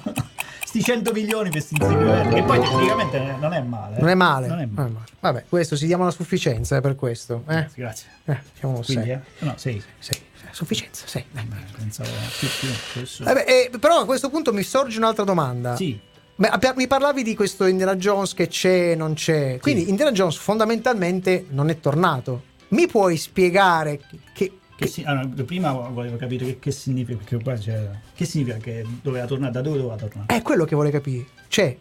sti 0.72 0.82
100 0.82 1.12
milioni 1.12 1.50
per 1.50 1.60
sti 1.60 1.74
inseguimenti, 1.78 2.34
che 2.36 2.42
poi 2.44 2.60
tecnicamente 2.60 3.18
non 3.38 3.52
è 3.52 3.60
male. 3.60 3.96
eh. 3.96 4.00
Non 4.00 4.08
è 4.08 4.14
male. 4.14 4.46
Non 4.46 4.58
è 4.58 4.64
Non 4.64 4.70
è 4.70 4.74
male. 4.74 4.90
male. 4.90 5.06
Vabbè, 5.20 5.44
questo 5.48 5.76
si 5.76 5.84
diamo 5.86 6.04
la 6.04 6.10
sufficienza 6.10 6.76
eh, 6.76 6.80
per 6.80 6.94
questo. 6.96 7.42
Eh? 7.46 7.52
Grazie, 7.74 7.74
grazie. 7.76 8.06
Eh, 8.24 8.38
siamo 8.58 8.80
Quindi, 8.80 9.04
sei. 9.04 9.12
eh? 9.12 9.20
No, 9.40 9.52
sei. 9.56 9.82
Sì, 9.98 10.12
sufficienza, 10.50 11.06
sì. 11.06 11.22
dai. 11.30 11.46
Pensavo 11.76 12.08
più, 12.38 12.48
più, 12.58 12.68
adesso- 12.96 13.24
Vabbè, 13.24 13.44
eh, 13.46 13.78
però 13.78 14.00
a 14.00 14.04
questo 14.06 14.30
punto 14.30 14.52
mi 14.54 14.62
sorge 14.62 14.96
un'altra 14.96 15.24
domanda. 15.24 15.76
Sì, 15.76 16.00
Beh, 16.34 16.50
mi 16.76 16.86
parlavi 16.86 17.22
di 17.22 17.34
questo 17.36 17.66
Indiana 17.66 17.94
Jones 17.96 18.32
che 18.32 18.48
c'è, 18.48 18.94
non 18.94 19.12
c'è. 19.12 19.58
Quindi 19.60 19.90
Indiana 19.90 20.10
Jones 20.12 20.36
fondamentalmente 20.36 21.44
non 21.50 21.68
è 21.68 21.78
tornato. 21.78 22.44
Mi 22.68 22.86
puoi 22.86 23.18
spiegare 23.18 24.00
che... 24.32 24.56
che 24.82 24.88
si- 24.88 25.02
allora, 25.04 25.28
prima 25.44 25.72
volevo 25.72 26.16
capire 26.16 26.44
che, 26.44 26.58
che 26.58 26.70
significa, 26.70 27.18
perché 27.18 27.42
qua 27.42 27.54
c'è, 27.54 27.88
che 28.14 28.24
significa 28.24 28.56
che 28.58 28.84
doveva 29.02 29.26
tornare, 29.26 29.52
da 29.52 29.60
dove 29.60 29.76
doveva 29.78 29.96
tornare? 29.96 30.34
È 30.34 30.42
quello 30.42 30.64
che 30.64 30.74
vuole 30.74 30.90
capire. 30.90 31.26
C'è. 31.48 31.76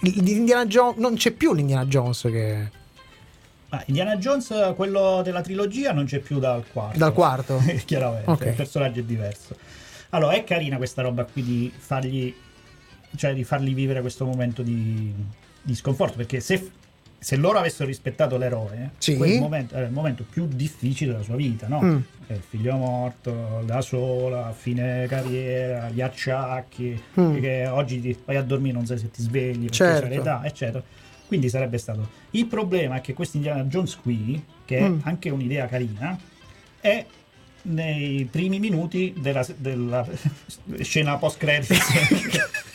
L'Indiana 0.00 0.66
Jones... 0.66 0.98
Non 0.98 1.14
c'è 1.14 1.30
più 1.30 1.54
l'Indiana 1.54 1.86
Jones 1.86 2.20
che... 2.22 2.70
Ah, 3.70 3.82
Indiana 3.86 4.16
Jones, 4.16 4.72
quello 4.76 5.22
della 5.24 5.40
trilogia, 5.40 5.92
non 5.92 6.04
c'è 6.04 6.20
più 6.20 6.38
dal 6.38 6.64
quarto. 6.70 6.98
Dal 6.98 7.12
quarto? 7.12 7.60
Chiaramente, 7.84 8.30
Ok. 8.30 8.44
il 8.46 8.52
personaggio 8.54 9.00
è 9.00 9.02
diverso. 9.02 9.56
Allora, 10.10 10.34
è 10.34 10.44
carina 10.44 10.76
questa 10.76 11.02
roba 11.02 11.24
qui 11.24 11.42
di 11.42 11.72
fargli, 11.76 12.32
cioè 13.16 13.34
di 13.34 13.42
fargli 13.42 13.74
vivere 13.74 14.00
questo 14.02 14.24
momento 14.24 14.62
di, 14.62 15.12
di 15.62 15.74
sconforto, 15.74 16.16
perché 16.16 16.38
se, 16.40 16.70
se 17.26 17.34
loro 17.34 17.58
avessero 17.58 17.88
rispettato 17.88 18.36
l'eroe, 18.36 18.90
Sì. 18.98 19.16
quel 19.16 19.40
momento 19.40 19.74
era 19.74 19.84
il 19.84 19.90
momento 19.92 20.24
più 20.30 20.46
difficile 20.46 21.10
della 21.10 21.24
sua 21.24 21.34
vita, 21.34 21.66
no? 21.66 21.82
Mm. 21.82 21.98
Eh, 22.28 22.34
Il 22.34 22.42
figlio 22.48 22.76
morto, 22.76 23.62
da 23.64 23.80
sola, 23.80 24.52
fine 24.56 25.06
carriera, 25.08 25.88
gli 25.88 26.00
acciacchi, 26.00 27.02
Mm. 27.20 27.40
che 27.40 27.66
oggi 27.66 28.00
ti 28.00 28.16
vai 28.24 28.36
a 28.36 28.42
dormire, 28.42 28.74
non 28.76 28.86
sai 28.86 28.98
se 28.98 29.10
ti 29.10 29.22
svegli, 29.22 29.62
perché 29.62 29.72
Certo. 29.74 30.06
c'è 30.08 30.14
l'età, 30.14 30.40
eccetera. 30.44 30.84
Quindi 31.26 31.48
sarebbe 31.48 31.78
stato. 31.78 32.08
Il 32.30 32.46
problema 32.46 32.98
è 32.98 33.00
che 33.00 33.12
questo 33.12 33.38
Indiana 33.38 33.64
Jones 33.64 33.96
qui, 33.96 34.40
che 34.64 34.78
è 34.78 34.88
Mm. 34.88 34.98
anche 35.02 35.28
un'idea 35.28 35.66
carina, 35.66 36.16
è 36.80 37.04
nei 37.62 38.24
primi 38.30 38.60
minuti 38.60 39.12
della, 39.18 39.44
della 39.56 40.06
scena 40.80 41.16
post 41.16 41.38
credits. 41.38 41.76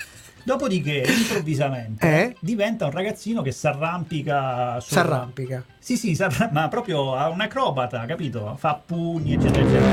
Dopodiché, 0.44 1.04
improvvisamente, 1.08 2.08
Eh? 2.08 2.36
diventa 2.40 2.86
un 2.86 2.92
ragazzino 2.92 3.42
che 3.42 3.52
si 3.52 3.68
arrampica 3.68 4.80
su. 4.80 4.94
s'arrampica. 4.94 5.64
Sì, 5.80 5.98
sì, 5.98 6.16
s'arra- 6.16 6.50
ma 6.52 6.68
proprio 6.68 7.16
a 7.16 7.30
un 7.30 7.42
acrobata, 7.42 8.06
capito? 8.06 8.56
Fa 8.58 8.82
pugni, 8.84 9.34
eccetera, 9.34 9.64
eccetera. 9.66 9.90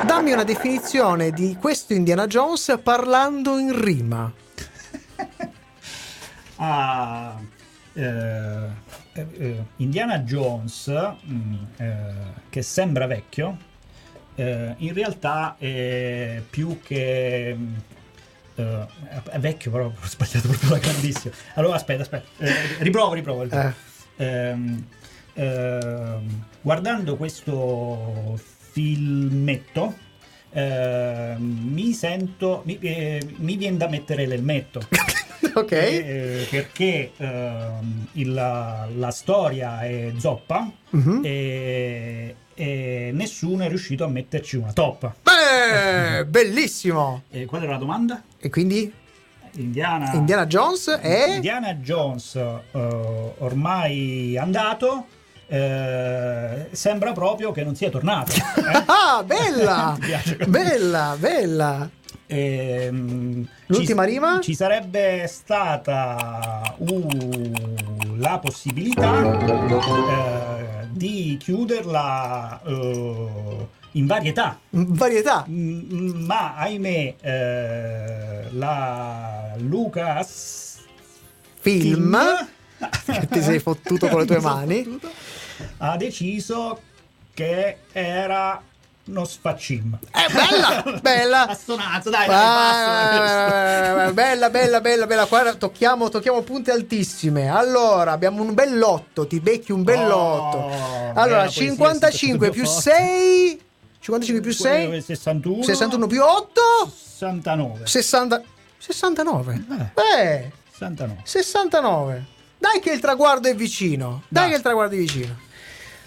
È. 0.00 0.04
Dammi 0.06 0.32
una 0.32 0.44
definizione 0.44 1.30
di 1.30 1.56
questo 1.60 1.92
Indiana 1.94 2.26
Jones 2.26 2.78
parlando 2.82 3.58
in 3.58 3.82
rima. 3.82 4.30
a 6.56 7.34
eh, 7.94 8.02
eh, 9.12 9.26
eh, 9.38 9.64
Indiana 9.76 10.18
Jones, 10.20 10.92
mm, 11.26 11.54
eh, 11.76 12.04
che 12.50 12.62
sembra 12.62 13.06
vecchio, 13.06 13.56
eh, 14.34 14.74
in 14.78 14.92
realtà 14.92 15.56
è 15.58 16.42
più 16.48 16.80
che. 16.82 17.54
mm, 17.56 17.74
eh, 18.56 18.86
è 19.30 19.38
vecchio, 19.38 19.70
però 19.70 19.86
ho 19.86 20.06
sbagliato 20.06 20.48
proprio 20.48 20.70
la 20.70 20.78
grandissima. 20.78 21.34
Allora, 21.54 21.76
aspetta, 21.76 22.02
aspetta, 22.02 22.44
eh, 22.44 22.82
riprovo, 22.82 23.12
riprovo. 23.14 23.42
Eh. 23.44 23.72
Ehm, 24.16 24.86
ehm, 25.34 26.44
guardando 26.60 27.16
questo 27.16 28.38
filmetto, 28.72 29.94
ehm, 30.54 31.42
mi 31.72 31.92
sento, 31.92 32.62
mi, 32.64 32.78
eh, 32.80 33.20
mi 33.36 33.56
viene 33.56 33.76
da 33.76 33.88
mettere 33.88 34.26
l'elmetto. 34.26 34.80
ok. 35.54 35.72
Eh, 35.72 36.46
perché 36.50 37.12
ehm, 37.16 38.06
il- 38.12 38.32
la, 38.32 38.88
la 38.96 39.10
storia 39.10 39.80
è 39.82 40.12
zoppa 40.16 40.70
Mhm. 40.90 41.20
e, 41.24 42.34
e 42.54 43.10
nessuno 43.12 43.64
è 43.64 43.68
riuscito 43.68 44.04
a 44.04 44.08
metterci 44.08 44.56
una 44.56 44.72
top. 44.72 45.12
Beh, 45.22 46.24
bellissimo. 46.26 47.22
E 47.30 47.44
qual 47.46 47.62
era 47.64 47.72
la 47.72 47.78
domanda? 47.78 48.22
E 48.38 48.48
quindi 48.48 48.92
Indiana, 49.56 50.12
Indiana 50.14 50.46
Jones 50.46 50.88
è... 50.88 51.34
Indiana 51.34 51.74
Jones, 51.74 52.34
eh, 52.36 52.58
ormai 53.38 54.36
andato, 54.36 55.06
eh, 55.46 56.68
sembra 56.72 57.12
proprio 57.12 57.52
che 57.52 57.64
non 57.64 57.74
sia 57.74 57.90
tornato. 57.90 58.32
eh? 58.32 58.82
Ah, 58.86 59.22
bella! 59.24 59.96
Bella, 60.46 61.16
bella. 61.18 61.88
Ehm, 62.26 63.46
L'ultima 63.66 64.04
ci- 64.04 64.10
rima? 64.10 64.40
Ci 64.40 64.54
sarebbe 64.54 65.26
stata 65.28 66.74
uh, 66.78 68.16
la 68.16 68.38
possibilità 68.38 69.20
eh, 70.82 70.86
di 70.90 71.36
chiuderla 71.38 72.60
eh, 72.64 73.66
in 73.92 74.06
varietà. 74.06 74.58
Varietà. 74.70 75.44
Mm, 75.48 76.24
Ma 76.24 76.54
ahimè, 76.56 77.14
eh, 77.20 78.44
la 78.52 79.52
Lucas 79.58 80.78
Film. 81.60 82.18
Ti 83.30 83.42
sei 83.42 83.58
fottuto 83.60 84.08
con 84.08 84.20
le 84.20 84.26
tue 84.26 84.40
mani. 84.40 84.82
fottuto, 84.82 85.10
Ha 85.78 85.96
deciso 85.96 86.80
che 87.34 87.78
era 87.92 88.60
uno 89.06 89.24
sfaccim. 89.24 89.98
Eh, 90.12 90.32
bella, 90.32 91.00
bella. 91.00 91.46
Assonanza, 91.50 92.08
dai, 92.10 92.26
dai, 92.26 92.36
Ah, 92.36 93.94
basta. 93.94 94.12
bella, 94.12 94.50
bella, 94.50 94.80
bella, 94.80 95.06
bella. 95.06 95.26
Qua 95.26 95.54
tocchiamo, 95.54 96.08
tocchiamo 96.08 96.40
punte 96.42 96.70
altissime. 96.70 97.48
Allora, 97.48 98.12
abbiamo 98.12 98.42
un 98.42 98.54
bellotto. 98.54 99.26
Ti 99.26 99.40
becchi 99.40 99.72
un 99.72 99.82
bellotto. 99.82 100.56
Oh, 100.56 101.12
allora, 101.14 101.14
bella 101.14 101.42
poesia, 101.44 101.68
55 101.70 102.50
più 102.50 102.64
6. 102.64 103.60
55 104.00 104.42
più 104.42 104.52
6. 104.52 105.00
61 105.02 105.62
61 105.62 106.06
più 106.06 106.22
8. 106.22 106.60
69 106.94 107.86
60. 107.86 108.42
69. 108.78 109.64
Eh. 109.94 110.20
Eh, 110.22 110.50
69 110.72 111.20
69. 111.24 112.24
Dai 112.58 112.80
che 112.80 112.90
il 112.92 113.00
traguardo 113.00 113.48
è 113.48 113.54
vicino. 113.54 114.22
Dai 114.28 114.42
Dai. 114.42 114.50
che 114.50 114.56
il 114.56 114.62
traguardo 114.62 114.94
è 114.94 114.98
vicino. 114.98 115.36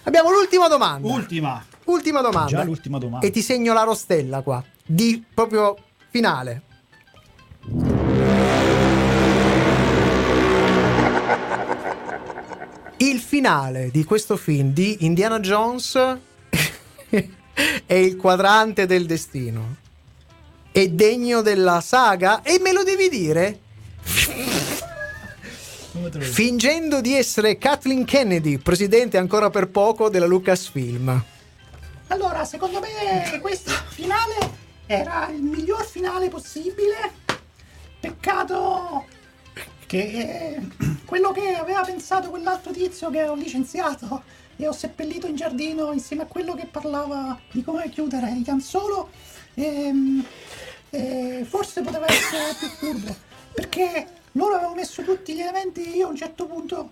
Abbiamo 0.08 0.32
l'ultima 0.32 0.70
domanda. 0.70 1.05
ultima 1.05 1.66
Ultima 1.84 2.22
domanda. 2.22 2.47
già 2.47 2.64
l'ultima 2.64 2.97
domanda 2.97 3.26
E 3.26 3.30
ti 3.30 3.41
segno 3.41 3.74
la 3.74 3.84
rostella 3.84 4.41
qua. 4.41 4.64
Di 4.86 5.22
proprio 5.34 5.76
finale. 6.10 6.62
Il 12.99 13.20
finale 13.20 13.91
di 13.91 14.05
questo 14.05 14.38
film 14.38 14.72
di 14.72 15.05
Indiana 15.05 15.41
Jones 15.41 15.95
è 17.86 17.93
il 17.93 18.16
quadrante 18.16 18.86
del 18.86 19.05
destino. 19.05 19.76
È 20.72 20.88
degno 20.88 21.41
della 21.41 21.82
saga 21.82 22.41
e 22.43 22.60
me 22.60 22.72
lo 22.72 22.84
devi 22.84 23.10
dire 23.10 23.60
fingendo 26.20 27.02
di 27.02 27.14
essere 27.14 27.58
Kathleen 27.58 28.06
Kennedy, 28.06 28.58
presidente 28.58 29.18
ancora 29.18 29.50
per 29.50 29.68
poco 29.70 30.10
della 30.10 30.26
Lucasfilm. 30.26 31.24
Allora, 32.08 32.45
secondo 32.45 32.80
me 32.80 33.39
questo 33.41 33.72
finale 33.89 34.36
era 34.86 35.30
il 35.30 35.41
miglior 35.41 35.86
finale 35.86 36.30
possibile. 36.30 37.26
Peccato 38.00 39.06
che 39.86 39.98
eh, 39.98 40.62
quello 41.06 41.32
che 41.32 41.56
aveva 41.56 41.82
pensato 41.82 42.30
quell'altro 42.30 42.72
tizio 42.72 43.10
che 43.10 43.28
ho 43.28 43.36
licenziato 43.36 44.24
e 44.56 44.68
ho 44.68 44.72
seppellito 44.72 45.28
in 45.28 45.36
giardino 45.36 45.91
insieme 45.91 46.24
a 46.24 46.26
quello 46.26 46.54
che 46.54 46.66
parlava 46.66 47.39
di 47.52 47.64
come 47.64 47.89
chiudere 47.89 48.41
Ian 48.45 48.60
Solo, 48.60 49.10
ehm, 49.54 50.26
eh, 50.89 51.45
forse 51.48 51.82
poteva 51.82 52.06
essere 52.12 52.54
più 52.58 52.68
furbo. 52.68 53.16
Perché 53.54 54.08
loro 54.34 54.56
avevano 54.56 54.76
messo 54.76 55.02
tutti 55.04 55.34
gli 55.34 55.42
elementi 55.42 55.84
e 55.86 55.98
io 55.98 56.08
a 56.08 56.10
un 56.10 56.16
certo 56.16 56.46
punto, 56.46 56.92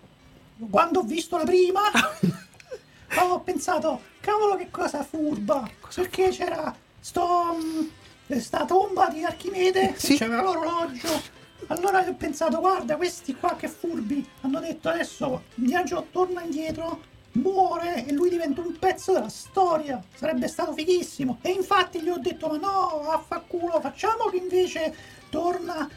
quando 0.69 0.99
ho 0.99 1.03
visto 1.03 1.37
la 1.37 1.43
prima, 1.43 1.81
ho 3.29 3.39
pensato, 3.41 4.01
cavolo 4.19 4.55
che 4.55 4.69
cosa 4.71 5.03
furba, 5.03 5.69
perché 5.93 6.29
c'era 6.29 6.73
sto, 6.99 7.55
mm, 7.55 8.37
sta 8.39 8.65
tomba 8.65 9.09
di 9.09 9.23
Archimede, 9.23 9.93
Sì. 9.97 10.15
c'era 10.17 10.41
l'orologio. 10.41 11.33
Allora 11.67 12.05
ho 12.07 12.13
pensato, 12.13 12.59
guarda, 12.59 12.95
questi 12.95 13.35
qua 13.35 13.55
che 13.55 13.67
furbi 13.67 14.27
hanno 14.41 14.59
detto 14.59 14.89
adesso 14.89 15.43
Indiana 15.55 15.83
Jones 15.83 16.09
torna 16.11 16.41
indietro 16.43 17.01
muore 17.33 18.05
e 18.05 18.11
lui 18.13 18.29
diventa 18.29 18.61
un 18.61 18.77
pezzo 18.77 19.13
della 19.13 19.29
storia. 19.29 20.01
Sarebbe 20.15 20.47
stato 20.47 20.73
fighissimo. 20.73 21.39
E 21.41 21.49
infatti 21.51 22.01
gli 22.01 22.09
ho 22.09 22.17
detto: 22.17 22.47
Ma 22.49 22.57
no, 22.57 23.09
affanculo, 23.09 23.79
facciamo 23.81 24.25
che 24.25 24.37
invece 24.37 24.93
torna. 25.29 25.89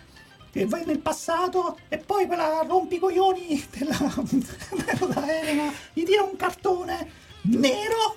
E 0.53 0.66
vai 0.66 0.84
nel 0.86 0.99
passato 0.99 1.78
e 1.88 1.99
poi 1.99 2.26
quella 2.26 2.64
rompicoglioni 2.66 3.64
della, 3.76 3.96
della 5.07 5.40
Elena 5.40 5.72
gli 5.92 6.03
tira 6.05 6.22
un 6.22 6.36
cartone 6.36 7.11
nero, 7.42 8.16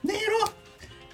nero 0.00 0.52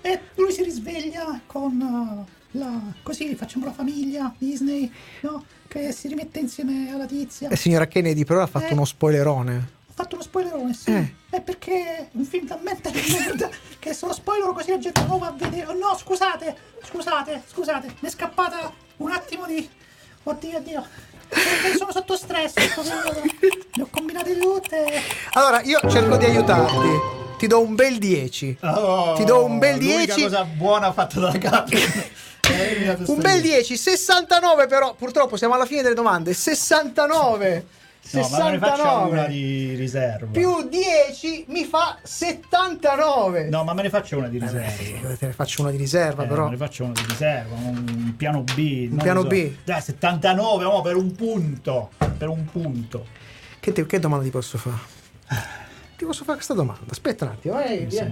e 0.03 0.21
lui 0.37 0.53
si 0.53 0.63
risveglia 0.63 1.41
con 1.47 1.81
uh, 1.81 2.59
la 2.59 2.81
così 3.03 3.35
facciamo 3.35 3.65
la 3.65 3.73
famiglia 3.73 4.33
Disney, 4.39 4.91
no? 5.23 5.45
Che 5.67 5.93
si 5.93 6.09
rimette 6.09 6.41
insieme 6.41 6.91
alla 6.93 7.07
tizia. 7.07 7.49
Eh, 7.49 7.57
signora 7.57 7.87
Kennedy, 7.87 8.25
però 8.25 8.43
ha 8.43 8.47
fatto 8.47 8.67
Eh. 8.67 8.73
uno 8.73 8.85
spoilerone. 8.85 9.57
Ho 9.89 9.93
fatto 9.93 10.15
uno 10.17 10.25
spoilerone, 10.25 10.73
sì. 10.75 10.91
Eh. 10.91 11.15
È 11.31 11.41
perché 11.41 11.97
è 11.97 12.09
un 12.13 12.25
film 12.25 12.47
talmente 12.47 12.91
di 12.91 13.01
merda 13.19 13.49
che 13.79 13.93
se 13.93 14.07
lo 14.07 14.13
spoilero 14.13 14.53
così 14.53 14.71
la 14.71 14.79
gente 14.79 15.05
non 15.05 15.19
va 15.19 15.29
a 15.29 15.33
vedere. 15.33 15.67
Oh, 15.67 15.75
no, 15.75 15.97
scusate, 15.97 16.57
scusate, 16.83 17.43
scusate, 17.47 17.87
mi 18.01 18.09
è 18.09 18.11
scappata 18.11 18.73
un 18.99 19.11
attimo 19.11 19.47
di. 19.47 19.69
Oddio, 20.23 20.57
oddio. 20.59 20.87
Perché 21.29 21.77
sono 21.77 21.93
sotto 21.93 22.17
stress. 22.17 22.55
Le 23.75 23.83
ho 23.83 23.89
combinate 23.91 24.37
tutte. 24.39 24.85
Allora, 25.33 25.61
io 25.63 25.81
cerco 25.89 26.17
di 26.17 26.25
aiutarti. 26.25 27.19
Ti 27.39 27.47
do 27.47 27.63
un 27.63 27.75
bel 27.75 27.99
10. 27.99 28.59
Oh, 28.63 29.15
Ti 29.15 29.25
do 29.25 29.45
un 29.45 29.59
bel 29.59 29.79
l'unica 29.79 30.15
10. 30.15 30.23
cosa 30.23 30.45
buona 30.45 30.93
fatta 30.93 31.21
da 31.21 31.39
capo. 31.39 31.77
Un 33.07 33.21
bel 33.21 33.41
10, 33.41 33.77
69 33.77 34.67
però, 34.67 34.95
purtroppo 34.95 35.37
siamo 35.37 35.55
alla 35.55 35.67
fine 35.67 35.83
delle 35.83 35.95
domande. 35.95 36.35
69. 36.35 37.65
No, 38.13 38.29
ma 38.29 38.45
me 38.45 38.51
ne 38.53 38.59
faccio 38.59 38.75
69 38.83 39.11
una 39.11 39.27
di 39.27 39.75
riserva. 39.75 40.27
più 40.33 40.69
10 40.69 41.45
mi 41.49 41.65
fa 41.65 41.99
79. 42.03 43.49
No, 43.49 43.65
ma 43.65 43.73
me 43.73 43.83
ne 43.83 43.91
faccio 43.91 44.17
una 44.19 44.29
di 44.29 44.39
riserva. 44.39 44.67
Eh, 45.11 45.17
te 45.19 45.27
ne 45.27 45.33
faccio 45.33 45.63
una 45.63 45.71
di 45.71 45.77
riserva 45.77 46.25
Eh, 46.25 46.27
però. 46.27 46.45
me 46.45 46.51
ne 46.51 46.57
faccio 46.57 46.85
una 46.85 46.93
di 46.93 47.03
riserva, 47.07 47.55
un 47.55 48.15
piano 48.17 48.43
B. 48.43 48.89
non 48.91 48.99
piano 48.99 49.21
so. 49.23 49.27
B. 49.29 49.53
Dai, 49.65 49.81
79, 49.81 50.65
oh, 50.65 50.81
per 50.81 50.97
un 50.97 51.13
punto. 51.15 51.91
Per 52.19 52.29
un 52.29 52.45
punto. 52.47 53.07
Che, 53.61 53.73
te- 53.73 53.87
che 53.87 53.99
domanda 53.99 54.25
ti 54.25 54.31
posso 54.31 54.59
fare? 54.59 54.99
Ti 56.01 56.07
posso 56.07 56.25
fare 56.25 56.37
questa 56.39 56.55
domanda? 56.55 56.81
Aspetta 56.89 57.27
un 57.27 57.31
attimo, 57.33 57.61
eh, 57.61 57.85
via. 57.85 58.09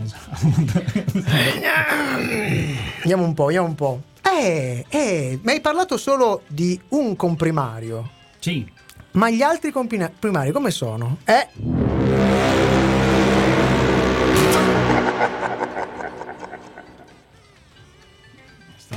Vediamo 3.01 3.25
un 3.25 3.33
po', 3.35 3.47
vediamo 3.47 3.67
un 3.67 3.75
po'. 3.75 4.03
Eh, 4.23 4.85
eh, 4.89 5.39
mi 5.43 5.53
hai 5.53 5.61
parlato 5.63 5.97
solo 5.97 6.43
di 6.49 6.79
un 6.89 7.17
comprimario. 7.17 8.11
Sì. 8.39 8.71
Ma 9.13 9.31
gli 9.31 9.43
altri 9.43 9.71
compina- 9.71 10.11
primari 10.17 10.53
come 10.53 10.71
sono? 10.71 11.19
Eh, 11.25 11.49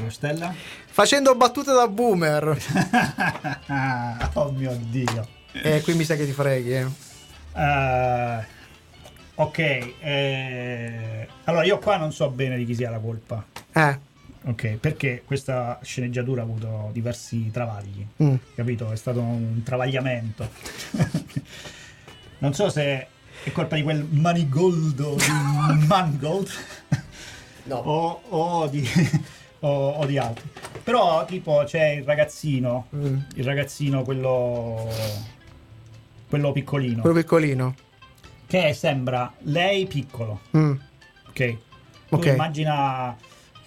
Stella? 0.10 0.54
facendo 0.92 1.36
battute 1.36 1.72
da 1.74 1.88
boomer. 1.88 2.58
oh 4.34 4.52
mio 4.52 4.78
dio. 4.90 5.28
Eh, 5.54 5.82
qui 5.82 5.96
mi 5.96 6.04
sa 6.04 6.16
che 6.16 6.26
ti 6.26 6.32
freghi, 6.32 6.74
eh. 6.74 6.86
Eh, 7.54 8.46
ok, 9.36 9.58
eh, 10.00 11.28
allora 11.46 11.64
io 11.64 11.80
qua 11.80 11.98
non 11.98 12.12
so 12.12 12.30
bene 12.30 12.58
di 12.58 12.66
chi 12.66 12.76
sia 12.76 12.90
la 12.90 13.00
colpa. 13.00 13.44
Eh, 13.74 14.00
Ok, 14.44 14.78
perché 14.78 15.22
questa 15.24 15.80
sceneggiatura 15.84 16.42
ha 16.42 16.46
avuto 16.46 16.90
diversi 16.94 17.52
travagli, 17.52 18.06
mm. 18.24 18.36
capito? 18.56 18.92
È 18.92 18.96
stato 18.96 19.20
un 19.20 19.62
travagliamento. 19.64 20.50
non 22.40 22.54
so 22.54 22.70
se 22.70 23.08
è 23.44 23.52
colpa 23.52 23.76
di 23.76 23.84
quel 23.84 24.04
manigoldo 24.10 25.16
di 25.16 25.86
Mangold 25.88 26.50
No. 27.66 27.76
o, 27.76 28.22
o 28.30 28.68
di, 28.68 28.84
o, 29.62 29.90
o 29.90 30.06
di 30.08 30.18
altri. 30.18 30.50
Però, 30.84 31.24
tipo, 31.26 31.62
c'è 31.66 31.90
il 31.90 32.04
ragazzino, 32.04 32.88
Mm. 32.96 33.18
il 33.36 33.44
ragazzino, 33.44 34.02
quello, 34.02 34.90
quello 36.28 36.52
piccolino, 36.52 37.02
Quello 37.02 37.16
piccolino. 37.18 37.76
che 38.48 38.74
sembra 38.74 39.32
lei 39.44 39.86
piccolo, 39.86 40.42
Mm. 40.58 40.72
ok? 41.30 41.34
Tu 41.36 41.58
Ok. 42.16 42.26
immagina 42.26 43.16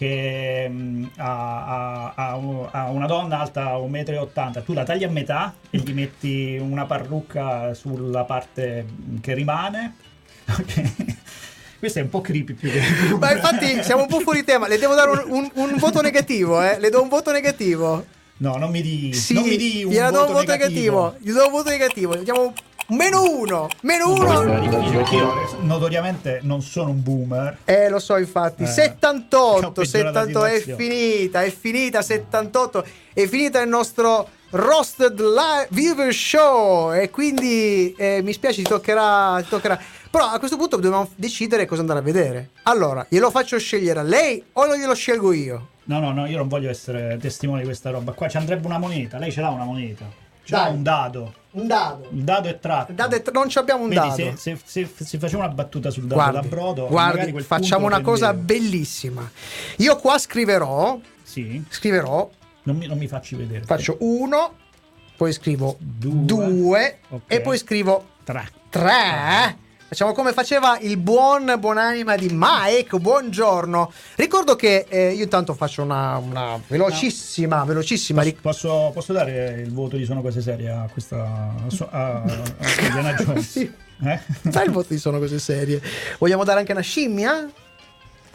che 0.04 0.66
mm, 0.68 1.04
ha, 1.16 1.64
ha- 1.66 2.12
ha 2.14 2.36
un- 2.36 2.68
ha 2.70 2.90
una 2.90 3.06
donna 3.06 3.40
alta 3.40 3.76
1,80 3.78 4.48
m, 4.60 4.64
tu 4.64 4.72
la 4.74 4.84
tagli 4.84 5.04
a 5.04 5.08
metà 5.10 5.54
e 5.70 5.78
gli 5.78 5.92
metti 5.92 6.56
una 6.60 6.84
parrucca 6.84 7.72
sulla 7.74 8.24
parte 8.24 8.86
che 9.20 9.34
rimane. 9.34 9.96
Ok? 10.56 11.14
Questo 11.78 11.98
è 11.98 12.02
un 12.02 12.08
po' 12.10 12.20
creepy 12.20 12.52
più 12.54 12.70
che... 12.70 12.80
Ma 13.18 13.32
infatti 13.32 13.82
siamo 13.82 14.02
un 14.02 14.08
po' 14.08 14.20
fuori 14.20 14.44
tema, 14.44 14.68
le 14.68 14.78
devo 14.78 14.94
dare 14.94 15.10
un, 15.10 15.22
un- 15.28 15.50
un 15.54 15.74
voto 15.78 16.00
negativo, 16.02 16.62
eh. 16.62 16.78
Le 16.78 16.90
do 16.90 17.00
un 17.02 17.08
voto 17.08 17.30
negativo. 17.32 18.04
No, 18.38 18.56
non 18.56 18.70
mi 18.70 18.80
di, 18.82 19.12
Sì, 19.14 19.34
non 19.34 19.44
mi 19.44 19.56
di 19.56 19.84
un 19.84 19.92
gliela 19.92 20.10
do 20.10 20.18
voto, 20.20 20.28
un 20.32 20.34
voto 20.38 20.50
negativo. 20.50 21.02
negativo. 21.04 21.30
Gli 21.30 21.34
do 21.36 21.44
un 21.46 21.50
voto 21.52 21.70
negativo. 21.70 22.14
Un- 22.14 22.52
meno 22.88 23.22
uno. 23.22 23.68
Meno 23.82 24.12
uno. 24.12 24.42
io 25.10 25.56
notoriamente 25.60 26.40
non 26.42 26.62
sono 26.62 26.90
un 26.90 27.02
boomer. 27.02 27.58
Eh, 27.64 27.88
lo 27.88 27.98
so, 27.98 28.16
infatti. 28.16 28.62
Eh, 28.62 28.66
che 28.66 28.70
ho 28.70 28.74
78, 28.74 29.72
peggiorato 29.72 29.84
78 29.84 30.44
è 30.44 30.60
finita, 30.74 31.42
è 31.42 31.50
finita 31.50 32.02
78, 32.02 32.84
è 33.12 33.26
finita 33.26 33.60
il 33.60 33.68
nostro 33.68 34.28
Roasted 34.50 35.18
Live 35.18 35.68
Viewer 35.70 36.14
Show 36.14 36.92
e 36.92 37.10
quindi 37.10 37.94
eh, 37.96 38.20
mi 38.22 38.32
spiace, 38.32 38.62
ti 38.62 38.68
toccherà, 38.68 39.40
ti 39.42 39.48
toccherà. 39.48 39.80
Però 40.10 40.26
a 40.26 40.38
questo 40.38 40.56
punto 40.56 40.76
dobbiamo 40.76 41.10
decidere 41.16 41.66
cosa 41.66 41.80
andare 41.80 41.98
a 41.98 42.02
vedere. 42.02 42.50
Allora, 42.64 43.04
glielo 43.08 43.30
faccio 43.30 43.58
scegliere 43.58 43.98
a 43.98 44.04
lei 44.04 44.42
o 44.52 44.64
non 44.66 44.76
glielo 44.76 44.94
scelgo 44.94 45.32
io? 45.32 45.68
No, 45.84 45.98
no, 45.98 46.12
no, 46.12 46.26
io 46.26 46.38
non 46.38 46.48
voglio 46.48 46.70
essere 46.70 47.18
testimone 47.20 47.60
di 47.60 47.66
questa 47.66 47.90
roba 47.90 48.12
qua. 48.12 48.28
Ci 48.28 48.36
andrebbe 48.36 48.66
una 48.66 48.78
moneta. 48.78 49.18
Lei 49.18 49.32
ce 49.32 49.40
l'ha 49.40 49.50
una 49.50 49.64
moneta. 49.64 50.22
L'ha 50.46 50.58
Dai. 50.64 50.72
un 50.72 50.82
dado. 50.82 51.34
Un 51.52 51.66
dado. 51.66 52.08
Il 52.12 52.22
dado 52.24 52.48
è 52.48 52.58
tratto. 52.58 52.92
Dado 52.92 53.14
è- 53.16 53.22
non 53.32 53.48
ci 53.48 53.58
abbiamo 53.58 53.82
un 53.84 53.88
Vedi, 53.88 54.00
dado. 54.00 54.14
se, 54.14 54.34
se, 54.36 54.58
se, 54.64 55.04
se 55.04 55.18
facciamo 55.18 55.44
una 55.44 55.52
battuta 55.52 55.90
sul 55.90 56.02
dado 56.04 56.14
Guardi, 56.20 56.48
da 56.48 56.54
brodo, 56.54 56.86
guardi 56.88 57.40
facciamo 57.42 57.86
una 57.86 58.00
cosa 58.00 58.32
prendevo. 58.32 58.60
bellissima. 58.60 59.30
Io 59.78 59.96
qua 59.96 60.18
scriverò, 60.18 60.98
Sì, 61.22 61.62
scriverò, 61.68 62.28
non 62.64 62.76
mi, 62.76 62.86
non 62.86 62.98
mi 62.98 63.06
facci 63.06 63.36
vedere. 63.36 63.64
faccio 63.64 63.96
uno, 64.00 64.54
poi 65.16 65.32
scrivo 65.32 65.76
Due. 65.78 66.24
due, 66.24 66.98
Ok. 67.10 67.22
e 67.28 67.40
poi 67.40 67.56
scrivo 67.56 68.04
tre. 68.24 68.48
Tre? 68.68 69.56
Facciamo 69.94 70.12
come 70.12 70.32
faceva 70.32 70.76
il 70.80 70.96
buon 70.96 71.54
buonanima 71.56 72.16
di 72.16 72.28
Mike. 72.32 72.98
Buongiorno. 72.98 73.92
Ricordo 74.16 74.56
che 74.56 74.86
eh, 74.88 75.12
io 75.12 75.22
intanto 75.22 75.54
faccio 75.54 75.82
una, 75.82 76.16
una 76.16 76.60
velocissima, 76.66 77.62
velocissima. 77.62 78.22
Posso, 78.22 78.32
ric- 78.32 78.42
posso, 78.42 78.90
posso 78.92 79.12
dare 79.12 79.60
il 79.60 79.72
voto 79.72 79.96
di 79.96 80.04
Sono 80.04 80.20
Cose 80.20 80.40
Serie 80.40 80.68
a 80.68 80.88
questa 80.92 81.22
a, 81.22 81.86
a, 81.90 82.22
a 82.24 83.14
Jones? 83.22 83.48
Sì. 83.48 83.72
Eh? 84.04 84.18
Sai 84.50 84.66
il 84.66 84.72
voto 84.72 84.88
di 84.90 84.98
sono 84.98 85.20
cose 85.20 85.38
serie. 85.38 85.80
Vogliamo 86.18 86.42
dare 86.42 86.58
anche 86.58 86.72
una 86.72 86.80
scimmia? 86.80 87.48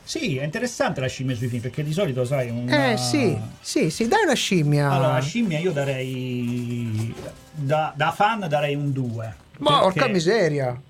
Sì, 0.01 0.37
è 0.37 0.45
interessante 0.45 1.01
la 1.01 1.07
scimmia 1.07 1.35
sui 1.35 1.49
film 1.49 1.61
perché 1.61 1.83
di 1.83 1.91
solito 1.91 2.23
sai 2.23 2.49
una... 2.49 2.93
Eh 2.93 2.95
sì, 2.95 3.37
sì, 3.59 3.89
sì, 3.89 4.07
dai 4.07 4.23
una 4.23 4.33
scimmia. 4.33 4.91
Allora, 4.91 5.11
la 5.11 5.19
scimmia 5.19 5.59
io 5.59 5.73
darei 5.73 7.13
da, 7.51 7.91
da 7.93 8.13
fan 8.13 8.45
darei 8.47 8.75
un 8.75 8.93
2. 8.93 9.35
Ma 9.57 9.79
porca 9.79 10.07
miseria. 10.07 10.87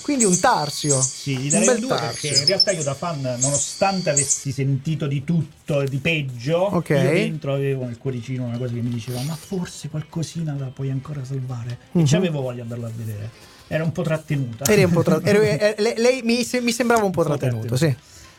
Quindi 0.00 0.24
un 0.24 0.38
tarsio. 0.40 1.00
Sì, 1.00 1.36
gli 1.36 1.42
un 1.44 1.48
darei 1.50 1.66
bel 1.66 1.74
un 1.76 1.80
2 1.80 1.88
perché 1.96 2.26
in 2.26 2.32
tarsio. 2.32 2.46
realtà 2.46 2.70
io 2.72 2.82
da 2.82 2.94
fan, 2.94 3.20
nonostante 3.40 4.10
avessi 4.10 4.50
sentito 4.52 5.06
di 5.06 5.22
tutto 5.24 5.80
e 5.82 5.88
di 5.88 5.98
peggio, 5.98 6.58
Ok. 6.58 6.88
io 6.90 7.02
dentro 7.10 7.52
avevo 7.54 7.84
nel 7.84 7.98
cuoricino 7.98 8.44
una 8.44 8.58
cosa 8.58 8.72
che 8.74 8.80
mi 8.80 8.90
diceva 8.90 9.20
ma 9.22 9.34
forse 9.36 9.88
qualcosina 9.88 10.56
la 10.58 10.66
puoi 10.66 10.90
ancora 10.90 11.24
salvare. 11.24 11.78
Mhm. 11.92 12.02
E 12.02 12.06
ci 12.06 12.16
avevo 12.16 12.40
voglia 12.40 12.54
di 12.56 12.60
andarla 12.62 12.86
a 12.86 12.90
vedere. 12.94 13.30
Era 13.68 13.84
un 13.84 13.92
po' 13.92 14.02
trattenuta. 14.02 14.64
Un 14.72 14.90
po' 14.90 15.02
tra- 15.02 15.20
ero- 15.22 15.40
eh, 15.42 15.74
lei, 15.78 15.94
lei 15.96 16.22
mi, 16.22 16.42
se- 16.44 16.60
mi 16.60 16.72
sembrava 16.72 17.04
un 17.04 17.10
po' 17.12 17.24
trattenuto, 17.24 17.76
sì. 17.76 17.94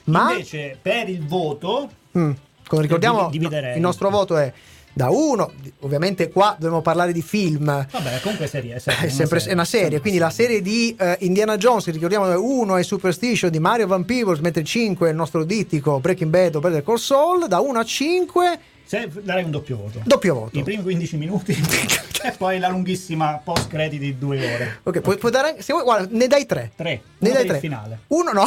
Ma 0.06 0.32
Invece 0.32 0.78
per 0.82 1.08
il 1.10 1.26
voto 1.26 1.90
Mm. 2.18 2.32
Ricordiamo, 2.70 3.30
il 3.32 3.80
nostro 3.80 4.10
voto 4.10 4.38
è 4.38 4.52
da 4.94 5.10
1. 5.10 5.52
Ovviamente 5.82 6.30
qua 6.30 6.56
dobbiamo 6.58 6.82
parlare 6.82 7.12
di 7.12 7.22
film. 7.22 7.66
Vabbè, 7.66 8.20
comunque 8.22 8.48
serie, 8.48 8.76
è 8.76 8.80
sempre 8.80 9.08
È 9.08 9.10
sempre 9.10 9.44
è 9.44 9.54
una 9.54 9.66
serie, 9.66 10.00
quindi 10.00 10.20
la 10.20 10.30
serie 10.30 10.62
di 10.62 10.96
eh, 10.98 11.18
Indiana 11.22 11.58
Jones, 11.58 11.90
ricordiamo 11.92 12.40
1 12.40 12.78
è 12.78 12.84
Superstition 12.84 13.50
di 13.52 13.60
Mario 13.60 13.88
Van 13.88 14.06
Peebles, 14.06 14.40
mentre 14.40 14.64
5 14.64 15.08
è 15.08 15.12
il 15.12 15.16
nostro 15.18 15.44
dittico 15.44 16.00
Breaking 16.00 16.30
Bad 16.30 16.56
o 16.56 16.60
Better 16.60 16.84
Call 16.84 16.96
Saul, 16.98 17.48
da 17.48 17.60
1 17.60 17.80
a 17.80 17.84
5 17.84 18.60
Se, 18.86 19.10
darei 19.22 19.44
un 19.44 19.52
doppio 19.52 19.78
voto. 19.78 20.00
doppio 20.04 20.34
voto. 20.36 20.58
I 20.60 20.64
primi 20.64 20.84
15 20.84 21.18
minuti 21.18 21.52
e 22.24 22.32
poi 22.38 22.60
la 22.60 22.70
lunghissima 22.70 23.42
post 23.44 23.68
crediti 23.68 24.06
di 24.06 24.18
due 24.18 24.38
ore. 24.54 24.80
Ok, 24.84 25.02
puoi, 25.02 25.18
puoi 25.18 25.32
dare 25.32 25.58
se 25.62 25.74
vuoi, 25.74 25.84
guarda, 25.86 26.08
ne 26.12 26.28
dai 26.28 26.46
3. 26.46 26.72
Tre. 26.76 27.02
Ne 27.18 27.30
Uno 27.30 27.38
dai 27.40 27.48
tre. 27.48 27.60
finale. 27.60 28.00
Uno 28.08 28.32
no, 28.32 28.44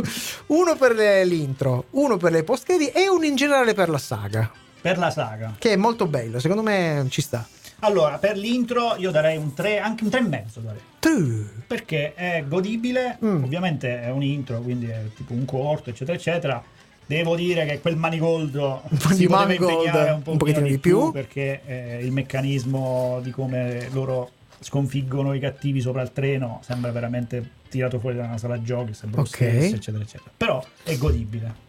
uno 0.48 0.76
per 0.76 0.94
l'intro, 1.26 1.86
uno 1.90 2.16
per 2.16 2.32
le 2.32 2.42
post 2.44 2.64
credit 2.64 2.96
e 2.96 3.08
uno 3.08 3.24
in 3.24 3.34
generale 3.36 3.74
per 3.74 3.88
la 3.88 3.98
saga, 3.98 4.50
Per 4.88 4.98
la 4.98 5.10
saga. 5.10 5.54
che 5.58 5.72
è 5.72 5.76
molto 5.76 6.06
bello, 6.06 6.38
secondo 6.38 6.62
me 6.62 7.04
ci 7.10 7.20
sta. 7.20 7.46
Allora, 7.80 8.18
per 8.18 8.36
l'intro 8.36 8.96
io 8.96 9.10
darei 9.10 9.36
un 9.36 9.52
3, 9.54 9.78
anche 9.78 10.02
un 10.04 10.10
3,5 10.10 10.60
darei. 10.60 10.80
Tu. 10.98 11.44
Perché 11.66 12.14
è 12.14 12.42
godibile, 12.46 13.18
Mm. 13.24 13.44
ovviamente 13.44 14.00
è 14.02 14.10
un 14.10 14.22
intro, 14.22 14.60
quindi 14.60 14.86
è 14.86 15.02
tipo 15.14 15.32
un 15.34 15.44
corto, 15.44 15.90
eccetera, 15.90 16.16
eccetera. 16.16 16.62
Devo 17.06 17.36
dire 17.36 17.64
che 17.66 17.80
quel 17.80 17.96
manigoldo 17.96 18.82
po' 18.88 19.08
si 19.10 19.16
di 19.18 19.26
poteva 19.26 19.46
Mangold, 19.46 19.94
un, 19.94 20.12
un 20.14 20.22
pochino 20.22 20.36
pochettino 20.38 20.66
di 20.66 20.78
più. 20.78 21.12
perché 21.12 21.60
eh, 21.66 21.98
il 22.04 22.10
meccanismo 22.12 23.20
di 23.22 23.30
come 23.30 23.88
loro 23.92 24.30
sconfiggono 24.60 25.32
i 25.34 25.38
cattivi 25.40 25.80
sopra 25.80 26.02
il 26.02 26.12
treno 26.12 26.60
sembra 26.64 26.90
veramente 26.90 27.48
tirato 27.68 27.98
fuori 28.00 28.16
da 28.16 28.24
una 28.24 28.38
sala 28.38 28.60
giochi, 28.60 28.92
sembra 28.92 29.20
lo 29.20 29.26
Ok. 29.26 29.34
stesso, 29.36 29.74
eccetera, 29.76 30.02
eccetera. 30.02 30.30
Però 30.36 30.64
è 30.82 30.96
godibile. 30.96 31.66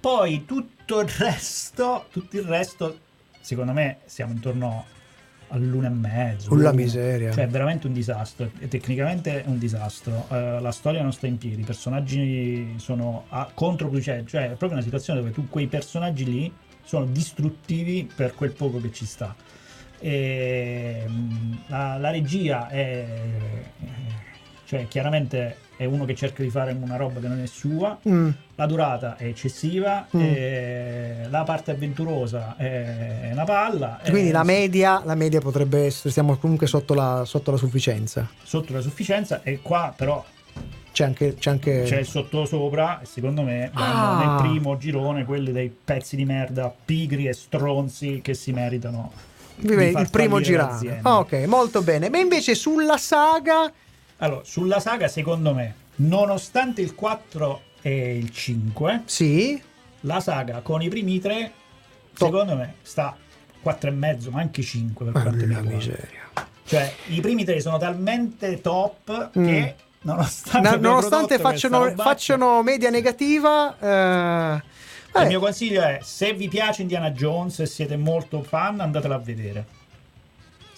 Poi 0.00 0.46
tutto 0.46 1.00
il 1.00 1.08
resto, 1.08 2.06
tutto 2.10 2.36
il 2.36 2.44
resto, 2.44 2.98
secondo 3.40 3.72
me 3.72 3.98
siamo 4.06 4.32
intorno 4.32 4.86
all'una 5.48 5.88
e 5.88 5.90
mezzo. 5.90 6.54
L'uno. 6.54 6.72
miseria. 6.72 7.32
Cioè, 7.32 7.44
è 7.44 7.48
veramente 7.48 7.86
un 7.86 7.92
disastro. 7.92 8.50
E 8.58 8.68
tecnicamente 8.68 9.44
è 9.44 9.46
un 9.46 9.58
disastro. 9.58 10.26
Eh, 10.30 10.58
la 10.60 10.72
storia 10.72 11.02
non 11.02 11.12
sta 11.12 11.26
in 11.26 11.36
piedi, 11.36 11.60
i 11.60 11.64
personaggi 11.64 12.74
sono 12.78 13.26
a 13.28 13.50
controproducenti. 13.52 14.30
Cioè, 14.30 14.44
è 14.44 14.48
proprio 14.48 14.72
una 14.72 14.82
situazione 14.82 15.20
dove 15.20 15.32
tu 15.32 15.48
quei 15.48 15.66
personaggi 15.66 16.24
lì 16.24 16.52
sono 16.82 17.04
distruttivi 17.04 18.10
per 18.12 18.34
quel 18.34 18.52
poco 18.52 18.80
che 18.80 18.90
ci 18.92 19.04
sta. 19.04 19.34
E, 19.98 21.04
mm, 21.06 21.52
la, 21.66 21.98
la 21.98 22.10
regia 22.10 22.68
è. 22.68 23.06
Cioè, 24.64 24.88
chiaramente 24.88 25.68
è 25.80 25.86
uno 25.86 26.04
che 26.04 26.14
cerca 26.14 26.42
di 26.42 26.50
fare 26.50 26.76
una 26.78 26.96
roba 26.96 27.20
che 27.20 27.26
non 27.28 27.40
è 27.40 27.46
sua. 27.46 27.98
Mm. 28.06 28.28
La 28.56 28.66
durata 28.66 29.16
è 29.16 29.24
eccessiva, 29.24 30.06
Mm. 30.14 30.20
e 30.20 31.16
la 31.30 31.42
parte 31.42 31.70
avventurosa 31.70 32.54
è 32.58 33.30
una 33.32 33.44
palla. 33.44 33.98
Quindi 34.06 34.28
e 34.28 34.32
la 34.32 34.42
media, 34.44 35.00
la 35.06 35.14
media 35.14 35.40
potrebbe 35.40 35.86
essere, 35.86 36.10
stiamo 36.10 36.36
comunque 36.36 36.66
sotto 36.66 36.92
la, 36.92 37.22
sotto 37.24 37.50
la 37.50 37.56
sufficienza. 37.56 38.28
sotto 38.42 38.74
la 38.74 38.82
sufficienza 38.82 39.40
e 39.42 39.60
qua 39.62 39.94
però 39.96 40.22
C'è 40.92 41.04
anche, 41.04 41.36
c'è 41.36 41.48
anche... 41.50 41.84
c'è 41.84 42.00
il 42.00 42.06
sottosopra 42.06 43.00
secondo 43.04 43.40
me 43.42 43.70
Ah. 43.72 44.18
nel 44.42 44.48
primo 44.50 44.76
girone 44.76 45.24
quelli 45.24 45.50
dei 45.52 45.74
pezzi 45.82 46.14
di 46.16 46.26
merda 46.26 46.70
pigri 46.84 47.26
e 47.26 47.32
stronzi 47.32 48.20
che 48.22 48.34
si 48.34 48.52
meritano 48.52 49.10
Vive 49.56 49.86
il 49.88 50.08
primo 50.10 50.38
l'azienda. 50.40 51.08
Ah, 51.08 51.18
ok, 51.20 51.44
molto 51.46 51.80
bene. 51.82 52.08
Ma 52.10 52.18
invece 52.18 52.54
sulla 52.54 52.96
saga, 52.98 53.70
allora 54.20 54.40
sulla 54.44 54.80
saga 54.80 55.08
secondo 55.08 55.52
me 55.54 55.74
nonostante 55.96 56.80
il 56.80 56.94
4 56.94 57.62
e 57.82 58.16
il 58.16 58.30
5 58.30 59.02
sì, 59.04 59.60
la 60.00 60.20
saga 60.20 60.60
con 60.60 60.80
i 60.82 60.88
primi 60.88 61.18
tre 61.20 61.52
secondo 62.14 62.56
me 62.56 62.74
sta 62.82 63.16
4 63.60 63.90
e 63.90 63.92
mezzo 63.92 64.30
ma 64.30 64.40
anche 64.40 64.62
5 64.62 65.04
per 65.10 65.12
quanto 65.22 65.44
mi 65.46 65.60
miseria. 65.62 66.28
cioè 66.64 66.92
i 67.08 67.20
primi 67.20 67.44
tre 67.44 67.60
sono 67.60 67.76
talmente 67.78 68.60
top 68.60 69.30
Mm. 69.38 69.46
che 69.46 69.74
nonostante, 70.02 70.68
No- 70.70 70.76
nonostante 70.76 71.38
facciano, 71.38 71.92
facciano 71.96 72.62
media 72.62 72.88
negativa, 72.90 73.76
eh, 73.78 74.54
Il 74.56 74.62
vabbè, 75.12 75.26
mio 75.26 75.40
consiglio 75.40 75.82
è: 75.82 75.98
se 76.02 76.32
vi 76.32 76.48
piace 76.48 76.82
Indiana 76.82 77.10
Jones 77.10 77.58
e 77.60 77.66
siete 77.66 77.96
molto 77.96 78.42
fan, 78.42 78.80
andatela 78.80 79.16
a 79.16 79.18
vedere. 79.18 79.66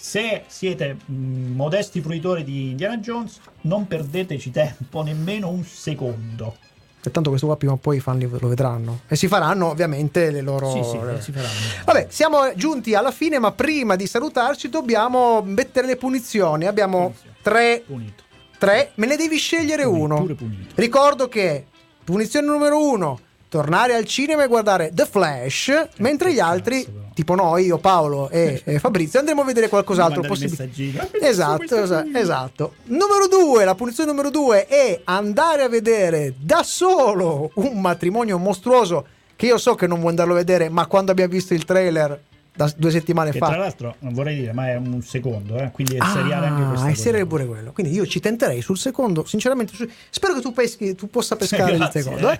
Se 0.05 0.43
siete 0.47 0.97
mh, 1.05 1.13
modesti 1.55 2.01
fruitori 2.01 2.43
di 2.43 2.71
Indiana 2.71 2.97
Jones, 2.97 3.39
non 3.61 3.87
perdeteci 3.87 4.51
tempo 4.51 5.01
nemmeno 5.01 5.47
un 5.47 5.63
secondo. 5.63 6.57
e 7.01 7.09
tanto 7.09 7.29
questo 7.29 7.47
qua 7.47 7.55
prima 7.55 7.71
o 7.71 7.77
poi 7.77 7.97
i 7.97 7.99
fan 8.01 8.19
lo 8.19 8.47
vedranno. 8.49 8.99
E 9.07 9.15
si 9.15 9.29
faranno 9.29 9.69
ovviamente 9.69 10.29
le 10.29 10.41
loro... 10.41 10.69
Sì, 10.73 10.83
sì, 10.83 10.97
eh, 10.97 11.21
si 11.21 11.31
faranno. 11.31 11.53
Vabbè, 11.85 12.07
siamo 12.09 12.53
giunti 12.53 12.93
alla 12.95 13.11
fine, 13.11 13.39
ma 13.39 13.53
prima 13.53 13.95
di 13.95 14.05
salutarci 14.05 14.67
dobbiamo 14.67 15.41
mettere 15.41 15.87
le 15.87 15.95
punizioni. 15.95 16.65
Abbiamo 16.65 17.03
Punizioni. 17.11 17.35
tre, 17.41 17.83
Punito. 17.87 18.23
tre, 18.57 18.91
me 18.95 19.05
ne 19.05 19.15
devi 19.15 19.37
scegliere 19.37 19.83
Punito, 19.83 20.03
uno. 20.03 20.15
Pure 20.17 20.33
punito. 20.35 20.73
Ricordo 20.75 21.29
che 21.29 21.65
punizione 22.03 22.45
numero 22.45 22.77
uno, 22.89 23.19
tornare 23.47 23.95
al 23.95 24.03
cinema 24.03 24.43
e 24.43 24.47
guardare 24.47 24.91
The 24.93 25.05
Flash, 25.05 25.87
mentre 25.99 26.33
gli 26.33 26.39
altri. 26.39 27.02
Tipo 27.13 27.35
noi, 27.35 27.65
io, 27.65 27.77
Paolo 27.77 28.29
e, 28.29 28.61
e 28.65 28.79
Fabrizio, 28.79 29.19
andremo 29.19 29.41
a 29.41 29.45
vedere 29.45 29.69
qualcos'altro 29.69 30.21
possibile. 30.21 30.57
messaggini. 30.65 30.99
Esatto, 31.21 31.75
esa- 31.77 32.05
esatto. 32.13 32.73
Numero 32.85 33.27
due, 33.27 33.63
la 33.65 33.75
punizione 33.75 34.09
numero 34.09 34.29
due 34.29 34.65
è 34.67 35.01
andare 35.05 35.63
a 35.63 35.69
vedere 35.69 36.33
da 36.37 36.63
solo 36.63 37.51
un 37.55 37.79
matrimonio 37.79 38.37
mostruoso 38.37 39.05
che 39.35 39.45
io 39.47 39.57
so 39.57 39.75
che 39.75 39.87
non 39.87 39.97
vuoi 39.99 40.11
andarlo 40.11 40.33
a 40.33 40.37
vedere, 40.37 40.69
ma 40.69 40.85
quando 40.85 41.11
abbiamo 41.11 41.31
visto 41.31 41.53
il 41.53 41.65
trailer 41.65 42.21
da 42.55 42.71
due 42.77 42.91
settimane 42.91 43.31
Che 43.31 43.39
fa... 43.39 43.47
tra 43.47 43.57
l'altro 43.57 43.95
non 43.99 44.13
vorrei 44.13 44.35
dire, 44.35 44.53
ma 44.53 44.67
è 44.69 44.75
un 44.75 45.01
secondo, 45.01 45.57
eh, 45.57 45.71
quindi 45.71 45.95
è 45.95 46.05
seriale 46.05 46.45
anche 46.47 46.61
Ah, 46.61 46.71
è 46.71 46.75
cosa. 46.75 46.93
seriale 46.95 47.25
pure 47.25 47.45
quello. 47.47 47.71
Quindi 47.71 47.93
io 47.93 48.05
ci 48.05 48.19
tenterei 48.19 48.61
sul 48.61 48.77
secondo, 48.77 49.25
sinceramente. 49.25 49.73
su- 49.75 49.89
Spero 50.09 50.35
che 50.35 50.41
tu, 50.41 50.53
peschi, 50.53 50.93
tu 50.95 51.09
possa 51.09 51.35
pescare 51.35 51.75
Grazie, 51.77 51.99
il 52.01 52.05
secondo. 52.05 52.29
eh. 52.29 52.39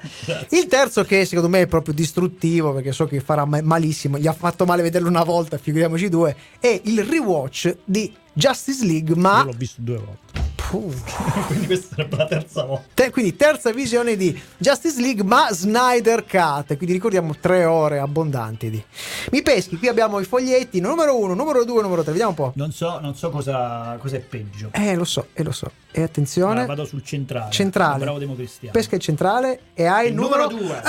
Il 0.52 0.68
terzo, 0.68 1.04
che 1.04 1.26
secondo 1.26 1.50
me 1.50 1.62
è 1.62 1.68
proprio 1.68 1.94
distruttivo, 1.94 2.74
perché 2.74 2.92
so 2.92 3.06
che 3.08 3.20
farà 3.22 3.46
ma- 3.46 3.62
malissimo. 3.62 4.18
Gli 4.20 4.28
ha 4.28 4.34
fatto 4.34 4.66
male 4.66 4.84
vederlo 4.84 5.10
una 5.10 5.24
volta, 5.24 5.58
figuriamoci 5.58 6.10
due. 6.10 6.36
È 6.60 6.80
il 6.84 7.04
rewatch 7.04 7.76
di 7.84 8.14
Justice 8.34 8.86
League, 8.86 9.16
Io 9.16 9.22
ma. 9.22 9.44
l'ho 9.44 9.54
visto 9.56 9.82
due 9.82 9.98
volte. 9.98 10.43
Quindi 11.48 11.66
questa 11.68 11.88
sarebbe 11.96 12.16
la 12.18 12.26
terza 12.26 12.64
volta. 12.66 12.84
Te- 12.94 13.10
quindi 13.12 13.36
terza 13.36 13.72
visione 13.72 14.16
di 14.16 14.40
Justice 14.58 15.00
League 15.02 15.24
ma 15.24 15.48
Snyder 15.52 16.26
Cut 16.26 16.76
quindi 16.78 16.94
ricordiamo 16.94 17.36
tre 17.40 17.66
ore 17.66 18.00
abbondanti 18.00 18.70
di 18.70 18.84
mi 19.32 19.42
peschi 19.42 19.78
qui 19.78 19.88
abbiamo 19.88 20.20
i 20.20 20.24
foglietti 20.26 20.80
numero 20.80 21.18
uno 21.18 21.34
numero 21.34 21.64
due 21.66 21.82
numero 21.82 22.02
tre 22.02 22.12
vediamo 22.12 22.32
un 22.32 22.36
po' 22.38 22.52
Non 22.56 22.72
so, 22.72 23.00
non 23.00 23.16
so 23.16 23.30
cosa, 23.30 23.98
cosa 24.00 24.16
è 24.16 24.20
peggio. 24.20 24.70
eh 24.72 24.96
lo 24.96 25.04
so 25.06 25.28
e 25.34 25.44
lo 25.44 25.52
so 25.52 25.70
e 25.92 26.02
attenzione 26.02 26.62
Ma 26.62 26.66
vado 26.66 26.86
sul 26.86 27.04
centrale. 27.04 27.52
Centrale. 27.52 28.00
Bravo 28.04 28.18
democristiano. 28.18 28.74
pesca 28.74 28.96
il 28.96 29.02
centrale 29.02 29.60
e 29.74 29.86
hai 29.86 30.06
il, 30.08 30.12
Il 30.14 30.18
numero, 30.20 30.48
due. 30.48 30.82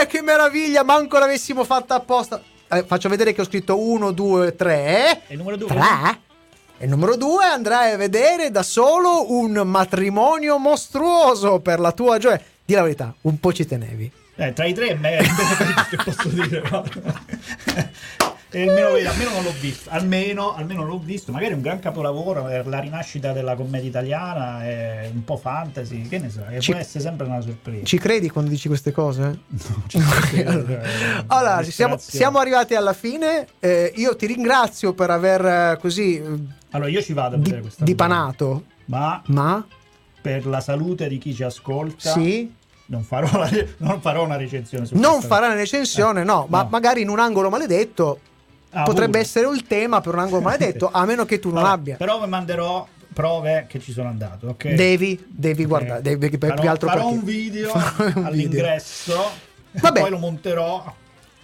eh 0.00 0.06
che 0.06 0.20
meraviglia 0.22 0.82
manco 0.84 1.18
l'avessimo 1.18 1.64
fatta 1.64 1.94
apposta 1.94 2.40
Eh, 2.68 2.84
faccio 2.86 3.08
vedere 3.08 3.32
che 3.32 3.40
ho 3.40 3.44
scritto 3.44 3.78
1 3.78 4.10
2 4.12 4.56
3 4.56 5.22
E 5.28 5.32
il 5.32 5.38
numero 5.38 5.56
due? 5.56 5.68
3 5.68 5.80
e 6.82 6.86
numero 6.88 7.14
2 7.14 7.44
andrai 7.44 7.92
a 7.92 7.96
vedere 7.96 8.50
da 8.50 8.64
solo 8.64 9.32
un 9.32 9.52
matrimonio 9.52 10.58
mostruoso 10.58 11.60
per 11.60 11.78
la 11.78 11.92
tua 11.92 12.18
gioia 12.18 12.40
di 12.64 12.74
la 12.74 12.82
verità 12.82 13.14
un 13.20 13.38
po' 13.38 13.52
ci 13.52 13.64
tenevi 13.64 14.10
Eh, 14.34 14.52
tra 14.52 14.64
i 14.64 14.74
tre 14.74 14.88
è 14.88 14.94
meglio 14.94 15.22
che 15.88 15.96
posso 16.02 16.28
dire. 16.28 16.60
E 18.54 18.68
almeno, 18.68 18.88
almeno 19.08 19.30
non 19.30 19.42
l'ho 19.44 19.54
visto, 19.58 19.88
almeno, 19.90 20.54
almeno 20.54 20.84
l'ho 20.84 20.98
visto. 20.98 21.32
Magari 21.32 21.52
è 21.52 21.54
un 21.54 21.62
gran 21.62 21.78
capolavoro 21.80 22.44
per 22.44 22.66
la 22.66 22.80
rinascita 22.80 23.32
della 23.32 23.54
commedia 23.56 23.88
italiana, 23.88 24.62
è 24.62 25.10
un 25.12 25.24
po' 25.24 25.38
fantasy, 25.38 26.06
che 26.06 26.18
ne 26.18 26.28
so, 26.28 26.42
Ci- 26.58 26.72
può 26.72 26.80
essere 26.80 27.02
sempre 27.02 27.26
una 27.26 27.40
sorpresa. 27.40 27.84
Ci 27.84 27.98
credi 27.98 28.28
quando 28.28 28.50
dici 28.50 28.68
queste 28.68 28.92
cose? 28.92 29.38
Cioè, 29.88 31.24
allora, 31.28 31.62
siamo, 31.62 31.96
siamo 31.98 32.38
arrivati 32.38 32.74
alla 32.74 32.92
fine. 32.92 33.46
Eh, 33.58 33.92
io 33.96 34.14
ti 34.16 34.26
ringrazio 34.26 34.92
per 34.92 35.10
aver 35.10 35.44
eh, 35.44 35.78
così 35.80 36.16
eh, 36.18 36.24
Allora, 36.70 36.90
io 36.90 37.00
ci 37.02 37.12
vado 37.14 37.36
a 37.36 37.38
vedere 37.38 37.56
di- 37.56 37.62
questa 37.62 37.84
dipanato, 37.84 38.64
Ma 38.86 39.22
ma 39.26 39.64
per 40.20 40.46
la 40.46 40.60
salute 40.60 41.08
di 41.08 41.18
chi 41.18 41.34
ci 41.34 41.42
ascolta, 41.42 42.12
sì, 42.12 42.52
non, 42.86 43.02
farò 43.02 43.38
la- 43.38 43.50
non 43.78 44.00
farò 44.00 44.24
una 44.24 44.36
recensione 44.36 44.86
non 44.92 45.20
farà 45.22 45.46
una 45.46 45.54
recensione, 45.54 46.22
no, 46.22 46.46
ma 46.50 46.62
no. 46.62 46.68
magari 46.70 47.00
in 47.00 47.08
un 47.08 47.18
angolo 47.18 47.48
maledetto 47.48 48.20
Ah, 48.72 48.82
potrebbe 48.84 49.10
pure. 49.12 49.20
essere 49.20 49.46
un 49.46 49.66
tema 49.66 50.00
per 50.00 50.14
un 50.14 50.20
angolo 50.20 50.40
maledetto, 50.42 50.90
a 50.92 51.04
meno 51.04 51.24
che 51.24 51.38
tu 51.38 51.50
non 51.50 51.62
Vabbè, 51.62 51.74
abbia. 51.74 51.96
Però 51.96 52.20
vi 52.20 52.28
manderò 52.28 52.86
prove 53.12 53.66
che 53.68 53.78
ci 53.80 53.92
sono 53.92 54.08
andato, 54.08 54.48
ok? 54.48 54.68
Devi, 54.70 55.22
devi 55.28 55.66
guardare, 55.66 55.98
Ok. 55.98 56.16
devi, 56.16 56.38
per, 56.38 56.48
farò, 56.50 56.60
più 56.60 56.70
altro 56.70 56.88
farò 56.88 57.08
un 57.08 57.22
video 57.22 57.68
Farai 57.76 58.06
un 58.06 58.12
video. 58.14 58.26
all'ingresso, 58.26 59.30
Vabbè. 59.72 60.00
poi 60.00 60.10
lo 60.10 60.18
monterò. 60.18 60.94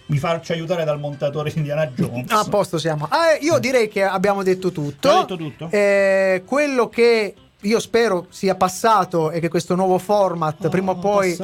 Mi 0.07 0.17
faccio 0.17 0.53
aiutare 0.53 0.83
dal 0.85 0.99
montatore 0.99 1.51
di 1.51 1.57
Indiana 1.59 1.85
Jones. 1.85 2.31
A 2.31 2.43
posto 2.49 2.79
siamo. 2.79 3.05
Ah, 3.11 3.33
eh, 3.33 3.37
io 3.43 3.59
direi 3.59 3.87
che 3.87 4.01
abbiamo 4.01 4.41
detto 4.41 4.71
tutto. 4.71 5.07
Hai 5.07 5.19
detto 5.19 5.37
tutto? 5.37 5.67
Eh, 5.69 6.41
quello 6.47 6.89
che 6.89 7.35
io 7.63 7.79
spero 7.79 8.27
sia 8.29 8.55
passato 8.55 9.31
e 9.31 9.39
che 9.39 9.49
questo 9.49 9.75
nuovo 9.75 9.97
format 9.97 10.69
prima 10.69 10.91
o 10.91 10.95
poi... 10.97 11.35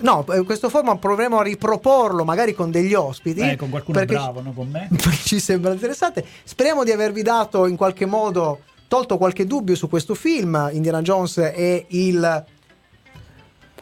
No, 0.00 0.26
eh, 0.32 0.42
questo 0.42 0.68
format 0.68 0.98
proveremo 0.98 1.38
a 1.38 1.42
riproporlo 1.42 2.24
magari 2.24 2.52
con 2.54 2.70
degli 2.70 2.94
ospiti. 2.94 3.40
Eh, 3.40 3.56
con 3.56 3.70
qualcuno 3.70 3.98
perché 3.98 4.14
bravo, 4.14 4.40
no? 4.42 4.52
Con 4.52 4.68
me. 4.68 4.88
ci 5.24 5.38
sembra 5.38 5.72
interessante. 5.72 6.24
Speriamo 6.42 6.82
di 6.84 6.90
avervi 6.90 7.22
dato 7.22 7.66
in 7.66 7.76
qualche 7.76 8.06
modo 8.06 8.60
tolto 8.88 9.16
qualche 9.16 9.46
dubbio 9.46 9.76
su 9.76 9.88
questo 9.88 10.14
film, 10.14 10.68
Indiana 10.72 11.00
Jones 11.00 11.38
e 11.38 11.86
il 11.88 12.44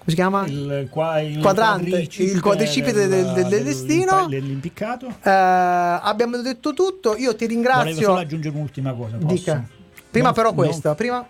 come 0.02 0.10
si 0.10 0.14
chiama? 0.16 0.44
Il, 0.46 0.88
qua, 0.90 1.20
il 1.20 1.38
Quadrante, 1.38 2.08
il 2.16 2.40
quadricipite 2.40 3.06
del- 3.06 3.32
del- 3.34 3.46
del 3.46 3.62
destino. 3.62 4.26
Dell'impiccato. 4.26 5.06
Eh, 5.22 5.30
abbiamo 5.30 6.38
detto 6.38 6.72
tutto. 6.74 7.16
Io 7.16 7.36
ti 7.36 7.46
Volevo 7.46 7.52
ringrazio. 7.52 8.02
solo 8.02 8.18
aggiungere 8.18 8.54
un'ultima 8.56 8.92
cosa. 8.94 9.16
Posso? 9.18 9.32
Dica. 9.32 9.64
Prima 10.12 10.26
Non- 10.26 10.34
però 10.34 10.52
questa, 10.52 10.94
prima 10.94 11.26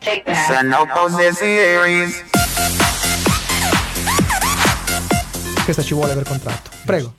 questa 5.64 5.82
ci 5.82 5.94
vuole 5.94 6.14
per 6.14 6.24
contratto. 6.24 6.70
Prego. 6.84 7.14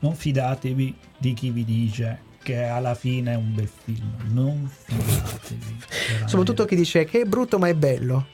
Non 0.00 0.16
fidatevi 0.16 0.96
di 1.16 1.32
chi 1.32 1.50
vi 1.50 1.64
dice 1.64 2.22
che 2.42 2.64
alla 2.64 2.96
fine 2.96 3.32
è 3.32 3.36
un 3.36 3.54
bel 3.54 3.70
film. 3.84 4.12
Non 4.32 4.68
fidatevi. 4.84 5.78
Soprattutto 6.26 6.64
chi 6.64 6.74
dice 6.74 7.04
che 7.04 7.20
è 7.20 7.24
brutto 7.24 7.58
ma 7.60 7.68
è 7.68 7.74
bello. 7.74 8.26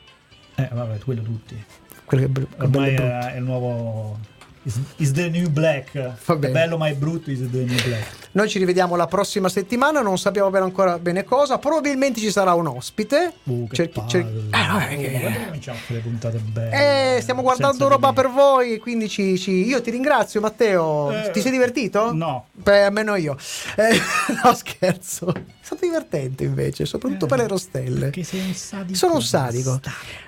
Eh, 0.54 0.68
vabbè, 0.72 0.98
quello 1.00 1.20
tutti. 1.20 1.62
Quello 2.06 2.22
che 2.24 2.28
è, 2.28 2.32
br- 2.32 2.62
Ormai 2.62 2.90
è, 2.90 2.94
brutto. 2.94 3.10
è 3.26 3.36
il 3.36 3.42
nuovo. 3.44 4.18
Is, 4.64 4.78
is 4.96 5.12
the 5.12 5.28
new 5.28 5.48
black. 5.48 5.92
È 5.96 6.12
bene. 6.36 6.52
bello 6.52 6.76
ma 6.78 6.86
è 6.86 6.94
brutto, 6.94 7.30
is 7.30 7.38
the 7.50 7.64
new 7.64 7.82
black. 7.84 8.20
Noi 8.32 8.48
ci 8.48 8.58
rivediamo 8.58 8.94
la 8.96 9.06
prossima 9.06 9.48
settimana, 9.48 10.00
non 10.00 10.16
sappiamo 10.18 10.48
bene 10.50 10.64
ancora 10.64 10.98
bene 10.98 11.24
cosa, 11.24 11.58
probabilmente 11.58 12.20
ci 12.20 12.30
sarà 12.30 12.54
un 12.54 12.68
ospite. 12.68 13.32
Uh, 13.44 13.68
Cerchi- 13.72 14.02
cerchi- 14.06 14.48
Eh, 14.50 14.70
Oh, 14.70 15.20
guarda 15.20 15.44
cominciamo 15.46 15.78
a 15.78 15.80
fare 15.80 15.94
le 15.96 16.00
puntate 16.00 16.38
belle. 16.38 17.16
Eh, 17.16 17.20
stiamo 17.20 17.42
guardando 17.42 17.88
roba 17.88 18.08
di 18.08 18.14
per 18.14 18.30
voi, 18.30 18.78
quindi 18.78 19.08
ci, 19.08 19.36
ci- 19.38 19.66
io 19.66 19.82
ti 19.82 19.90
ringrazio 19.90 20.40
Matteo. 20.40 21.10
Eh, 21.12 21.30
ti 21.32 21.40
sei 21.40 21.50
divertito? 21.50 22.12
no. 22.12 22.46
Beh, 22.52 22.84
almeno 22.84 23.16
io. 23.16 23.36
Eh, 23.76 24.00
no, 24.44 24.54
scherzo. 24.54 25.32
È 25.62 25.64
stato 25.64 25.84
divertente 25.84 26.42
invece, 26.42 26.84
soprattutto 26.86 27.26
Eh, 27.26 27.28
per 27.28 27.38
le 27.38 27.46
rostelle. 27.46 28.00
Perché 28.00 28.24
sei 28.24 28.40
un 28.40 28.52
sadico. 28.52 28.98
Sono 28.98 29.14
un 29.14 29.22
sadico. 29.22 29.80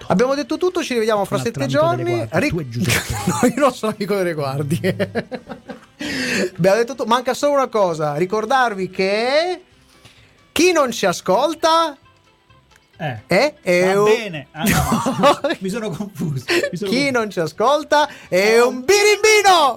Abbiamo 0.06 0.36
detto 0.36 0.56
tutto, 0.58 0.80
ci 0.80 0.92
rivediamo 0.92 1.24
fra 1.24 1.40
sette 1.40 1.66
giorni. 1.66 2.28
tu 2.28 2.58
e 2.60 2.68
Giuseppe. 2.68 3.16
no, 3.26 3.40
io 3.48 3.54
non 3.56 3.74
sono 3.74 3.92
amico 3.96 4.14
delle 4.14 4.32
guardie. 4.32 4.94
Abbiamo 6.56 6.76
detto 6.76 6.92
tutto. 6.94 7.06
Manca 7.06 7.34
solo 7.34 7.54
una 7.54 7.66
cosa: 7.66 8.14
ricordarvi 8.14 8.90
che 8.90 9.62
chi 10.52 10.70
non 10.70 10.92
ci 10.92 11.04
ascolta 11.04 11.96
Eh. 12.96 13.22
è, 13.26 13.54
è 13.60 13.92
Va 13.92 14.02
un- 14.02 14.04
bene. 14.04 14.46
Ah, 14.52 14.62
no, 14.62 15.40
mi 15.58 15.68
sono 15.68 15.90
confuso. 15.90 16.44
Mi 16.70 16.76
sono 16.76 16.90
chi 16.90 16.96
confuso. 16.96 17.10
non 17.10 17.30
ci 17.30 17.40
ascolta 17.40 18.08
è 18.28 18.60
un 18.60 18.84
birimbino. 18.84 19.74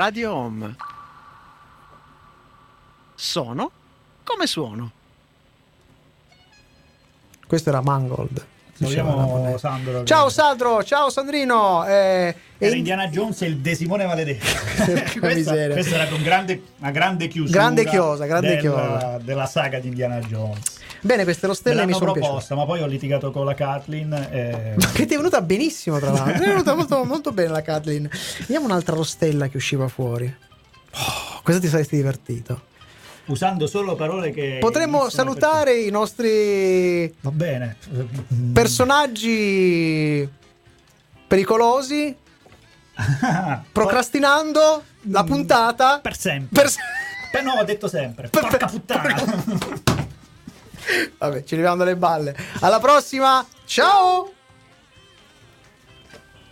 Radio 0.00 0.32
Home. 0.32 0.76
Sono 3.14 3.70
come 4.24 4.46
suono. 4.46 4.90
Questo 7.46 7.68
era 7.68 7.82
Mangold. 7.82 8.46
Salutiamo 8.72 9.58
Sandro. 9.58 10.04
Ciao 10.04 10.30
Sandro, 10.30 10.82
ciao 10.84 11.10
Sandrino. 11.10 11.84
Eh, 11.84 12.34
Era 12.56 12.74
e- 12.74 12.78
Indiana 12.78 13.08
Jones 13.08 13.42
e 13.42 13.48
il 13.48 13.58
Desimone 13.58 14.06
maledetto. 14.06 14.46
questa, 15.20 15.68
questa 15.68 15.94
era 15.96 16.06
con 16.06 16.22
grande, 16.22 16.62
una 16.78 16.90
grande 16.92 17.28
chiusura. 17.28 17.58
Grande 17.58 17.84
chiosa, 17.84 18.24
grande 18.24 18.48
della, 18.56 18.60
chiosa. 18.60 19.18
della 19.18 19.46
saga 19.46 19.80
di 19.80 19.88
Indiana 19.88 20.18
Jones. 20.20 20.79
Bene, 21.02 21.24
queste 21.24 21.46
Me 21.46 21.52
rostelle 21.52 21.86
mi 21.86 21.92
sono 21.92 22.06
piaciute. 22.12 22.20
proposta, 22.26 22.54
ma 22.54 22.64
poi 22.64 22.82
ho 22.82 22.86
litigato 22.86 23.30
con 23.30 23.44
la 23.44 23.54
Kathleen. 23.54 24.12
E... 24.30 24.74
Che 24.92 25.06
ti 25.06 25.14
è 25.14 25.16
venuta 25.16 25.40
benissimo, 25.42 25.98
tra 25.98 26.10
l'altro. 26.10 26.32
È 26.44 26.46
venuta 26.48 26.74
molto, 26.74 27.04
molto 27.04 27.32
bene 27.32 27.48
la 27.50 27.62
Kathleen. 27.62 28.08
Vediamo 28.40 28.66
un'altra 28.66 28.94
rostella 28.94 29.48
che 29.48 29.56
usciva 29.56 29.88
fuori. 29.88 30.26
Oh, 30.92 31.40
questa 31.42 31.62
ti 31.62 31.68
saresti 31.68 31.96
divertito. 31.96 32.68
Usando 33.26 33.66
solo 33.66 33.94
parole 33.94 34.30
che. 34.32 34.56
Potremmo 34.60 35.02
iniziano 35.02 35.32
per- 35.34 35.40
salutare 35.42 35.78
i 35.78 35.90
nostri 35.90 37.14
Va 37.20 37.30
bene. 37.30 37.76
personaggi 38.52 40.28
pericolosi 41.28 42.16
procrastinando 43.72 44.82
la 45.02 45.22
puntata 45.24 46.00
Per 46.00 46.16
sempre. 46.16 46.62
per... 46.62 46.70
Beh, 47.32 47.42
no, 47.42 47.52
ho 47.52 47.64
detto 47.64 47.86
sempre. 47.88 48.28
Per- 48.28 48.40
Porca 48.40 48.56
per- 48.66 48.70
puttana. 48.70 49.99
Vabbè, 51.18 51.44
ci 51.44 51.56
leviamo 51.56 51.76
dalle 51.76 51.96
balle. 51.96 52.36
Alla 52.60 52.80
prossima. 52.80 53.44
Ciao! 53.64 54.39